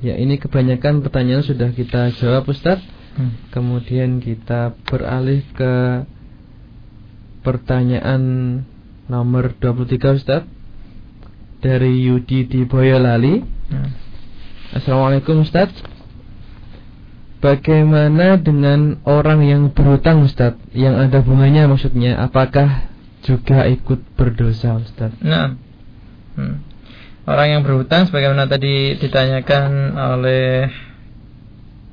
Ya, 0.00 0.16
ini 0.16 0.40
kebanyakan 0.40 1.04
pertanyaan 1.04 1.44
sudah 1.44 1.76
kita 1.76 2.08
jawab 2.16 2.48
Ustaz. 2.48 2.80
Hmm. 3.20 3.36
Kemudian 3.52 4.24
kita 4.24 4.72
beralih 4.88 5.44
ke 5.52 6.08
pertanyaan 7.42 8.22
nomor 9.10 9.52
23 9.58 10.18
Ustaz 10.18 10.42
dari 11.62 12.06
Yudi 12.06 12.46
di 12.46 12.62
Boyolali. 12.66 13.42
Hmm. 13.70 13.90
Assalamualaikum 14.72 15.42
Ustaz. 15.42 15.70
Bagaimana 17.42 18.38
dengan 18.38 19.02
orang 19.02 19.42
yang 19.42 19.62
berhutang 19.74 20.22
Ustaz 20.22 20.54
yang 20.72 20.94
ada 20.94 21.20
bunganya 21.20 21.66
maksudnya 21.66 22.22
apakah 22.22 22.86
juga 23.26 23.66
ikut 23.66 24.14
berdosa 24.14 24.78
Ustaz? 24.78 25.14
Nah. 25.22 25.58
Hmm. 26.38 26.62
Orang 27.22 27.54
yang 27.54 27.62
berhutang 27.62 28.10
sebagaimana 28.10 28.50
tadi 28.50 28.98
ditanyakan 28.98 29.94
oleh 29.94 30.66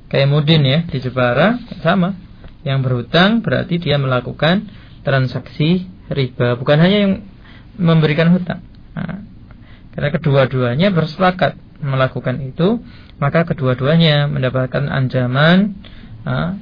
Kaimudin 0.10 0.66
ya 0.66 0.80
di 0.89 0.97
Jepara 0.97 1.62
sama. 1.86 2.18
Yang 2.66 2.80
berhutang 2.82 3.45
berarti 3.45 3.78
dia 3.78 4.02
melakukan 4.02 4.66
transaksi 5.02 5.88
riba, 6.10 6.58
bukan 6.58 6.78
hanya 6.80 6.97
yang 7.08 7.14
memberikan 7.80 8.34
hutang. 8.36 8.60
Nah, 8.93 9.24
karena 9.95 10.10
kedua-duanya 10.12 10.88
bersepakat 10.91 11.56
melakukan 11.80 12.43
itu, 12.43 12.84
maka 13.20 13.47
kedua-duanya 13.47 14.28
mendapatkan 14.28 14.88
ancaman 14.91 15.80
nah, 16.28 16.60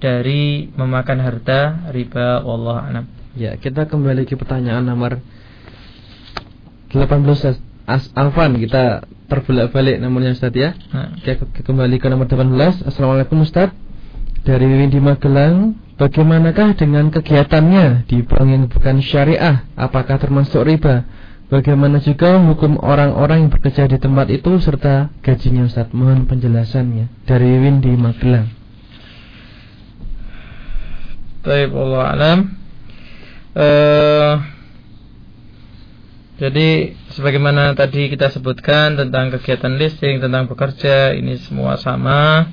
dari 0.00 0.68
memakan 0.72 1.18
harta 1.20 1.90
riba 1.92 2.40
Allah 2.40 2.78
alam. 2.88 3.06
Ya, 3.34 3.58
kita 3.58 3.90
kembali 3.90 4.24
ke 4.24 4.38
pertanyaan 4.38 4.86
nomor 4.86 5.20
18 6.94 7.74
As 7.84 8.08
Alfan 8.16 8.56
kita 8.56 9.04
terbalik-balik 9.28 10.00
nomornya 10.00 10.32
Ustaz 10.32 10.56
ya. 10.56 10.72
Nah. 10.88 11.20
Kita 11.20 11.44
kembali 11.44 12.00
ke 12.00 12.08
nomor 12.08 12.24
18. 12.24 12.88
Assalamualaikum 12.88 13.44
Ustaz. 13.44 13.76
Dari 14.40 14.64
Windy 14.64 15.04
Magelang 15.04 15.76
Bagaimanakah 15.94 16.74
dengan 16.74 17.10
kegiatannya 17.14 18.10
di 18.10 18.26
bank 18.26 18.48
yang 18.50 18.64
bukan 18.66 18.98
syariah? 18.98 19.62
Apakah 19.78 20.18
termasuk 20.18 20.66
riba? 20.66 21.06
Bagaimana 21.52 22.02
juga 22.02 22.40
hukum 22.40 22.82
orang-orang 22.82 23.46
yang 23.46 23.50
bekerja 23.52 23.86
di 23.86 24.00
tempat 24.02 24.26
itu 24.32 24.58
serta 24.58 25.14
gajinya 25.22 25.70
Ustaz? 25.70 25.92
Mohon 25.94 26.26
penjelasannya 26.26 27.28
dari 27.28 27.50
Windy 27.62 27.94
Magelang. 27.94 28.50
Baik 31.44 31.70
Allah 31.76 32.04
alam 32.10 32.38
Eh, 33.54 34.34
jadi 36.42 36.98
sebagaimana 37.14 37.78
tadi 37.78 38.10
kita 38.10 38.34
sebutkan 38.34 38.98
tentang 38.98 39.30
kegiatan 39.30 39.78
listing, 39.78 40.18
tentang 40.18 40.50
bekerja, 40.50 41.14
ini 41.14 41.38
semua 41.38 41.78
sama. 41.78 42.50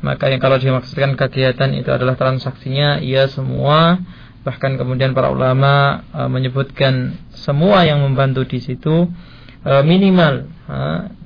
Maka 0.00 0.32
yang 0.32 0.42
kalau 0.42 0.58
dimaksudkan 0.58 1.14
kegiatan 1.14 1.70
itu 1.76 1.88
adalah 1.88 2.18
transaksinya, 2.18 2.98
iya 3.00 3.30
semua. 3.30 4.00
Bahkan 4.44 4.76
kemudian 4.76 5.16
para 5.16 5.32
ulama 5.32 6.04
e, 6.12 6.20
menyebutkan 6.28 7.16
semua 7.32 7.88
yang 7.88 8.04
membantu 8.04 8.44
di 8.44 8.60
situ 8.60 9.08
e, 9.64 9.72
minimal 9.80 10.44
e, 10.68 10.78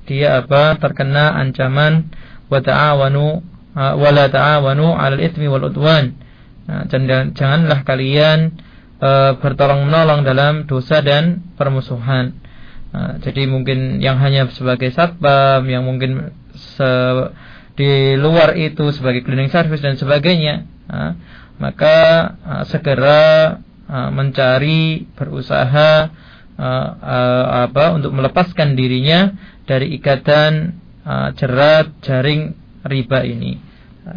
dia 0.06 0.38
apa 0.38 0.78
terkena 0.78 1.34
ancaman 1.34 2.06
wa 2.46 2.62
ta'awanu 2.62 3.42
e, 3.74 3.82
wa 3.82 4.10
la 4.14 4.30
ta'awanu 4.30 4.94
'alal 4.94 5.18
itsmi 5.18 5.50
wal 5.50 5.66
udwan. 5.66 6.14
Nah, 6.70 6.86
janganlah 7.34 7.82
kalian 7.82 8.54
e, 9.02 9.10
bertolong 9.42 9.90
menolong 9.90 10.22
dalam 10.22 10.70
dosa 10.70 11.02
dan 11.02 11.42
permusuhan. 11.58 12.38
Nah, 12.88 13.18
jadi 13.20 13.50
mungkin 13.50 13.98
yang 13.98 14.16
hanya 14.22 14.48
sebagai 14.54 14.94
satpam, 14.94 15.66
yang 15.68 15.82
mungkin 15.82 16.32
se 16.54 16.90
di 17.78 18.18
luar 18.18 18.58
itu 18.58 18.90
sebagai 18.90 19.22
cleaning 19.22 19.54
service 19.54 19.78
dan 19.78 19.94
sebagainya. 19.94 20.66
Maka 21.62 21.96
segera 22.66 23.62
mencari 23.88 25.06
berusaha 25.14 26.10
apa 26.58 27.84
untuk 27.94 28.10
melepaskan 28.18 28.74
dirinya 28.74 29.30
dari 29.62 29.94
ikatan 29.94 30.74
jerat 31.38 32.02
jaring 32.02 32.58
riba 32.82 33.22
ini. 33.22 33.62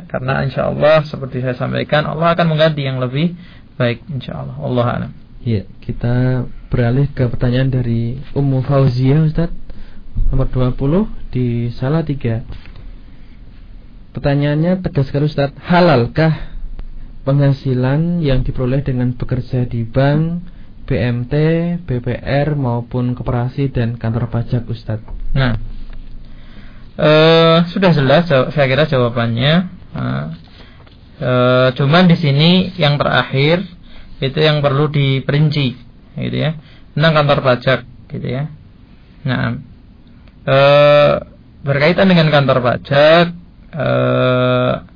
Karena 0.09 0.41
insya 0.41 0.73
Allah 0.73 1.05
seperti 1.05 1.45
saya 1.45 1.53
sampaikan 1.53 2.09
Allah 2.09 2.33
akan 2.33 2.49
mengganti 2.49 2.81
yang 2.81 2.97
lebih 2.97 3.37
baik 3.77 4.01
insya 4.09 4.41
Allah. 4.41 4.57
Allah 4.57 4.85
alam. 4.89 5.11
Ya 5.45 5.69
kita 5.85 6.49
beralih 6.73 7.13
ke 7.13 7.29
pertanyaan 7.29 7.69
dari 7.69 8.17
Ummu 8.33 8.65
Fauzia 8.65 9.21
Ustaz. 9.21 9.53
Nomor 10.33 10.49
20 10.49 11.31
di 11.31 11.71
salah 11.71 12.03
tiga 12.03 12.43
pertanyaannya 14.11 14.83
tegas 14.83 15.07
sekali 15.07 15.27
Ustaz 15.27 15.55
halalkah 15.63 16.51
penghasilan 17.21 18.19
yang 18.25 18.41
diperoleh 18.41 18.81
dengan 18.81 19.13
bekerja 19.13 19.69
di 19.69 19.85
bank, 19.85 20.41
BMT, 20.89 21.33
BPR 21.85 22.57
maupun 22.57 23.13
koperasi 23.13 23.69
dan 23.69 23.95
kantor 23.95 24.27
pajak 24.33 24.65
Ustadz. 24.65 25.05
Nah, 25.37 25.55
uh, 26.97 27.63
sudah 27.69 27.91
jelas 27.93 28.25
saya 28.27 28.65
kira 28.67 28.89
jawabannya. 28.89 29.79
Uh, 31.21 31.69
cuman 31.77 32.09
di 32.09 32.17
sini 32.17 32.73
yang 32.81 32.97
terakhir 32.97 33.61
itu 34.17 34.41
yang 34.41 34.65
perlu 34.65 34.89
diperinci, 34.89 35.77
gitu 36.17 36.37
ya, 36.37 36.57
tentang 36.97 37.13
kantor 37.21 37.39
pajak, 37.45 37.79
gitu 38.09 38.25
ya. 38.25 38.49
Nah, 39.21 39.61
berkaitan 41.61 42.09
dengan 42.09 42.33
kantor 42.33 42.65
pajak. 42.65 43.37
Uh, 43.71 44.91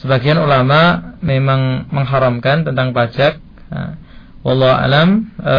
sebagian 0.00 0.40
ulama 0.40 1.12
memang 1.20 1.86
mengharamkan 1.92 2.64
tentang 2.64 2.96
pajak. 2.96 3.36
Nah, 3.68 4.00
wallahu 4.40 4.72
alam. 4.72 5.08
E, 5.36 5.56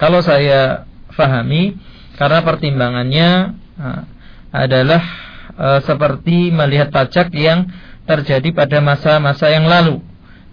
kalau 0.00 0.20
saya 0.24 0.88
fahami 1.12 1.76
karena 2.16 2.40
pertimbangannya 2.42 3.30
nah, 3.76 4.02
adalah 4.50 5.02
e, 5.54 5.68
seperti 5.84 6.50
melihat 6.50 6.88
pajak 6.88 7.30
yang 7.36 7.68
terjadi 8.08 8.52
pada 8.52 8.80
masa-masa 8.84 9.48
yang 9.52 9.68
lalu 9.68 10.00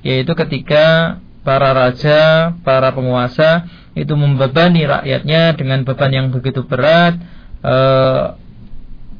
yaitu 0.01 0.34
ketika 0.34 1.18
para 1.41 1.74
raja, 1.74 2.53
para 2.62 2.91
penguasa 2.93 3.68
itu 3.91 4.14
membebani 4.16 4.88
rakyatnya 4.88 5.55
dengan 5.55 5.84
beban 5.84 6.12
yang 6.12 6.28
begitu 6.32 6.68
berat. 6.68 7.16
E, 7.64 7.76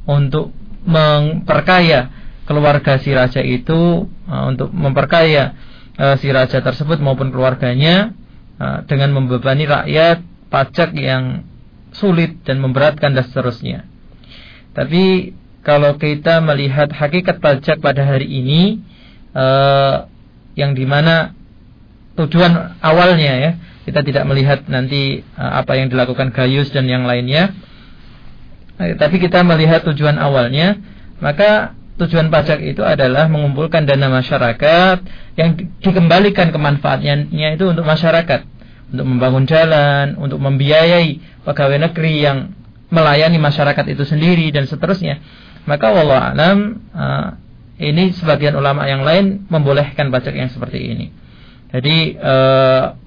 untuk 0.06 0.54
memperkaya 0.86 2.10
keluarga 2.50 2.98
si 3.00 3.14
raja 3.14 3.40
itu 3.40 4.10
uh, 4.10 4.44
untuk 4.50 4.74
memperkaya 4.74 5.56
uh, 5.96 6.16
si 6.18 6.28
raja 6.34 6.60
tersebut 6.60 6.98
maupun 7.00 7.30
keluarganya 7.30 8.12
uh, 8.58 8.82
dengan 8.90 9.14
membebani 9.14 9.70
rakyat 9.70 10.26
pajak 10.52 10.92
yang 10.98 11.48
sulit 11.96 12.44
dan 12.44 12.60
memberatkan 12.60 13.16
dan 13.16 13.24
seterusnya. 13.28 13.88
Tapi 14.72 15.36
kalau 15.62 16.00
kita 16.00 16.42
melihat 16.42 16.90
hakikat 16.90 17.38
pajak 17.40 17.78
pada 17.80 18.04
hari 18.04 18.26
ini 18.28 18.82
uh, 19.36 20.08
yang 20.58 20.76
di 20.76 20.84
mana 20.84 21.36
tujuan 22.18 22.82
awalnya 22.84 23.34
ya 23.40 23.52
kita 23.88 24.04
tidak 24.04 24.24
melihat 24.28 24.60
nanti 24.68 25.24
uh, 25.38 25.62
apa 25.64 25.80
yang 25.80 25.88
dilakukan 25.88 26.36
Gayus 26.36 26.72
dan 26.74 26.88
yang 26.88 27.08
lainnya 27.08 27.56
tapi 28.98 29.22
kita 29.22 29.46
melihat 29.46 29.86
tujuan 29.86 30.18
awalnya, 30.18 30.80
maka 31.22 31.78
tujuan 32.02 32.34
pajak 32.34 32.58
itu 32.66 32.82
adalah 32.82 33.30
mengumpulkan 33.30 33.86
dana 33.86 34.10
masyarakat 34.10 35.06
yang 35.38 35.54
dikembalikan 35.84 36.50
kemanfaatnya 36.50 37.30
itu 37.54 37.70
untuk 37.70 37.86
masyarakat, 37.86 38.42
untuk 38.96 39.06
membangun 39.06 39.46
jalan, 39.46 40.18
untuk 40.18 40.42
membiayai 40.42 41.22
pegawai 41.46 41.78
negeri 41.92 42.26
yang 42.26 42.38
melayani 42.92 43.38
masyarakat 43.38 43.86
itu 43.94 44.04
sendiri 44.04 44.50
dan 44.50 44.66
seterusnya. 44.66 45.22
Maka 45.70 45.94
wallah 45.94 46.34
alam 46.34 46.82
uh, 46.92 47.38
ini 47.78 48.14
sebagian 48.18 48.58
ulama 48.58 48.90
yang 48.90 49.06
lain 49.06 49.46
membolehkan 49.48 50.10
pajak 50.10 50.34
yang 50.34 50.50
seperti 50.50 50.80
ini. 50.82 51.08
Jadi 51.72 52.18
uh, 52.18 52.98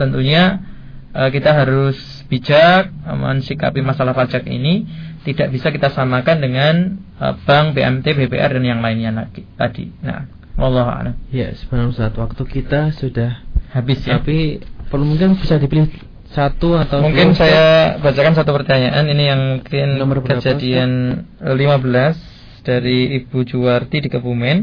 tentunya 0.00 0.67
kita 1.12 1.50
harus 1.56 1.96
bijak 2.28 2.92
mensikapi 3.08 3.80
masalah 3.80 4.12
pajak 4.12 4.44
ini 4.44 4.84
tidak 5.28 5.52
bisa 5.52 5.68
kita 5.68 5.92
samakan 5.92 6.36
dengan 6.40 6.74
uh, 7.20 7.36
bank, 7.44 7.76
BMT, 7.76 8.16
BPR 8.16 8.56
dan 8.56 8.64
yang 8.64 8.80
lainnya 8.80 9.12
lagi 9.12 9.44
tadi. 9.60 9.92
Nah, 10.00 10.24
wallahu 10.56 10.88
a'lam. 10.88 11.14
Ya, 11.28 11.52
sebenarnya 11.52 12.08
saat 12.08 12.14
waktu 12.16 12.42
kita 12.48 12.96
sudah 12.96 13.44
habis 13.76 14.00
ya. 14.08 14.22
Tapi 14.22 14.62
perlu 14.88 15.04
mungkin 15.04 15.36
bisa 15.36 15.60
dipilih 15.60 15.90
satu 16.32 16.76
atau 16.76 17.00
mungkin 17.00 17.32
dua, 17.32 17.40
saya 17.40 17.66
bacakan 18.00 18.36
satu 18.36 18.52
pertanyaan 18.52 19.04
ini 19.08 19.24
yang 19.28 19.40
mungkin 19.60 19.96
Nomor 19.96 20.24
kejadian 20.24 21.24
lima 21.56 21.76
15 21.80 22.64
dari 22.68 23.16
Ibu 23.20 23.48
Juwarti 23.48 24.04
di 24.04 24.08
Kebumen. 24.12 24.58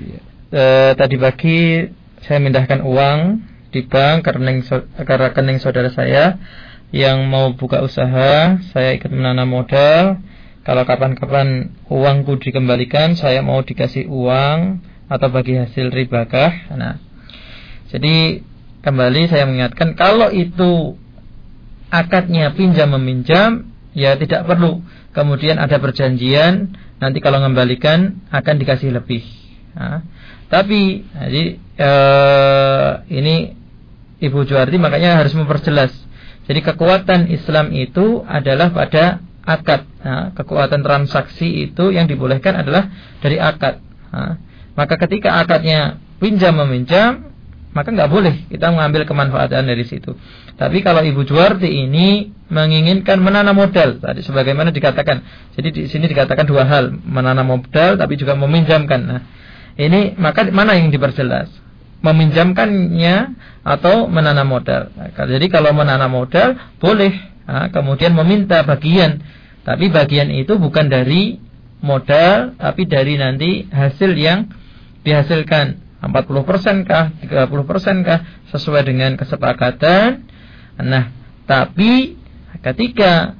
Ya. 0.00 0.20
E, 0.48 0.64
tadi 0.96 1.16
pagi 1.16 1.84
saya 2.24 2.40
mindahkan 2.40 2.84
uang 2.84 3.40
di 3.68 3.84
bank 3.84 4.24
ke 4.24 5.14
rekening 5.14 5.60
saudara 5.60 5.92
saya 5.92 6.40
yang 6.88 7.28
mau 7.28 7.52
buka 7.52 7.84
usaha, 7.84 8.56
saya 8.72 8.96
ikut 8.96 9.12
menanam 9.12 9.48
modal. 9.48 10.24
Kalau 10.64 10.84
kapan-kapan 10.84 11.72
uangku 11.88 12.36
dikembalikan, 12.40 13.16
saya 13.16 13.40
mau 13.40 13.64
dikasih 13.64 14.08
uang 14.08 14.84
atau 15.08 15.28
bagi 15.32 15.56
hasil 15.56 15.88
ribakah? 15.88 16.68
Nah, 16.76 17.00
jadi 17.88 18.44
kembali 18.84 19.32
saya 19.32 19.48
mengingatkan 19.48 19.96
kalau 19.96 20.28
itu 20.28 20.96
akadnya 21.88 22.52
pinjam 22.52 22.92
meminjam, 23.00 23.72
ya 23.96 24.16
tidak 24.20 24.44
perlu. 24.44 24.84
Kemudian 25.16 25.56
ada 25.56 25.80
perjanjian, 25.80 26.76
nanti 27.00 27.18
kalau 27.24 27.40
mengembalikan 27.40 28.20
akan 28.28 28.54
dikasih 28.60 28.92
lebih. 28.92 29.24
Nah, 29.72 30.04
tapi 30.48 31.04
jadi 31.04 31.44
eh, 31.76 32.90
ini 33.12 33.54
Ibu 34.18 34.48
Juarti 34.48 34.76
makanya 34.80 35.20
harus 35.22 35.36
memperjelas 35.36 36.08
jadi 36.48 36.64
kekuatan 36.64 37.28
Islam 37.28 37.76
itu 37.76 38.24
adalah 38.24 38.72
pada 38.72 39.20
akad. 39.44 39.84
Nah, 40.00 40.32
kekuatan 40.32 40.80
transaksi 40.80 41.68
itu 41.68 41.92
yang 41.92 42.08
dibolehkan 42.08 42.56
adalah 42.56 42.88
dari 43.20 43.36
akad. 43.36 43.84
Nah, 44.08 44.40
maka 44.72 44.96
ketika 44.96 45.36
akadnya 45.44 46.00
pinjam 46.16 46.56
meminjam, 46.56 47.32
maka 47.76 47.92
nggak 47.92 48.08
boleh 48.08 48.34
kita 48.48 48.72
mengambil 48.72 49.04
kemanfaatan 49.04 49.68
dari 49.68 49.84
situ. 49.84 50.16
Tapi 50.56 50.80
kalau 50.80 51.04
Ibu 51.04 51.28
Juwarti 51.28 51.68
ini 51.68 52.32
menginginkan 52.48 53.20
menanam 53.20 53.52
modal, 53.52 54.00
tadi 54.00 54.24
sebagaimana 54.24 54.72
dikatakan. 54.72 55.20
Jadi 55.52 55.68
di 55.68 55.82
sini 55.84 56.08
dikatakan 56.08 56.48
dua 56.48 56.64
hal, 56.64 56.96
menanam 56.96 57.44
modal 57.44 58.00
tapi 58.00 58.16
juga 58.16 58.32
meminjamkan. 58.40 59.00
Nah, 59.04 59.20
ini 59.78 60.18
maka 60.18 60.44
mana 60.50 60.74
yang 60.74 60.90
diperjelas? 60.90 61.68
meminjamkannya 61.98 63.16
atau 63.66 64.06
menanam 64.06 64.46
modal. 64.46 64.94
Jadi 65.14 65.46
kalau 65.50 65.74
menanam 65.74 66.14
modal 66.14 66.54
boleh, 66.78 67.10
nah, 67.44 67.68
kemudian 67.74 68.14
meminta 68.14 68.62
bagian, 68.62 69.18
tapi 69.66 69.90
bagian 69.90 70.30
itu 70.30 70.54
bukan 70.56 70.86
dari 70.86 71.42
modal, 71.82 72.54
tapi 72.54 72.86
dari 72.86 73.18
nanti 73.18 73.66
hasil 73.66 74.14
yang 74.14 74.46
dihasilkan 75.02 75.98
40% 75.98 76.86
kah, 76.86 77.10
30% 77.18 78.06
kah 78.06 78.20
sesuai 78.54 78.82
dengan 78.86 79.18
kesepakatan. 79.18 80.22
Nah, 80.78 81.10
tapi 81.50 82.14
ketika 82.62 83.34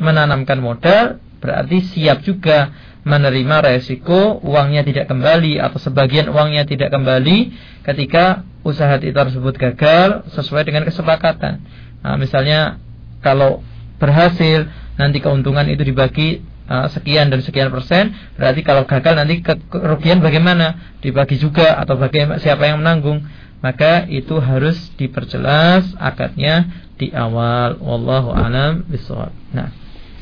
menanamkan 0.00 0.58
modal 0.64 1.20
berarti 1.44 1.84
siap 1.92 2.24
juga 2.24 2.72
menerima 3.02 3.56
resiko 3.66 4.38
uangnya 4.46 4.86
tidak 4.86 5.10
kembali 5.10 5.58
atau 5.58 5.78
sebagian 5.82 6.30
uangnya 6.30 6.62
tidak 6.62 6.94
kembali 6.94 7.50
ketika 7.82 8.46
usaha 8.62 8.94
tersebut 8.94 9.58
gagal 9.58 10.30
sesuai 10.30 10.70
dengan 10.70 10.86
kesepakatan. 10.86 11.62
Nah, 12.02 12.14
misalnya 12.14 12.78
kalau 13.18 13.62
berhasil 13.98 14.70
nanti 14.98 15.18
keuntungan 15.18 15.66
itu 15.66 15.82
dibagi 15.82 16.42
uh, 16.70 16.86
sekian 16.90 17.30
dan 17.30 17.42
sekian 17.42 17.74
persen, 17.74 18.14
berarti 18.38 18.62
kalau 18.62 18.86
gagal 18.86 19.18
nanti 19.18 19.42
kerugian 19.42 20.22
bagaimana? 20.22 20.98
Dibagi 21.02 21.42
juga 21.42 21.78
atau 21.82 21.98
bagaimana 21.98 22.38
siapa 22.38 22.70
yang 22.70 22.82
menanggung? 22.82 23.26
Maka 23.62 24.10
itu 24.10 24.42
harus 24.42 24.90
diperjelas 24.98 25.94
akadnya 25.98 26.66
di 26.98 27.14
awal. 27.14 27.78
Wallahu 27.78 28.34
alam 28.34 28.82
bishawab. 28.90 29.30
Nah, 29.54 29.70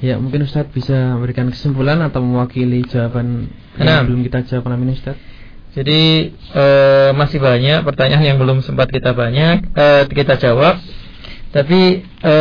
Ya, 0.01 0.17
mungkin 0.17 0.49
Ustadz 0.49 0.73
bisa 0.73 1.13
memberikan 1.13 1.53
kesimpulan 1.53 2.01
atau 2.01 2.25
mewakili 2.25 2.89
jawaban 2.89 3.53
yang 3.77 4.09
belum 4.09 4.25
kita 4.25 4.49
jawab 4.49 4.73
malam 4.73 4.89
ini 4.89 4.97
Ustadz. 4.97 5.21
Jadi 5.71 6.33
e, 6.35 6.65
masih 7.15 7.39
banyak 7.39 7.87
pertanyaan 7.87 8.25
yang 8.25 8.39
belum 8.41 8.65
sempat 8.65 8.89
kita 8.91 9.13
banyak 9.13 9.71
e, 9.71 9.87
kita 10.09 10.41
jawab. 10.41 10.81
Tapi 11.53 12.03
e, 12.03 12.35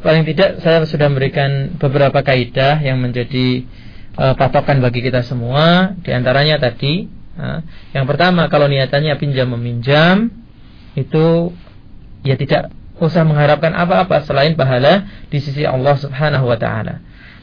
paling 0.00 0.24
tidak 0.32 0.62
saya 0.62 0.86
sudah 0.86 1.10
memberikan 1.10 1.76
beberapa 1.76 2.22
kaidah 2.22 2.78
yang 2.80 3.02
menjadi 3.02 3.66
e, 4.14 4.24
patokan 4.38 4.78
bagi 4.78 5.02
kita 5.02 5.26
semua. 5.26 5.98
Di 6.00 6.14
antaranya 6.14 6.62
tadi, 6.62 7.10
e, 7.36 7.46
yang 7.92 8.06
pertama 8.06 8.46
kalau 8.46 8.70
niatannya 8.70 9.18
pinjam 9.18 9.50
meminjam 9.50 10.30
itu 10.94 11.52
ya 12.24 12.38
tidak 12.38 12.72
usah 13.00 13.24
mengharapkan 13.24 13.72
apa-apa 13.72 14.22
selain 14.28 14.54
pahala 14.54 15.08
di 15.32 15.40
sisi 15.40 15.64
Allah 15.64 15.96
Subhanahu 15.96 16.46
wa 16.46 16.60
taala. 16.60 17.00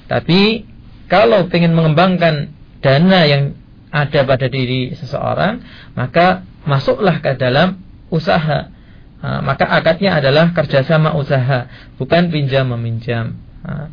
Tapi 0.08 0.64
kalau 1.10 1.50
ingin 1.50 1.74
mengembangkan 1.74 2.54
dana 2.80 3.26
yang 3.26 3.58
ada 3.90 4.22
pada 4.24 4.48
diri 4.48 4.94
seseorang, 4.94 5.64
maka 5.98 6.46
masuklah 6.68 7.20
ke 7.20 7.36
dalam 7.36 7.82
usaha. 8.14 8.70
Maka 9.18 9.66
akadnya 9.66 10.22
adalah 10.22 10.54
kerjasama 10.54 11.18
usaha, 11.18 11.66
bukan 11.98 12.30
pinjam 12.30 12.70
meminjam. 12.70 13.34
Nah, 13.66 13.90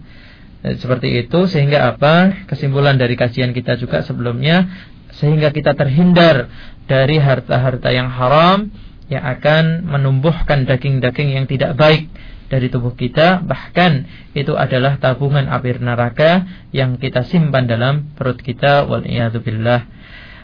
seperti 0.77 1.24
itu 1.24 1.49
sehingga 1.49 1.97
apa? 1.97 2.45
Kesimpulan 2.45 3.01
dari 3.01 3.16
kajian 3.16 3.57
kita 3.57 3.81
juga 3.81 4.05
sebelumnya 4.05 4.69
sehingga 5.15 5.55
kita 5.55 5.78
terhindar 5.78 6.51
dari 6.85 7.23
harta-harta 7.23 7.89
yang 7.95 8.11
haram 8.11 8.69
yang 9.12 9.24
akan 9.24 9.85
menumbuhkan 9.85 10.64
daging-daging 10.64 11.36
yang 11.36 11.44
tidak 11.44 11.76
baik 11.76 12.09
dari 12.48 12.68
tubuh 12.68 12.93
kita 12.94 13.40
bahkan 13.43 14.05
itu 14.36 14.55
adalah 14.55 15.01
tabungan 15.01 15.48
api 15.48 15.81
neraka 15.81 16.44
yang 16.70 17.01
kita 17.01 17.24
simpan 17.24 17.66
dalam 17.66 18.14
perut 18.14 18.39
kita 18.40 18.85
wal. 18.86 19.05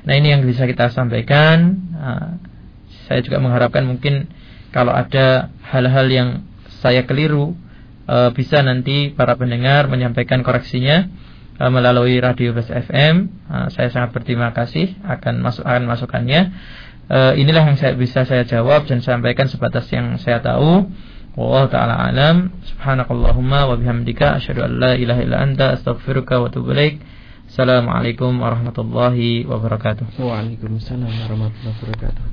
Nah 0.01 0.15
ini 0.17 0.33
yang 0.33 0.43
bisa 0.49 0.65
kita 0.65 0.89
sampaikan. 0.91 1.77
Nah, 1.93 2.29
saya 3.05 3.21
juga 3.21 3.43
mengharapkan 3.43 3.85
mungkin 3.85 4.33
kalau 4.73 4.95
ada 4.95 5.51
hal-hal 5.67 6.07
yang 6.09 6.29
saya 6.81 7.05
keliru 7.05 7.53
eh, 8.09 8.31
bisa 8.33 8.65
nanti 8.65 9.13
para 9.13 9.37
pendengar 9.37 9.91
menyampaikan 9.93 10.41
koreksinya 10.41 11.11
eh, 11.61 11.71
melalui 11.71 12.17
radio 12.17 12.57
Bas 12.57 12.71
FM. 12.73 13.29
Nah, 13.51 13.69
saya 13.69 13.93
sangat 13.93 14.17
berterima 14.17 14.57
kasih 14.57 14.97
akan 15.05 15.45
masuk 15.45 15.69
akan 15.69 15.85
masukannya 15.85 16.41
uh, 17.11 17.33
inilah 17.35 17.67
yang 17.67 17.77
saya 17.77 17.99
bisa 17.99 18.23
saya 18.23 18.47
jawab 18.47 18.87
dan 18.87 19.03
sampaikan 19.03 19.51
sebatas 19.51 19.91
yang 19.91 20.17
saya 20.23 20.39
tahu. 20.41 20.87
Wallahu 21.35 21.71
taala 21.71 21.95
alam. 21.99 22.55
Subhanakallahumma 22.67 23.71
wa 23.71 23.75
bihamdika 23.79 24.39
asyhadu 24.39 24.67
an 24.67 24.73
la 24.79 24.93
ilaha 24.99 25.21
illa 25.23 25.37
anta 25.43 25.75
astaghfiruka 25.79 26.39
wa 26.39 26.51
atubu 26.51 26.75
ilaik. 26.75 27.03
Assalamualaikum 27.51 28.31
warahmatullahi 28.39 29.47
wabarakatuh. 29.47 30.07
Waalaikumsalam 30.23 31.11
warahmatullahi 31.11 31.75
wabarakatuh. 31.83 32.25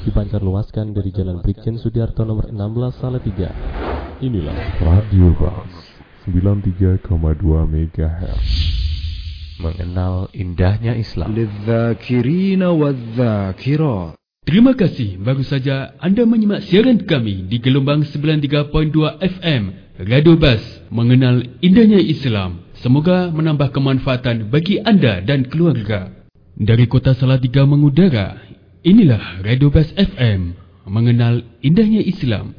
Dipancar 0.00 0.40
luaskan 0.40 0.96
dari 0.96 1.12
Jalan 1.12 1.44
Brigjen 1.44 1.76
Sudiarto 1.76 2.24
nomor 2.24 2.48
16 2.48 2.56
Salatiga. 2.98 3.52
Inilah 4.22 4.80
Radio 4.80 5.34
Bas 5.36 5.70
93,2 6.24 7.04
MHz 7.68 8.79
mengenal 9.60 10.32
indahnya 10.32 10.96
Islam. 10.96 11.36
Terima 14.40 14.72
kasih 14.72 15.20
baru 15.20 15.44
saja 15.44 15.92
Anda 16.00 16.24
menyimak 16.24 16.64
siaran 16.64 17.04
kami 17.04 17.46
di 17.46 17.60
gelombang 17.60 18.08
93.2 18.08 18.72
FM 19.20 19.62
Radio 20.00 20.34
Bas 20.40 20.64
mengenal 20.88 21.44
indahnya 21.60 22.00
Islam. 22.00 22.64
Semoga 22.80 23.28
menambah 23.28 23.68
kemanfaatan 23.76 24.48
bagi 24.48 24.80
Anda 24.80 25.20
dan 25.20 25.44
keluarga. 25.44 26.08
Dari 26.56 26.88
kota 26.88 27.12
Salatiga 27.12 27.68
mengudara, 27.68 28.40
inilah 28.80 29.44
Radio 29.44 29.68
Bas 29.68 29.92
FM 29.92 30.56
mengenal 30.88 31.44
indahnya 31.60 32.00
Islam. 32.00 32.56